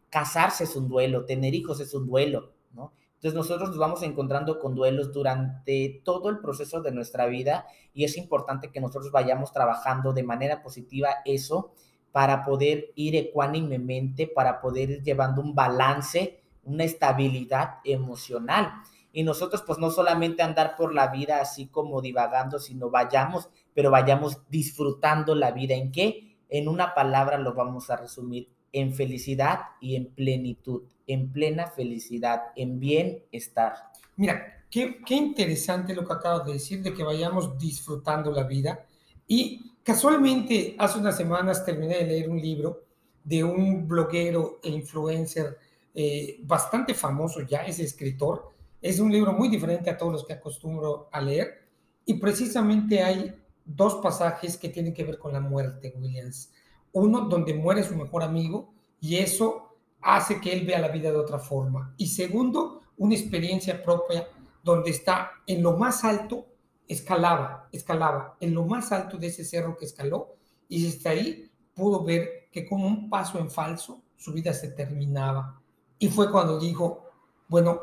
casarse 0.09 0.63
es 0.65 0.75
un 0.75 0.87
duelo, 0.87 1.25
tener 1.25 1.53
hijos 1.53 1.79
es 1.79 1.93
un 1.93 2.07
duelo, 2.07 2.53
¿no? 2.73 2.93
Entonces 3.19 3.35
nosotros 3.35 3.71
nos 3.71 3.77
vamos 3.77 4.01
encontrando 4.03 4.59
con 4.59 4.75
duelos 4.75 5.11
durante 5.11 6.01
todo 6.05 6.29
el 6.29 6.39
proceso 6.39 6.81
de 6.81 6.93
nuestra 6.93 7.25
vida 7.25 7.65
y 7.93 8.05
es 8.05 8.15
importante 8.15 8.71
que 8.71 8.79
nosotros 8.79 9.11
vayamos 9.11 9.51
trabajando 9.51 10.13
de 10.13 10.23
manera 10.23 10.63
positiva 10.63 11.09
eso 11.25 11.73
para 12.13 12.45
poder 12.45 12.93
ir 12.95 13.17
ecuánimemente, 13.17 14.25
para 14.25 14.61
poder 14.61 14.89
ir 14.89 15.03
llevando 15.03 15.41
un 15.41 15.53
balance, 15.53 16.41
una 16.63 16.85
estabilidad 16.85 17.79
emocional. 17.83 18.71
Y 19.11 19.23
nosotros 19.23 19.63
pues 19.67 19.79
no 19.79 19.91
solamente 19.91 20.41
andar 20.41 20.77
por 20.77 20.93
la 20.93 21.07
vida 21.07 21.41
así 21.41 21.67
como 21.67 22.01
divagando, 22.01 22.57
sino 22.57 22.89
vayamos, 22.89 23.49
pero 23.73 23.91
vayamos 23.91 24.49
disfrutando 24.49 25.35
la 25.35 25.51
vida. 25.51 25.75
¿En 25.75 25.91
qué? 25.91 26.37
En 26.47 26.69
una 26.69 26.93
palabra 26.93 27.37
lo 27.37 27.53
vamos 27.53 27.89
a 27.89 27.97
resumir, 27.97 28.47
en 28.71 28.93
felicidad 28.93 29.59
y 29.81 29.95
en 29.95 30.13
plenitud 30.13 30.83
en 31.09 31.31
plena 31.31 31.67
felicidad, 31.67 32.51
en 32.55 32.79
bienestar. 32.79 33.73
Mira, 34.15 34.63
qué, 34.69 35.01
qué 35.03 35.15
interesante 35.15 35.95
lo 35.95 36.05
que 36.05 36.13
acabas 36.13 36.45
de 36.45 36.53
decir, 36.53 36.83
de 36.83 36.93
que 36.93 37.03
vayamos 37.03 37.57
disfrutando 37.57 38.31
la 38.31 38.43
vida. 38.43 38.85
Y 39.27 39.73
casualmente, 39.83 40.75
hace 40.77 40.99
unas 40.99 41.17
semanas 41.17 41.65
terminé 41.65 41.97
de 41.97 42.05
leer 42.05 42.29
un 42.29 42.39
libro 42.39 42.83
de 43.23 43.43
un 43.43 43.87
bloguero 43.87 44.59
e 44.63 44.69
influencer 44.69 45.57
eh, 45.95 46.39
bastante 46.43 46.93
famoso 46.93 47.41
ya, 47.41 47.65
es 47.65 47.79
escritor. 47.79 48.49
Es 48.79 48.99
un 48.99 49.11
libro 49.11 49.33
muy 49.33 49.49
diferente 49.49 49.89
a 49.89 49.97
todos 49.97 50.13
los 50.13 50.25
que 50.25 50.33
acostumbro 50.33 51.09
a 51.11 51.21
leer. 51.21 51.67
Y 52.05 52.13
precisamente 52.13 53.01
hay 53.01 53.35
dos 53.65 53.95
pasajes 53.95 54.57
que 54.57 54.69
tienen 54.69 54.93
que 54.93 55.03
ver 55.03 55.17
con 55.17 55.33
la 55.33 55.39
muerte, 55.39 55.91
Williams. 55.97 56.51
Uno 56.93 57.21
donde 57.21 57.53
muere 57.53 57.83
su 57.83 57.95
mejor 57.95 58.23
amigo 58.23 58.73
y 58.99 59.17
eso 59.17 59.75
hace 60.01 60.39
que 60.39 60.53
él 60.53 60.65
vea 60.65 60.79
la 60.79 60.89
vida 60.89 61.11
de 61.11 61.17
otra 61.17 61.39
forma. 61.39 61.93
Y 61.97 62.07
segundo, 62.07 62.81
una 62.97 63.15
experiencia 63.15 63.83
propia 63.83 64.27
donde 64.63 64.91
está 64.91 65.31
en 65.47 65.63
lo 65.63 65.77
más 65.77 66.03
alto, 66.03 66.45
escalaba, 66.87 67.69
escalaba, 67.71 68.37
en 68.39 68.53
lo 68.53 68.65
más 68.65 68.91
alto 68.91 69.17
de 69.17 69.27
ese 69.27 69.43
cerro 69.43 69.77
que 69.77 69.85
escaló, 69.85 70.35
y 70.67 70.83
desde 70.83 71.09
ahí 71.09 71.51
pudo 71.73 72.03
ver 72.03 72.49
que 72.51 72.67
como 72.67 72.87
un 72.87 73.09
paso 73.09 73.39
en 73.39 73.49
falso, 73.49 74.01
su 74.17 74.33
vida 74.33 74.53
se 74.53 74.69
terminaba. 74.69 75.61
Y 75.97 76.09
fue 76.09 76.31
cuando 76.31 76.59
dijo, 76.59 77.05
bueno, 77.47 77.81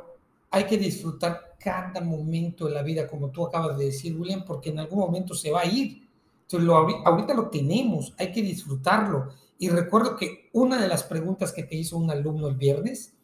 hay 0.50 0.64
que 0.64 0.78
disfrutar 0.78 1.56
cada 1.58 2.00
momento 2.00 2.66
de 2.66 2.72
la 2.72 2.82
vida, 2.82 3.08
como 3.08 3.30
tú 3.30 3.46
acabas 3.46 3.76
de 3.78 3.86
decir, 3.86 4.16
William, 4.18 4.44
porque 4.44 4.70
en 4.70 4.78
algún 4.78 5.00
momento 5.00 5.34
se 5.34 5.50
va 5.50 5.62
a 5.62 5.66
ir. 5.66 6.05
Entonces, 6.46 6.66
lo, 6.66 6.76
ahorita 6.76 7.34
lo 7.34 7.48
tenemos, 7.50 8.14
hay 8.18 8.30
que 8.30 8.40
disfrutarlo 8.40 9.30
y 9.58 9.68
recuerdo 9.68 10.16
que 10.16 10.48
una 10.52 10.80
de 10.80 10.88
las 10.88 11.02
preguntas 11.02 11.52
que 11.52 11.64
te 11.64 11.76
hizo 11.76 11.96
un 11.96 12.10
alumno 12.10 12.46
el 12.48 12.56
viernes 12.56 13.14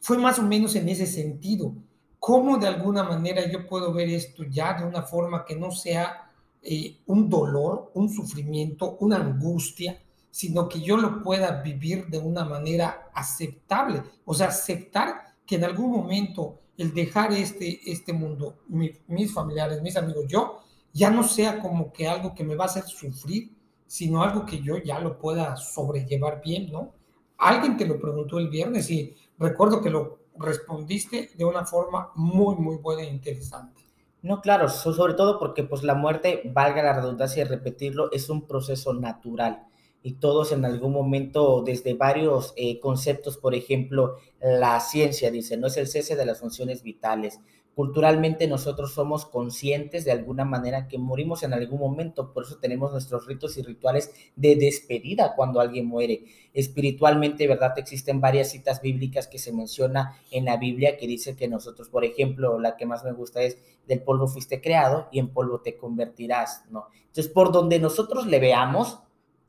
fue 0.00 0.18
más 0.18 0.38
o 0.38 0.42
menos 0.42 0.76
en 0.76 0.88
ese 0.88 1.06
sentido. 1.06 1.74
¿Cómo 2.18 2.58
de 2.58 2.68
alguna 2.68 3.02
manera 3.02 3.50
yo 3.50 3.66
puedo 3.66 3.92
ver 3.92 4.08
esto 4.10 4.44
ya 4.44 4.74
de 4.74 4.84
una 4.84 5.02
forma 5.02 5.44
que 5.44 5.56
no 5.56 5.72
sea 5.72 6.30
eh, 6.62 6.98
un 7.06 7.28
dolor, 7.28 7.90
un 7.94 8.08
sufrimiento, 8.10 8.96
una 9.00 9.16
angustia, 9.16 10.00
sino 10.30 10.68
que 10.68 10.80
yo 10.80 10.96
lo 10.96 11.20
pueda 11.22 11.62
vivir 11.62 12.06
de 12.06 12.18
una 12.18 12.44
manera 12.44 13.10
aceptable? 13.12 14.02
O 14.24 14.34
sea, 14.34 14.48
aceptar 14.48 15.34
que 15.44 15.56
en 15.56 15.64
algún 15.64 15.90
momento 15.90 16.60
el 16.76 16.94
dejar 16.94 17.32
este, 17.32 17.80
este 17.90 18.12
mundo, 18.12 18.58
mis 18.68 19.32
familiares, 19.32 19.82
mis 19.82 19.96
amigos, 19.96 20.26
yo, 20.28 20.60
ya 20.92 21.10
no 21.10 21.22
sea 21.22 21.60
como 21.60 21.92
que 21.92 22.06
algo 22.06 22.34
que 22.34 22.44
me 22.44 22.54
va 22.54 22.64
a 22.64 22.66
hacer 22.68 22.84
sufrir, 22.84 23.52
sino 23.86 24.22
algo 24.22 24.46
que 24.46 24.60
yo 24.60 24.78
ya 24.78 24.98
lo 25.00 25.18
pueda 25.18 25.56
sobrellevar 25.56 26.40
bien, 26.42 26.70
¿no? 26.70 26.92
Alguien 27.38 27.76
te 27.76 27.86
lo 27.86 28.00
preguntó 28.00 28.38
el 28.38 28.48
viernes 28.48 28.90
y 28.90 29.14
recuerdo 29.38 29.82
que 29.82 29.90
lo 29.90 30.20
respondiste 30.38 31.30
de 31.36 31.44
una 31.44 31.64
forma 31.64 32.10
muy, 32.14 32.56
muy 32.56 32.76
buena 32.76 33.02
e 33.02 33.10
interesante. 33.10 33.82
No, 34.22 34.40
claro, 34.40 34.68
sobre 34.68 35.14
todo 35.14 35.38
porque 35.38 35.64
pues 35.64 35.82
la 35.82 35.94
muerte, 35.94 36.42
valga 36.52 36.82
la 36.82 36.94
redundancia 36.94 37.42
y 37.42 37.46
repetirlo, 37.46 38.10
es 38.12 38.30
un 38.30 38.46
proceso 38.46 38.94
natural 38.94 39.66
y 40.02 40.14
todos 40.14 40.52
en 40.52 40.64
algún 40.64 40.92
momento, 40.92 41.62
desde 41.64 41.94
varios 41.94 42.52
eh, 42.56 42.80
conceptos, 42.80 43.36
por 43.36 43.54
ejemplo, 43.54 44.16
la 44.40 44.80
ciencia 44.80 45.30
dice, 45.30 45.56
no 45.56 45.68
es 45.68 45.76
el 45.76 45.86
cese 45.86 46.16
de 46.16 46.26
las 46.26 46.40
funciones 46.40 46.82
vitales, 46.82 47.40
Culturalmente 47.74 48.46
nosotros 48.48 48.92
somos 48.92 49.24
conscientes 49.24 50.04
de 50.04 50.12
alguna 50.12 50.44
manera 50.44 50.88
que 50.88 50.98
morimos 50.98 51.42
en 51.42 51.54
algún 51.54 51.80
momento, 51.80 52.34
por 52.34 52.44
eso 52.44 52.58
tenemos 52.58 52.92
nuestros 52.92 53.26
ritos 53.26 53.56
y 53.56 53.62
rituales 53.62 54.12
de 54.36 54.56
despedida 54.56 55.34
cuando 55.34 55.58
alguien 55.58 55.86
muere. 55.86 56.24
Espiritualmente, 56.52 57.48
¿verdad? 57.48 57.72
Existen 57.78 58.20
varias 58.20 58.50
citas 58.50 58.82
bíblicas 58.82 59.26
que 59.26 59.38
se 59.38 59.54
menciona 59.54 60.18
en 60.30 60.44
la 60.44 60.58
Biblia 60.58 60.98
que 60.98 61.06
dice 61.06 61.34
que 61.34 61.48
nosotros, 61.48 61.88
por 61.88 62.04
ejemplo, 62.04 62.60
la 62.60 62.76
que 62.76 62.84
más 62.84 63.04
me 63.04 63.12
gusta 63.12 63.40
es 63.40 63.56
del 63.88 64.02
polvo 64.02 64.28
fuiste 64.28 64.60
creado 64.60 65.08
y 65.10 65.18
en 65.18 65.28
polvo 65.28 65.62
te 65.62 65.78
convertirás, 65.78 66.66
¿no? 66.70 66.88
Entonces, 67.06 67.32
por 67.32 67.52
donde 67.52 67.78
nosotros 67.78 68.26
le 68.26 68.38
veamos, 68.38 69.00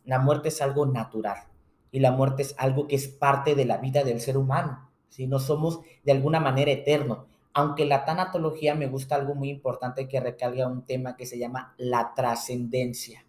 la 0.05 0.19
muerte 0.19 0.47
es 0.47 0.61
algo 0.61 0.86
natural 0.86 1.39
y 1.91 1.99
la 1.99 2.11
muerte 2.11 2.43
es 2.43 2.55
algo 2.57 2.88
que 2.88 2.95
es 2.95 3.09
parte 3.09 3.53
de 3.53 3.65
la 3.65 3.78
vida 3.80 4.05
del 4.05 4.21
ser 4.21 4.38
humano, 4.38 4.89
si 5.09 5.28
no 5.28 5.39
somos 5.39 5.82
de 6.05 6.13
alguna 6.13 6.39
manera 6.39 6.71
eterno 6.71 7.32
aunque 7.53 7.85
la 7.85 8.03
tanatología 8.03 8.75
me 8.75 8.87
gusta 8.87 9.15
algo 9.15 9.35
muy 9.35 9.49
importante 9.49 10.07
que 10.07 10.19
recalga 10.19 10.67
un 10.67 10.85
tema 10.85 11.15
que 11.15 11.25
se 11.25 11.37
llama 11.37 11.75
la 11.77 12.13
trascendencia, 12.15 13.25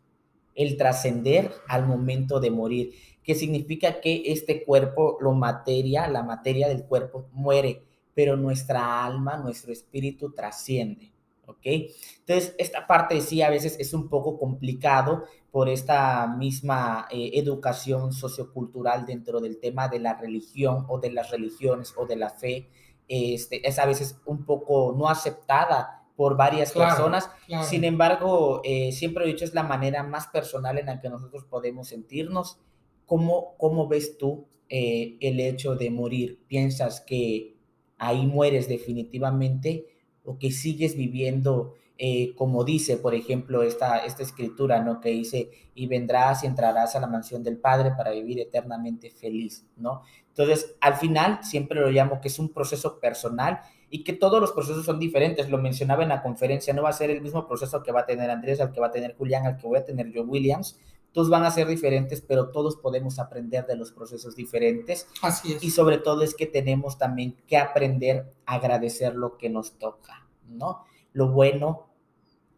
el 0.54 0.76
trascender 0.76 1.52
al 1.68 1.86
momento 1.86 2.40
de 2.40 2.50
morir, 2.50 2.94
que 3.22 3.34
significa 3.34 4.00
que 4.00 4.22
este 4.26 4.64
cuerpo, 4.64 5.18
lo 5.20 5.32
materia, 5.32 6.08
la 6.08 6.22
materia 6.22 6.68
del 6.68 6.84
cuerpo 6.84 7.28
muere, 7.32 7.82
pero 8.14 8.36
nuestra 8.36 9.04
alma, 9.04 9.36
nuestro 9.36 9.72
espíritu 9.72 10.32
trasciende. 10.32 11.12
¿Ok? 11.46 11.66
Entonces, 11.66 12.54
esta 12.56 12.86
parte 12.86 13.20
sí 13.20 13.42
a 13.42 13.50
veces 13.50 13.76
es 13.78 13.92
un 13.92 14.08
poco 14.08 14.38
complicado 14.38 15.24
por 15.50 15.68
esta 15.68 16.26
misma 16.26 17.06
eh, 17.10 17.32
educación 17.34 18.14
sociocultural 18.14 19.04
dentro 19.04 19.40
del 19.40 19.58
tema 19.58 19.88
de 19.88 19.98
la 19.98 20.14
religión 20.14 20.86
o 20.88 20.98
de 20.98 21.12
las 21.12 21.30
religiones 21.30 21.92
o 21.96 22.06
de 22.06 22.16
la 22.16 22.30
fe 22.30 22.70
este, 23.09 23.66
es 23.66 23.78
a 23.78 23.86
veces 23.86 24.18
un 24.24 24.44
poco 24.44 24.94
no 24.96 25.09
aceptada 25.09 26.05
por 26.16 26.36
varias 26.36 26.72
personas. 26.72 27.30
Sin 27.64 27.84
embargo, 27.84 28.61
eh, 28.64 28.92
siempre 28.92 29.24
he 29.24 29.28
dicho, 29.28 29.44
es 29.44 29.55
la 29.55 29.64
manera 29.64 30.02
más 30.02 30.28
personal 30.28 30.78
en 30.78 30.86
la 30.86 31.00
que 31.00 31.09
nosotros 31.09 31.44
podemos 31.44 31.88
sentirnos. 31.88 32.59
¿Cómo, 33.07 33.57
cómo 33.59 33.88
ves 33.88 34.16
tú 34.16 34.46
eh, 34.68 35.16
el 35.20 35.40
hecho 35.40 35.74
de 35.74 35.90
morir? 35.90 36.44
¿Piensas 36.46 37.00
que 37.00 37.57
ahí 37.98 38.26
mueres 38.26 38.68
definitivamente 38.68 39.86
o 40.24 40.38
que 40.38 40.52
sigues 40.52 40.96
viviendo 40.96 41.74
eh, 41.96 42.34
como 42.34 42.64
dice, 42.64 42.96
por 42.96 43.14
ejemplo, 43.14 43.62
esta, 43.62 43.98
esta 43.98 44.24
escritura, 44.24 44.82
¿no? 44.82 45.00
Que 45.00 45.11
dice, 45.11 45.50
y 45.76 45.86
vendrás 45.86 46.42
y 46.42 46.48
entrarás 46.48 46.96
a 46.96 47.00
la 47.00 47.07
mansión 47.07 47.44
del 47.44 47.59
Padre 47.59 47.92
para 47.96 48.11
vivir 48.11 48.40
eternamente 48.40 49.11
feliz, 49.11 49.64
¿no? 49.76 50.02
Entonces, 50.37 50.74
al 50.80 50.97
final, 50.97 51.39
siempre 51.45 51.80
lo 51.80 51.91
llamo 51.91 52.20
que 52.20 52.26
es 52.26 52.41
un 52.41 52.53
proceso 52.53 52.99
personal 52.99 53.61
y 53.89 54.03
que 54.03 54.12
todos 54.12 54.41
los 54.41 54.51
procesos 54.51 54.85
son 54.85 54.99
diferentes. 54.99 55.49
Lo 55.49 55.59
mencionaba 55.59 56.03
en 56.03 56.09
la 56.09 56.22
conferencia, 56.22 56.74
no 56.74 56.82
va 56.82 56.89
a 56.89 56.93
ser 56.93 57.11
el 57.11 57.20
mismo 57.20 57.47
proceso 57.47 57.85
que 57.85 57.93
va 57.93 58.01
a 58.01 58.07
tener 58.07 58.28
Andrés, 58.28 58.61
al 58.61 58.72
que 58.72 58.80
va 58.80 58.89
a 58.89 58.91
tener 58.91 59.14
Julián, 59.16 59.47
al 59.47 59.57
que 59.57 59.68
voy 59.68 59.78
a 59.78 59.85
tener 59.85 60.11
yo, 60.11 60.24
Williams. 60.24 60.80
Todos 61.12 61.30
van 61.30 61.45
a 61.45 61.53
ser 61.53 61.68
diferentes, 61.68 62.20
pero 62.20 62.51
todos 62.51 62.74
podemos 62.74 63.20
aprender 63.20 63.64
de 63.66 63.76
los 63.76 63.93
procesos 63.93 64.35
diferentes. 64.35 65.07
Así 65.22 65.53
es. 65.53 65.62
Y 65.62 65.70
sobre 65.70 65.99
todo 65.99 66.24
es 66.24 66.35
que 66.35 66.47
tenemos 66.47 66.99
también 66.99 67.37
que 67.47 67.57
aprender 67.57 68.32
a 68.45 68.55
agradecer 68.55 69.14
lo 69.14 69.39
que 69.39 69.49
nos 69.49 69.78
toca, 69.78 70.26
¿no? 70.49 70.85
Lo 71.12 71.28
bueno, 71.28 71.87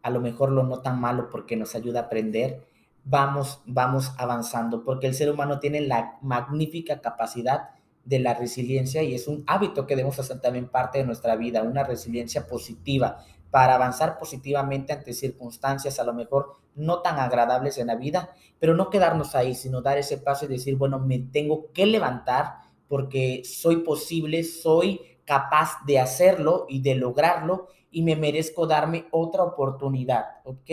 a 0.01 0.09
lo 0.09 0.23
mejor 0.23 0.51
lo 0.51 0.63
no 0.63 0.81
tan 0.81 0.99
malo 0.99 1.29
porque 1.29 1.57
nos 1.57 1.75
ayuda 1.75 2.01
a 2.01 2.03
aprender 2.05 2.65
vamos, 3.07 3.63
vamos 3.67 4.13
avanzando, 4.19 4.83
porque 4.85 5.07
el 5.07 5.15
ser 5.15 5.31
humano 5.31 5.61
tiene 5.61 5.81
la 5.81 6.19
magnífica 6.23 7.01
capacidad 7.01 7.71
de 8.05 8.19
la 8.19 8.35
resiliencia 8.35 9.03
y 9.03 9.15
es 9.15 9.29
un 9.29 9.45
hábito 9.47 9.87
que 9.87 9.95
debemos 9.97 10.19
hacer 10.19 10.41
también 10.41 10.69
parte 10.69 10.99
de 10.99 11.05
nuestra 11.05 11.37
vida, 11.37 11.63
una 11.63 11.85
resiliencia 11.85 12.47
positiva 12.47 13.25
para 13.51 13.77
avanzar 13.77 14.19
positivamente 14.19 14.93
ante 14.93 15.15
circunstancias 15.15 15.99
a 15.99 16.05
lo 16.05 16.13
mejor 16.15 16.57
no 16.75 17.01
tan 17.01 17.19
agradables 17.19 17.79
en 17.79 17.87
la 17.87 17.95
vida, 17.95 18.31
pero 18.59 18.75
no 18.75 18.91
quedarnos 18.91 19.35
ahí, 19.35 19.55
sino 19.55 19.83
dar 19.83 19.99
ese 19.99 20.19
paso 20.19 20.45
y 20.45 20.49
decir, 20.49 20.77
bueno, 20.77 20.99
me 20.99 21.19
tengo 21.21 21.73
que 21.73 21.87
levantar 21.87 22.57
porque 22.89 23.43
soy 23.45 23.77
posible, 23.79 24.45
soy 24.45 25.01
capaz 25.25 25.85
de 25.87 25.99
hacerlo 26.01 26.67
y 26.69 26.83
de 26.83 26.97
lograrlo 26.97 27.69
y 27.91 28.03
me 28.03 28.17
merezco 28.17 28.67
darme 28.67 29.07
otra 29.11 29.43
oportunidad, 29.45 30.25
¿ok? 30.45 30.71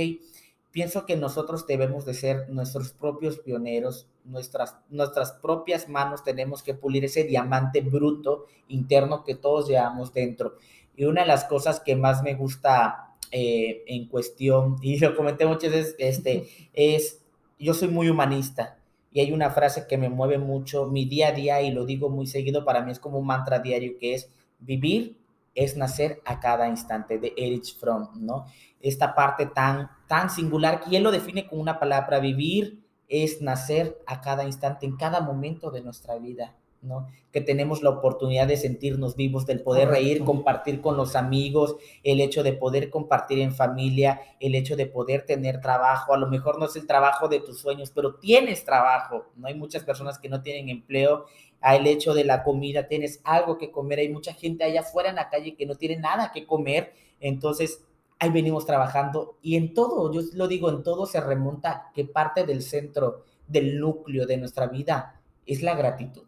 Pienso 0.74 1.06
que 1.06 1.16
nosotros 1.16 1.68
debemos 1.68 2.04
de 2.04 2.16
ser 2.16 2.50
nuestros 2.50 2.94
propios 2.94 3.38
pioneros, 3.38 4.08
nuestras, 4.26 4.76
nuestras 4.90 5.32
propias 5.34 5.88
manos 5.88 6.24
tenemos 6.24 6.64
que 6.64 6.74
pulir 6.74 7.06
ese 7.06 7.24
diamante 7.24 7.82
bruto 7.82 8.48
interno 8.68 9.24
que 9.24 9.36
todos 9.36 9.68
llevamos 9.70 10.12
dentro. 10.14 10.56
Y 10.98 11.06
una 11.06 11.22
de 11.22 11.28
las 11.28 11.46
cosas 11.46 11.80
que 11.80 11.96
más 11.96 12.24
me 12.24 12.34
gusta 12.34 13.16
eh, 13.32 13.84
en 13.86 14.08
cuestión, 14.08 14.78
y 14.82 14.98
lo 14.98 15.16
comenté 15.16 15.46
muchas 15.46 15.72
veces, 15.72 15.96
este, 16.00 16.50
es, 16.74 17.24
yo 17.60 17.76
soy 17.76 17.88
muy 17.88 18.10
humanista 18.10 18.80
y 19.12 19.20
hay 19.20 19.32
una 19.32 19.52
frase 19.52 19.86
que 19.88 20.00
me 20.00 20.10
mueve 20.10 20.40
mucho 20.40 20.88
mi 20.88 21.06
día 21.06 21.28
a 21.28 21.34
día 21.34 21.62
y 21.62 21.72
lo 21.72 21.86
digo 21.86 22.10
muy 22.10 22.26
seguido, 22.26 22.66
para 22.66 22.82
mí 22.82 22.92
es 22.92 23.00
como 23.00 23.20
un 23.20 23.28
mantra 23.28 23.60
diario 23.60 24.00
que 24.00 24.16
es 24.16 24.32
vivir 24.60 25.18
es 25.56 25.78
nacer 25.78 26.22
a 26.26 26.40
cada 26.40 26.68
instante 26.68 27.20
de 27.20 27.34
Erich 27.38 27.78
Fromm, 27.80 28.10
¿no? 28.16 28.46
Esta 28.80 29.14
parte 29.16 29.46
tan, 29.46 29.90
tan 30.08 30.30
singular 30.30 30.82
que 30.82 30.98
él 30.98 31.04
lo 31.04 31.12
define 31.12 31.48
con 31.48 31.60
una 31.60 31.80
palabra, 31.80 32.20
vivir 32.20 32.84
es 33.08 33.42
nacer 33.42 34.02
a 34.08 34.22
cada 34.22 34.44
instante, 34.44 34.86
en 34.86 34.98
cada 34.98 35.22
momento 35.22 35.70
de 35.70 35.82
nuestra 35.82 36.18
vida, 36.18 36.56
¿no? 36.82 37.08
Que 37.32 37.42
tenemos 37.42 37.84
la 37.84 37.92
oportunidad 37.92 38.48
de 38.48 38.58
sentirnos 38.58 39.16
vivos, 39.16 39.46
del 39.46 39.62
poder 39.62 39.90
reír, 39.90 40.24
compartir 40.24 40.82
con 40.82 40.98
los 40.98 41.16
amigos, 41.16 41.76
el 42.04 42.20
hecho 42.20 42.44
de 42.44 42.54
poder 42.54 42.90
compartir 42.90 43.40
en 43.40 43.54
familia, 43.54 44.20
el 44.40 44.56
hecho 44.56 44.76
de 44.76 44.88
poder 44.88 45.26
tener 45.26 45.62
trabajo, 45.62 46.14
a 46.14 46.18
lo 46.18 46.28
mejor 46.28 46.60
no 46.60 46.66
es 46.66 46.76
el 46.76 46.88
trabajo 46.88 47.28
de 47.28 47.40
tus 47.40 47.60
sueños, 47.60 47.92
pero 47.92 48.16
tienes 48.16 48.66
trabajo, 48.66 49.32
¿no? 49.36 49.48
Hay 49.48 49.56
muchas 49.56 49.84
personas 49.84 50.18
que 50.20 50.30
no 50.30 50.42
tienen 50.42 50.70
empleo 50.70 51.26
el 51.64 51.88
hecho 51.88 52.14
de 52.14 52.26
la 52.26 52.44
comida, 52.44 52.88
tienes 52.88 53.22
algo 53.24 53.58
que 53.58 53.72
comer, 53.72 54.00
hay 54.00 54.10
mucha 54.10 54.34
gente 54.34 54.64
allá 54.64 54.82
afuera 54.82 55.10
en 55.10 55.16
la 55.16 55.30
calle 55.30 55.56
que 55.56 55.66
no 55.66 55.76
tiene 55.76 55.98
nada 55.98 56.32
que 56.34 56.46
comer, 56.46 56.94
entonces 57.20 57.86
ahí 58.20 58.30
venimos 58.30 58.66
trabajando 58.66 59.38
y 59.42 59.56
en 59.56 59.74
todo, 59.74 60.12
yo 60.12 60.22
lo 60.34 60.48
digo, 60.48 60.70
en 60.70 60.84
todo 60.84 61.06
se 61.06 61.22
remonta 61.22 61.92
que 61.94 62.06
parte 62.06 62.46
del 62.46 62.62
centro, 62.62 63.24
del 63.48 63.80
núcleo 63.80 64.26
de 64.26 64.38
nuestra 64.38 64.68
vida 64.68 65.22
es 65.46 65.62
la 65.62 65.76
gratitud. 65.76 66.24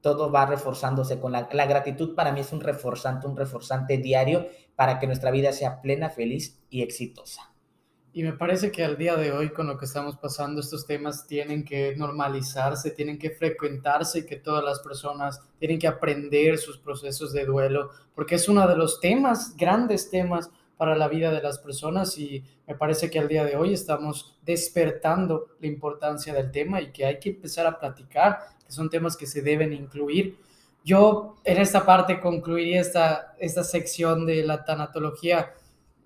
Todo 0.00 0.30
va 0.30 0.46
reforzándose 0.46 1.18
con 1.18 1.32
la, 1.32 1.48
la 1.52 1.66
gratitud 1.66 2.14
para 2.14 2.32
mí 2.32 2.40
es 2.40 2.52
un 2.52 2.60
reforzante, 2.60 3.26
un 3.26 3.36
reforzante 3.36 3.98
diario 3.98 4.46
para 4.76 4.98
que 4.98 5.06
nuestra 5.06 5.30
vida 5.30 5.52
sea 5.52 5.80
plena, 5.80 6.10
feliz 6.10 6.60
y 6.70 6.82
exitosa. 6.82 7.55
Y 8.16 8.22
me 8.22 8.32
parece 8.32 8.72
que 8.72 8.82
al 8.82 8.96
día 8.96 9.14
de 9.14 9.30
hoy, 9.30 9.50
con 9.50 9.66
lo 9.66 9.76
que 9.76 9.84
estamos 9.84 10.16
pasando, 10.16 10.62
estos 10.62 10.86
temas 10.86 11.26
tienen 11.26 11.66
que 11.66 11.94
normalizarse, 11.96 12.90
tienen 12.92 13.18
que 13.18 13.28
frecuentarse 13.28 14.20
y 14.20 14.24
que 14.24 14.36
todas 14.36 14.64
las 14.64 14.80
personas 14.80 15.42
tienen 15.58 15.78
que 15.78 15.86
aprender 15.86 16.56
sus 16.56 16.78
procesos 16.78 17.34
de 17.34 17.44
duelo, 17.44 17.90
porque 18.14 18.36
es 18.36 18.48
uno 18.48 18.66
de 18.66 18.74
los 18.74 19.00
temas, 19.00 19.54
grandes 19.54 20.08
temas 20.08 20.48
para 20.78 20.96
la 20.96 21.08
vida 21.08 21.30
de 21.30 21.42
las 21.42 21.58
personas 21.58 22.16
y 22.16 22.42
me 22.66 22.74
parece 22.74 23.10
que 23.10 23.18
al 23.18 23.28
día 23.28 23.44
de 23.44 23.56
hoy 23.56 23.74
estamos 23.74 24.34
despertando 24.46 25.48
la 25.60 25.66
importancia 25.66 26.32
del 26.32 26.50
tema 26.50 26.80
y 26.80 26.92
que 26.92 27.04
hay 27.04 27.18
que 27.18 27.28
empezar 27.28 27.66
a 27.66 27.78
platicar, 27.78 28.38
que 28.64 28.72
son 28.72 28.88
temas 28.88 29.14
que 29.14 29.26
se 29.26 29.42
deben 29.42 29.74
incluir. 29.74 30.38
Yo 30.82 31.36
en 31.44 31.58
esta 31.58 31.84
parte 31.84 32.18
concluiría 32.18 32.80
esta, 32.80 33.34
esta 33.38 33.62
sección 33.62 34.24
de 34.24 34.42
la 34.42 34.64
tanatología 34.64 35.52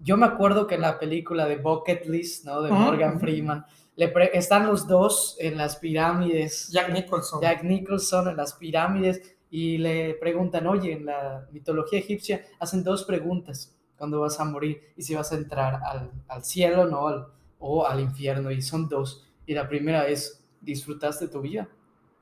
yo 0.03 0.17
me 0.17 0.27
acuerdo 0.27 0.67
que 0.67 0.77
en 0.77 0.81
la 0.81 0.99
película 0.99 1.47
de 1.47 1.57
Bucket 1.57 2.07
List, 2.07 2.45
¿no? 2.45 2.63
De 2.63 2.71
Morgan 2.71 3.21
Freeman, 3.21 3.65
le 3.97 4.13
están 4.33 4.67
los 4.67 4.87
dos 4.87 5.37
en 5.39 5.59
las 5.59 5.77
pirámides. 5.77 6.69
Jack 6.71 6.91
Nicholson. 6.93 7.41
Jack 7.43 7.63
Nicholson 7.63 8.29
en 8.29 8.37
las 8.37 8.55
pirámides 8.55 9.37
y 9.51 9.79
le 9.79 10.15
preguntan, 10.15 10.67
oye, 10.67 10.93
en 10.93 11.07
la 11.07 11.47
mitología 11.53 11.99
egipcia 11.99 12.43
hacen 12.59 12.83
dos 12.83 13.05
preguntas 13.05 13.77
cuando 13.99 14.21
vas 14.21 14.41
a 14.41 14.45
morir 14.45 14.81
y 14.97 15.03
si 15.03 15.15
vas 15.15 15.33
a 15.33 15.37
entrar 15.37 15.81
al, 15.85 16.11
al 16.29 16.45
cielo, 16.45 16.87
¿no? 16.87 17.27
o 17.59 17.87
al 17.87 18.01
infierno. 18.01 18.51
Y 18.51 18.63
son 18.63 18.89
dos. 18.89 19.27
Y 19.45 19.53
la 19.53 19.69
primera 19.69 20.09
es, 20.09 20.43
¿disfrutaste 20.61 21.29
tu 21.29 21.43
vida? 21.43 21.69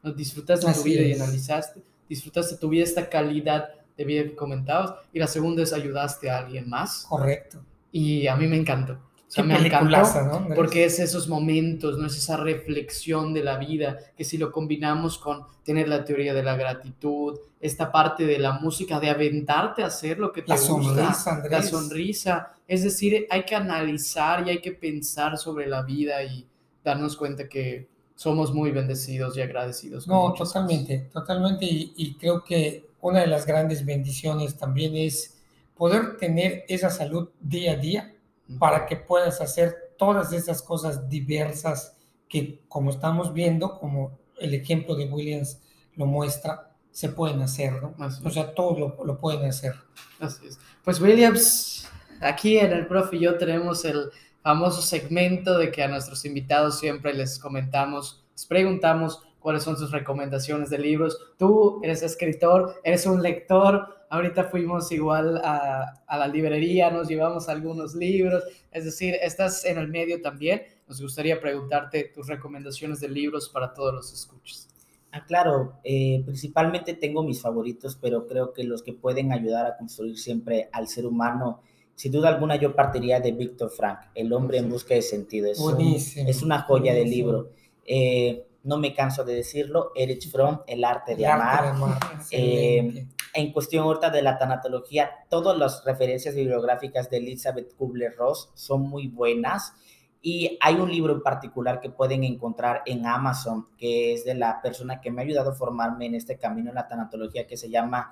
¿No? 0.02 0.12
¿Disfrutaste 0.12 0.72
tu 0.72 0.82
vida 0.82 1.02
y 1.02 1.12
analizaste? 1.12 1.82
¿Disfrutaste 2.08 2.56
tu 2.56 2.68
vida, 2.70 2.82
esta 2.82 3.08
calidad 3.08 3.68
de 3.98 4.04
vida 4.04 4.22
que 4.22 4.36
comentabas, 4.36 4.94
y 5.12 5.18
la 5.18 5.26
segunda 5.26 5.62
es 5.62 5.72
ayudaste 5.72 6.30
a 6.30 6.38
alguien 6.38 6.68
más. 6.70 7.04
Correcto. 7.08 7.58
Y 7.92 8.26
a 8.26 8.36
mí 8.36 8.46
me 8.46 8.56
encantó. 8.56 8.94
O 8.94 9.30
sea, 9.30 9.44
Qué 9.44 9.48
me 9.48 9.58
encantó 9.58 10.18
porque 10.54 10.84
es 10.86 10.98
esos 10.98 11.28
momentos, 11.28 11.98
no 11.98 12.06
es 12.06 12.16
esa 12.16 12.38
reflexión 12.38 13.34
de 13.34 13.44
la 13.44 13.58
vida, 13.58 13.98
que 14.16 14.24
si 14.24 14.38
lo 14.38 14.50
combinamos 14.50 15.18
con 15.18 15.44
tener 15.64 15.86
la 15.88 16.04
teoría 16.04 16.32
de 16.32 16.42
la 16.42 16.56
gratitud, 16.56 17.38
esta 17.60 17.92
parte 17.92 18.24
de 18.24 18.38
la 18.38 18.52
música, 18.58 18.98
de 19.00 19.10
aventarte 19.10 19.82
a 19.82 19.86
hacer 19.86 20.18
lo 20.18 20.32
que 20.32 20.42
te 20.42 20.54
La 20.54 20.56
gusta, 20.56 21.14
sonrisa, 21.14 21.30
la 21.50 21.60
Andrés. 21.60 21.68
sonrisa, 21.68 22.52
es 22.66 22.82
decir, 22.84 23.26
hay 23.30 23.44
que 23.44 23.54
analizar 23.54 24.46
y 24.46 24.50
hay 24.50 24.60
que 24.62 24.72
pensar 24.72 25.36
sobre 25.36 25.66
la 25.66 25.82
vida 25.82 26.22
y 26.24 26.46
darnos 26.82 27.16
cuenta 27.16 27.48
que 27.48 27.88
somos 28.14 28.52
muy 28.54 28.70
bendecidos 28.72 29.36
y 29.36 29.42
agradecidos. 29.42 30.08
No, 30.08 30.34
cosas. 30.34 30.54
totalmente, 30.54 31.10
totalmente. 31.12 31.66
Y, 31.66 31.92
y 31.96 32.14
creo 32.16 32.42
que 32.44 32.88
una 33.00 33.20
de 33.20 33.26
las 33.28 33.46
grandes 33.46 33.84
bendiciones 33.84 34.56
también 34.56 34.96
es 34.96 35.37
poder 35.78 36.18
tener 36.18 36.64
esa 36.68 36.90
salud 36.90 37.30
día 37.40 37.72
a 37.72 37.76
día 37.76 38.14
para 38.58 38.84
que 38.86 38.96
puedas 38.96 39.40
hacer 39.40 39.94
todas 39.96 40.32
esas 40.32 40.60
cosas 40.60 41.08
diversas 41.08 41.96
que, 42.28 42.60
como 42.68 42.90
estamos 42.90 43.32
viendo, 43.32 43.78
como 43.78 44.18
el 44.38 44.54
ejemplo 44.54 44.94
de 44.94 45.06
Williams 45.06 45.60
lo 45.94 46.06
muestra, 46.06 46.72
se 46.90 47.08
pueden 47.08 47.40
hacer, 47.42 47.80
¿no? 47.80 47.94
Así 47.98 48.20
O 48.24 48.30
sea, 48.30 48.54
todos 48.54 48.78
lo, 48.78 49.04
lo 49.04 49.18
pueden 49.18 49.44
hacer. 49.48 49.74
Así 50.18 50.46
es. 50.46 50.58
Pues 50.84 51.00
Williams, 51.00 51.88
aquí 52.20 52.58
en 52.58 52.72
el 52.72 52.86
profe 52.86 53.16
y 53.16 53.20
yo 53.20 53.38
tenemos 53.38 53.84
el 53.84 54.10
famoso 54.42 54.82
segmento 54.82 55.58
de 55.58 55.70
que 55.70 55.82
a 55.82 55.88
nuestros 55.88 56.24
invitados 56.24 56.78
siempre 56.78 57.14
les 57.14 57.38
comentamos, 57.38 58.24
les 58.32 58.46
preguntamos 58.46 59.22
cuáles 59.38 59.62
son 59.62 59.76
sus 59.76 59.90
recomendaciones 59.90 60.70
de 60.70 60.78
libros. 60.78 61.18
Tú 61.38 61.80
eres 61.82 62.02
escritor, 62.02 62.80
eres 62.84 63.06
un 63.06 63.22
lector. 63.22 63.97
Ahorita 64.10 64.44
fuimos 64.44 64.90
igual 64.92 65.38
a, 65.44 66.02
a 66.06 66.18
la 66.18 66.26
librería, 66.28 66.90
nos 66.90 67.08
llevamos 67.08 67.48
algunos 67.48 67.94
libros. 67.94 68.42
Es 68.70 68.84
decir, 68.84 69.14
estás 69.22 69.64
en 69.64 69.78
el 69.78 69.88
medio 69.88 70.20
también. 70.22 70.62
Nos 70.86 71.00
gustaría 71.02 71.40
preguntarte 71.40 72.10
tus 72.14 72.26
recomendaciones 72.26 73.00
de 73.00 73.08
libros 73.08 73.48
para 73.50 73.74
todos 73.74 73.92
los 73.94 74.12
escuchas. 74.12 74.68
Ah, 75.12 75.24
claro, 75.26 75.74
eh, 75.84 76.22
principalmente 76.24 76.94
tengo 76.94 77.22
mis 77.22 77.40
favoritos, 77.40 77.96
pero 78.00 78.26
creo 78.26 78.52
que 78.52 78.62
los 78.64 78.82
que 78.82 78.92
pueden 78.92 79.32
ayudar 79.32 79.66
a 79.66 79.76
construir 79.76 80.18
siempre 80.18 80.68
al 80.72 80.86
ser 80.88 81.06
humano, 81.06 81.62
sin 81.94 82.12
duda 82.12 82.28
alguna 82.28 82.56
yo 82.56 82.74
partiría 82.76 83.18
de 83.18 83.32
Víctor 83.32 83.70
Frank, 83.70 83.98
El 84.14 84.32
hombre 84.32 84.58
en 84.58 84.68
busca 84.70 84.94
de 84.94 85.02
sentido. 85.02 85.50
Es, 85.50 85.58
un- 85.58 85.80
es 85.80 86.42
una 86.42 86.60
joya 86.62 86.92
de 86.92 87.00
buenísimo. 87.00 87.26
libro. 87.32 87.50
Eh, 87.86 88.44
no 88.64 88.76
me 88.78 88.92
canso 88.94 89.24
de 89.24 89.34
decirlo, 89.34 89.92
Erich 89.96 90.30
Fromm, 90.30 90.60
El 90.66 90.84
arte 90.84 91.16
de 91.16 91.24
El 91.24 91.30
arte 91.30 91.42
amar. 91.42 91.62
de 91.64 91.70
amar, 91.70 91.98
Eh. 92.30 93.06
En 93.34 93.52
cuestión 93.52 93.84
ahorita 93.84 94.10
de 94.10 94.22
la 94.22 94.38
tanatología, 94.38 95.10
todas 95.28 95.56
las 95.56 95.84
referencias 95.84 96.34
bibliográficas 96.34 97.10
de 97.10 97.18
Elizabeth 97.18 97.76
Kubler-Ross 97.76 98.50
son 98.54 98.88
muy 98.88 99.08
buenas. 99.08 99.74
Y 100.20 100.58
hay 100.60 100.74
un 100.76 100.90
libro 100.90 101.12
en 101.12 101.22
particular 101.22 101.80
que 101.80 101.90
pueden 101.90 102.24
encontrar 102.24 102.82
en 102.86 103.06
Amazon, 103.06 103.68
que 103.76 104.12
es 104.14 104.24
de 104.24 104.34
la 104.34 104.60
persona 104.60 105.00
que 105.00 105.10
me 105.10 105.22
ha 105.22 105.24
ayudado 105.24 105.50
a 105.50 105.54
formarme 105.54 106.06
en 106.06 106.14
este 106.14 106.38
camino 106.38 106.70
en 106.70 106.74
la 106.74 106.88
tanatología, 106.88 107.46
que 107.46 107.56
se 107.56 107.70
llama 107.70 108.10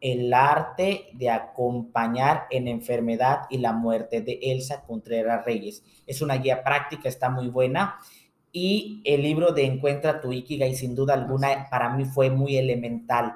El 0.00 0.34
arte 0.34 1.10
de 1.12 1.30
acompañar 1.30 2.46
en 2.50 2.66
enfermedad 2.66 3.42
y 3.50 3.58
la 3.58 3.72
muerte 3.72 4.20
de 4.20 4.40
Elsa 4.42 4.82
Contreras 4.82 5.44
Reyes. 5.44 5.84
Es 6.06 6.22
una 6.22 6.34
guía 6.36 6.64
práctica, 6.64 7.08
está 7.08 7.30
muy 7.30 7.48
buena. 7.48 7.98
Y 8.50 9.00
el 9.04 9.22
libro 9.22 9.52
de 9.52 9.64
Encuentra 9.64 10.20
tu 10.20 10.32
Ikigai, 10.32 10.74
sin 10.74 10.94
duda 10.94 11.14
alguna, 11.14 11.68
para 11.70 11.88
mí 11.90 12.04
fue 12.04 12.30
muy 12.30 12.56
elemental. 12.56 13.34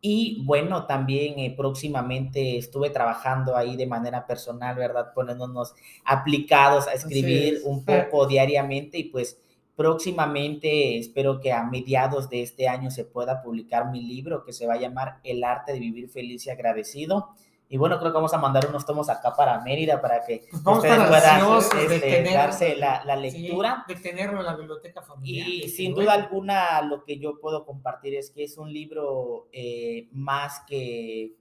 Y 0.00 0.44
bueno, 0.44 0.86
también 0.86 1.38
eh, 1.40 1.54
próximamente 1.56 2.56
estuve 2.56 2.90
trabajando 2.90 3.56
ahí 3.56 3.76
de 3.76 3.86
manera 3.86 4.26
personal, 4.26 4.76
¿verdad? 4.76 5.12
Poniéndonos 5.12 5.74
aplicados 6.04 6.86
a 6.86 6.92
escribir 6.92 7.54
es. 7.54 7.64
un 7.64 7.84
poco 7.84 8.26
diariamente 8.26 8.98
y 8.98 9.04
pues 9.04 9.38
próximamente 9.74 10.98
espero 10.98 11.40
que 11.40 11.52
a 11.52 11.64
mediados 11.64 12.28
de 12.28 12.42
este 12.42 12.68
año 12.68 12.90
se 12.90 13.04
pueda 13.04 13.42
publicar 13.42 13.90
mi 13.90 14.02
libro 14.02 14.44
que 14.44 14.52
se 14.52 14.66
va 14.66 14.74
a 14.74 14.80
llamar 14.80 15.20
El 15.24 15.44
arte 15.44 15.72
de 15.72 15.80
vivir 15.80 16.08
feliz 16.08 16.46
y 16.46 16.50
agradecido. 16.50 17.30
Y 17.70 17.76
bueno, 17.76 17.98
creo 17.98 18.10
que 18.12 18.16
vamos 18.16 18.32
a 18.32 18.38
mandar 18.38 18.66
unos 18.68 18.86
tomos 18.86 19.10
acá 19.10 19.34
para 19.36 19.60
Mérida 19.60 20.00
para 20.00 20.24
que 20.24 20.46
Pues 20.50 20.62
ustedes 20.76 21.06
puedan 21.06 21.58
este, 21.58 22.00
tener- 22.00 22.32
darse 22.32 22.76
la, 22.76 23.04
la 23.04 23.16
Sí, 23.30 23.38
lectura. 23.42 23.84
de 23.86 23.94
tenerlo 23.96 24.40
en 24.40 24.46
la 24.46 24.56
biblioteca 24.56 25.02
familiar. 25.02 25.46
Y 25.48 25.68
sin 25.68 25.92
bueno. 25.94 26.10
duda 26.10 26.14
alguna 26.24 26.80
lo 26.82 27.04
que 27.04 27.18
yo 27.18 27.38
puedo 27.38 27.66
compartir 27.66 28.14
es 28.14 28.30
que 28.30 28.44
es 28.44 28.56
un 28.56 28.72
libro 28.72 29.48
eh, 29.52 30.08
más 30.12 30.60
que 30.66 31.34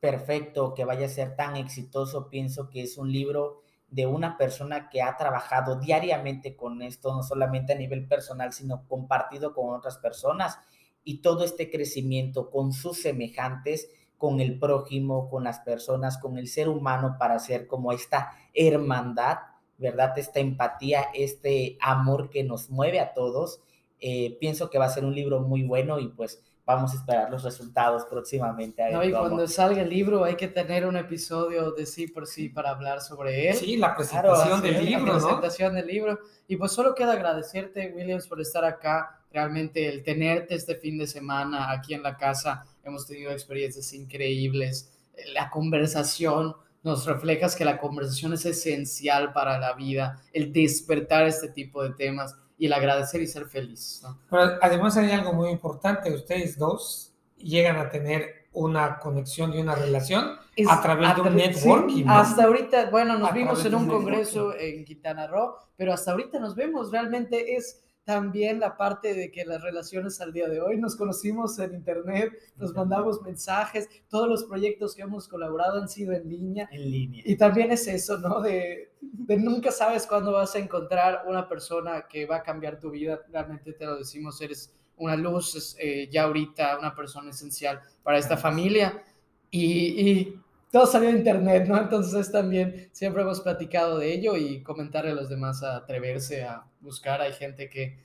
perfecto, 0.00 0.74
que 0.74 0.84
vaya 0.84 1.06
a 1.06 1.08
ser 1.10 1.34
tan 1.36 1.56
exitoso. 1.56 2.28
Pienso 2.28 2.68
que 2.68 2.82
es 2.82 2.98
un 2.98 3.10
libro 3.10 3.62
de 3.88 4.06
una 4.06 4.36
persona 4.36 4.90
que 4.90 5.00
ha 5.02 5.16
trabajado 5.16 5.76
diariamente 5.80 6.56
con 6.56 6.82
esto, 6.82 7.14
no 7.14 7.22
solamente 7.22 7.72
a 7.72 7.76
nivel 7.76 8.06
personal, 8.06 8.52
sino 8.52 8.86
compartido 8.86 9.54
con 9.54 9.74
otras 9.74 9.96
personas. 9.98 10.58
Y 11.04 11.22
todo 11.22 11.44
este 11.44 11.70
crecimiento 11.70 12.50
con 12.50 12.72
sus 12.72 13.00
semejantes, 13.00 13.88
con 14.24 14.40
el 14.40 14.58
prójimo, 14.58 15.28
con 15.28 15.44
las 15.44 15.60
personas, 15.60 16.16
con 16.16 16.38
el 16.38 16.48
ser 16.48 16.70
humano, 16.70 17.16
para 17.18 17.34
hacer 17.34 17.66
como 17.66 17.92
esta 17.92 18.32
hermandad, 18.54 19.36
¿verdad? 19.76 20.16
Esta 20.18 20.40
empatía, 20.40 21.08
este 21.12 21.76
amor 21.82 22.30
que 22.30 22.42
nos 22.42 22.70
mueve 22.70 23.00
a 23.00 23.12
todos. 23.12 23.60
Eh, 24.00 24.38
pienso 24.40 24.70
que 24.70 24.78
va 24.78 24.86
a 24.86 24.88
ser 24.88 25.04
un 25.04 25.14
libro 25.14 25.40
muy 25.40 25.62
bueno 25.62 25.98
y 25.98 26.08
pues 26.08 26.42
vamos 26.64 26.92
a 26.92 26.96
esperar 26.96 27.30
los 27.30 27.44
resultados 27.44 28.06
próximamente. 28.06 28.82
a 28.82 28.86
ver 28.86 28.94
No, 28.94 29.04
y 29.04 29.10
cómo. 29.12 29.24
cuando 29.24 29.46
salga 29.46 29.82
el 29.82 29.90
libro 29.90 30.24
hay 30.24 30.36
que 30.36 30.48
tener 30.48 30.86
un 30.86 30.96
episodio 30.96 31.72
de 31.72 31.84
sí 31.84 32.06
por 32.06 32.26
sí 32.26 32.48
para 32.48 32.70
hablar 32.70 33.02
sobre 33.02 33.50
él. 33.50 33.54
Sí, 33.56 33.76
la 33.76 33.94
presentación 33.94 34.60
Claro, 34.60 34.62
del 34.62 34.78
Sí, 34.78 34.84
libro, 34.86 35.06
la 35.06 35.12
¿no? 35.12 35.18
presentación 35.18 35.74
del 35.74 35.86
libro. 35.86 36.18
Y 36.48 36.56
pues 36.56 36.72
solo 36.72 36.94
queda 36.94 37.12
agradecerte, 37.12 37.92
Williams, 37.94 38.26
por 38.26 38.40
estar 38.40 38.64
acá. 38.64 39.20
Realmente 39.34 39.88
el 39.88 40.04
tenerte 40.04 40.54
este 40.54 40.76
fin 40.76 40.96
de 40.96 41.08
semana 41.08 41.72
aquí 41.72 41.92
en 41.92 42.04
la 42.04 42.16
casa, 42.16 42.64
hemos 42.84 43.04
tenido 43.04 43.32
experiencias 43.32 43.92
increíbles. 43.92 44.92
La 45.32 45.50
conversación, 45.50 46.54
nos 46.84 47.04
reflejas 47.04 47.56
que 47.56 47.64
la 47.64 47.78
conversación 47.78 48.32
es 48.34 48.46
esencial 48.46 49.32
para 49.32 49.58
la 49.58 49.72
vida, 49.72 50.22
el 50.32 50.52
despertar 50.52 51.26
este 51.26 51.48
tipo 51.48 51.82
de 51.82 51.90
temas 51.94 52.36
y 52.56 52.66
el 52.66 52.74
agradecer 52.74 53.22
y 53.22 53.26
ser 53.26 53.46
feliz. 53.46 54.02
¿no? 54.04 54.20
Pero 54.30 54.56
además 54.62 54.96
hay 54.96 55.10
algo 55.10 55.32
muy 55.32 55.50
importante, 55.50 56.14
ustedes 56.14 56.56
dos 56.56 57.12
llegan 57.36 57.76
a 57.78 57.90
tener 57.90 58.46
una 58.52 59.00
conexión 59.00 59.52
y 59.52 59.58
una 59.58 59.74
relación 59.74 60.38
Es 60.54 60.68
a 60.68 60.80
través 60.80 61.12
de 61.16 61.22
un 61.22 61.34
networking, 61.34 61.94
sí, 61.96 62.04
¿no? 62.04 62.14
hasta 62.14 62.44
ahorita, 62.44 62.88
bueno, 62.90 63.18
nos 63.18 63.30
A 63.30 63.32
vimos 63.32 63.64
en 63.64 63.74
un 63.74 63.88
congreso 63.88 64.54
en 64.56 64.84
Quintana 64.84 65.26
Roo, 65.26 65.56
pero 65.76 65.92
hasta 65.92 66.12
ahorita 66.12 66.38
nos 66.38 66.54
vemos. 66.54 66.92
Realmente 66.92 67.56
es 67.56 67.83
también 68.04 68.60
la 68.60 68.76
parte 68.76 69.14
de 69.14 69.30
que 69.30 69.44
las 69.44 69.62
relaciones 69.62 70.20
al 70.20 70.32
día 70.32 70.48
de 70.48 70.60
hoy 70.60 70.78
nos 70.78 70.94
conocimos 70.94 71.58
en 71.58 71.74
internet, 71.74 72.32
nos 72.56 72.74
mandamos 72.74 73.22
mensajes, 73.22 73.88
todos 74.08 74.28
los 74.28 74.44
proyectos 74.44 74.94
que 74.94 75.02
hemos 75.02 75.26
colaborado 75.26 75.80
han 75.80 75.88
sido 75.88 76.12
en 76.12 76.28
línea. 76.28 76.68
En 76.70 76.90
línea. 76.90 77.22
Y 77.24 77.36
también 77.36 77.72
es 77.72 77.86
eso, 77.88 78.18
¿no? 78.18 78.40
De, 78.40 78.92
de 79.00 79.36
nunca 79.38 79.70
sabes 79.70 80.06
cuándo 80.06 80.32
vas 80.32 80.54
a 80.54 80.58
encontrar 80.58 81.24
una 81.26 81.48
persona 81.48 82.06
que 82.08 82.26
va 82.26 82.36
a 82.36 82.42
cambiar 82.42 82.78
tu 82.78 82.90
vida. 82.90 83.20
Realmente 83.32 83.72
te 83.72 83.86
lo 83.86 83.96
decimos, 83.96 84.40
eres 84.42 84.72
una 84.96 85.16
luz, 85.16 85.54
es, 85.54 85.76
eh, 85.80 86.08
ya 86.10 86.24
ahorita 86.24 86.78
una 86.78 86.94
persona 86.94 87.30
esencial 87.30 87.80
para 88.02 88.18
esta 88.18 88.36
familia. 88.36 89.02
Y, 89.50 90.10
y 90.10 90.40
todo 90.70 90.86
salió 90.86 91.10
de 91.10 91.18
internet, 91.18 91.66
¿no? 91.68 91.78
Entonces 91.78 92.30
también 92.30 92.88
siempre 92.92 93.22
hemos 93.22 93.40
platicado 93.40 93.98
de 93.98 94.12
ello 94.12 94.36
y 94.36 94.62
comentarle 94.62 95.12
a 95.12 95.14
los 95.14 95.28
demás 95.28 95.62
a 95.62 95.76
atreverse 95.76 96.42
a 96.42 96.64
buscar. 96.84 97.20
Hay 97.20 97.32
gente 97.32 97.68
que 97.68 97.98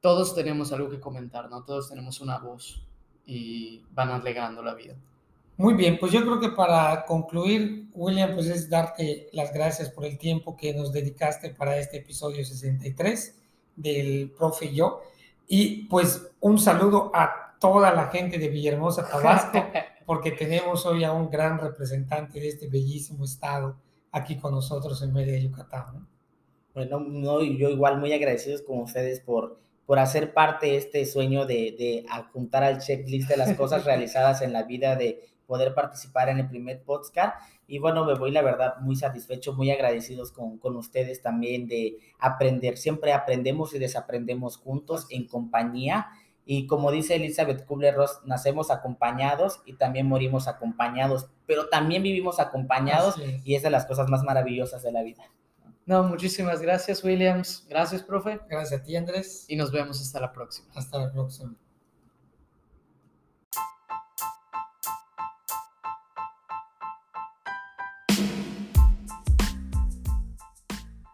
todos 0.00 0.34
tenemos 0.34 0.72
algo 0.72 0.90
que 0.90 0.98
comentar, 1.00 1.48
¿no? 1.50 1.64
Todos 1.64 1.88
tenemos 1.88 2.20
una 2.20 2.38
voz 2.38 2.82
y 3.24 3.82
van 3.92 4.10
alegrando 4.10 4.62
la 4.62 4.74
vida. 4.74 4.94
Muy 5.58 5.74
bien, 5.74 5.98
pues 5.98 6.12
yo 6.12 6.20
creo 6.20 6.38
que 6.38 6.50
para 6.50 7.06
concluir, 7.06 7.88
William, 7.94 8.34
pues 8.34 8.46
es 8.46 8.68
darte 8.68 9.28
las 9.32 9.54
gracias 9.54 9.88
por 9.88 10.04
el 10.04 10.18
tiempo 10.18 10.56
que 10.56 10.74
nos 10.74 10.92
dedicaste 10.92 11.50
para 11.50 11.78
este 11.78 11.98
episodio 11.98 12.44
63 12.44 13.38
del 13.74 14.30
profe 14.36 14.66
y 14.66 14.74
yo. 14.74 15.00
Y 15.48 15.84
pues 15.84 16.30
un 16.40 16.58
saludo 16.58 17.10
a 17.14 17.56
toda 17.58 17.92
la 17.94 18.08
gente 18.08 18.38
de 18.38 18.48
Villahermosa, 18.48 19.08
Tabasco, 19.08 19.64
porque 20.06 20.32
tenemos 20.32 20.84
hoy 20.84 21.04
a 21.04 21.12
un 21.12 21.30
gran 21.30 21.58
representante 21.58 22.38
de 22.38 22.48
este 22.48 22.68
bellísimo 22.68 23.24
estado 23.24 23.76
aquí 24.12 24.36
con 24.36 24.52
nosotros 24.52 25.00
en 25.02 25.12
Mérida, 25.12 25.38
Yucatán. 25.38 25.86
¿no? 25.94 26.15
Bueno, 26.76 27.00
no, 27.00 27.42
yo 27.42 27.70
igual 27.70 27.98
muy 27.98 28.12
agradecidos 28.12 28.60
con 28.60 28.80
ustedes 28.80 29.20
por, 29.20 29.58
por 29.86 29.98
hacer 29.98 30.34
parte 30.34 30.66
de 30.66 30.76
este 30.76 31.06
sueño 31.06 31.46
de, 31.46 31.74
de 31.78 32.04
apuntar 32.10 32.64
al 32.64 32.82
checklist 32.82 33.30
de 33.30 33.38
las 33.38 33.54
cosas 33.54 33.84
realizadas 33.86 34.42
en 34.42 34.52
la 34.52 34.64
vida, 34.64 34.94
de 34.94 35.22
poder 35.46 35.72
participar 35.72 36.28
en 36.28 36.38
el 36.38 36.50
primer 36.50 36.82
podcast. 36.82 37.34
Y 37.66 37.78
bueno, 37.78 38.04
me 38.04 38.12
voy 38.12 38.30
la 38.30 38.42
verdad 38.42 38.74
muy 38.80 38.94
satisfecho, 38.94 39.54
muy 39.54 39.70
agradecidos 39.70 40.32
con, 40.32 40.58
con 40.58 40.76
ustedes 40.76 41.22
también 41.22 41.66
de 41.66 41.96
aprender. 42.18 42.76
Siempre 42.76 43.14
aprendemos 43.14 43.72
y 43.72 43.78
desaprendemos 43.78 44.58
juntos 44.58 45.06
en 45.08 45.26
compañía. 45.26 46.08
Y 46.44 46.66
como 46.66 46.92
dice 46.92 47.14
Elizabeth 47.14 47.64
Kubler-Ross, 47.64 48.20
nacemos 48.26 48.70
acompañados 48.70 49.62
y 49.64 49.78
también 49.78 50.08
morimos 50.08 50.46
acompañados, 50.46 51.30
pero 51.46 51.70
también 51.70 52.02
vivimos 52.02 52.38
acompañados 52.38 53.14
y 53.44 53.54
es 53.54 53.62
de 53.62 53.70
las 53.70 53.86
cosas 53.86 54.10
más 54.10 54.24
maravillosas 54.24 54.82
de 54.82 54.92
la 54.92 55.02
vida. 55.02 55.24
No, 55.86 56.02
muchísimas 56.02 56.60
gracias, 56.60 57.04
Williams. 57.04 57.64
Gracias, 57.68 58.02
profe. 58.02 58.40
Gracias 58.50 58.80
a 58.80 58.82
ti, 58.82 58.96
Andrés. 58.96 59.44
Y 59.46 59.54
nos 59.54 59.70
vemos 59.70 60.00
hasta 60.00 60.18
la 60.18 60.32
próxima. 60.32 60.68
Hasta 60.74 60.98
la 60.98 61.12
próxima. 61.12 61.54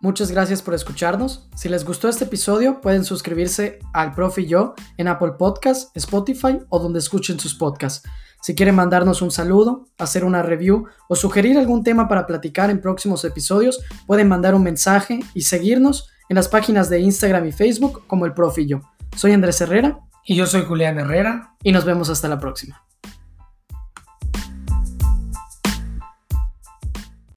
Muchas 0.01 0.33
gracias 0.33 0.63
por 0.63 0.75
escucharnos. 0.75 1.49
Si 1.55 1.69
les 1.69 1.85
gustó 1.85 2.09
este 2.09 2.25
episodio, 2.25 2.81
pueden 2.81 3.05
suscribirse 3.05 3.79
al 3.93 4.15
Profe 4.15 4.41
y 4.41 4.47
yo 4.49 4.75
en 4.97 5.07
Apple 5.07 5.35
Podcasts, 5.39 5.93
Spotify 5.95 6.59
o 6.71 6.81
donde 6.81 6.99
escuchen 6.99 7.39
sus 7.39 7.55
podcasts. 7.55 8.09
Si 8.43 8.57
quieren 8.57 8.75
mandarnos 8.75 9.23
un 9.23 9.31
saludo, 9.31 9.87
hacer 9.99 10.25
una 10.25 10.43
review 10.43 10.87
o 11.09 11.15
sugerir 11.15 11.57
algún 11.57 11.85
tema 11.85 12.09
para 12.09 12.27
platicar 12.27 12.71
en 12.71 12.81
próximos 12.81 13.25
episodios, 13.25 13.81
pueden 14.05 14.27
mandar 14.27 14.57
un 14.57 14.65
mensaje 14.65 15.21
y 15.33 15.43
seguirnos 15.43 16.11
en 16.29 16.35
las 16.35 16.49
páginas 16.49 16.91
de 16.91 16.99
Instagram 16.99 17.47
y 17.47 17.53
Facebook 17.53 18.05
como 18.09 18.27
el 18.27 18.35
yo. 18.67 18.81
Soy 19.15 19.31
Andrés 19.31 19.61
Herrera. 19.61 20.01
Y 20.25 20.35
yo 20.35 20.47
soy 20.47 20.63
Julián 20.63 20.99
Herrera. 20.99 21.55
Y 21.63 21.71
nos 21.71 21.85
vemos 21.85 22.11
hasta 22.11 22.29
la 22.29 22.41
próxima. 22.41 22.83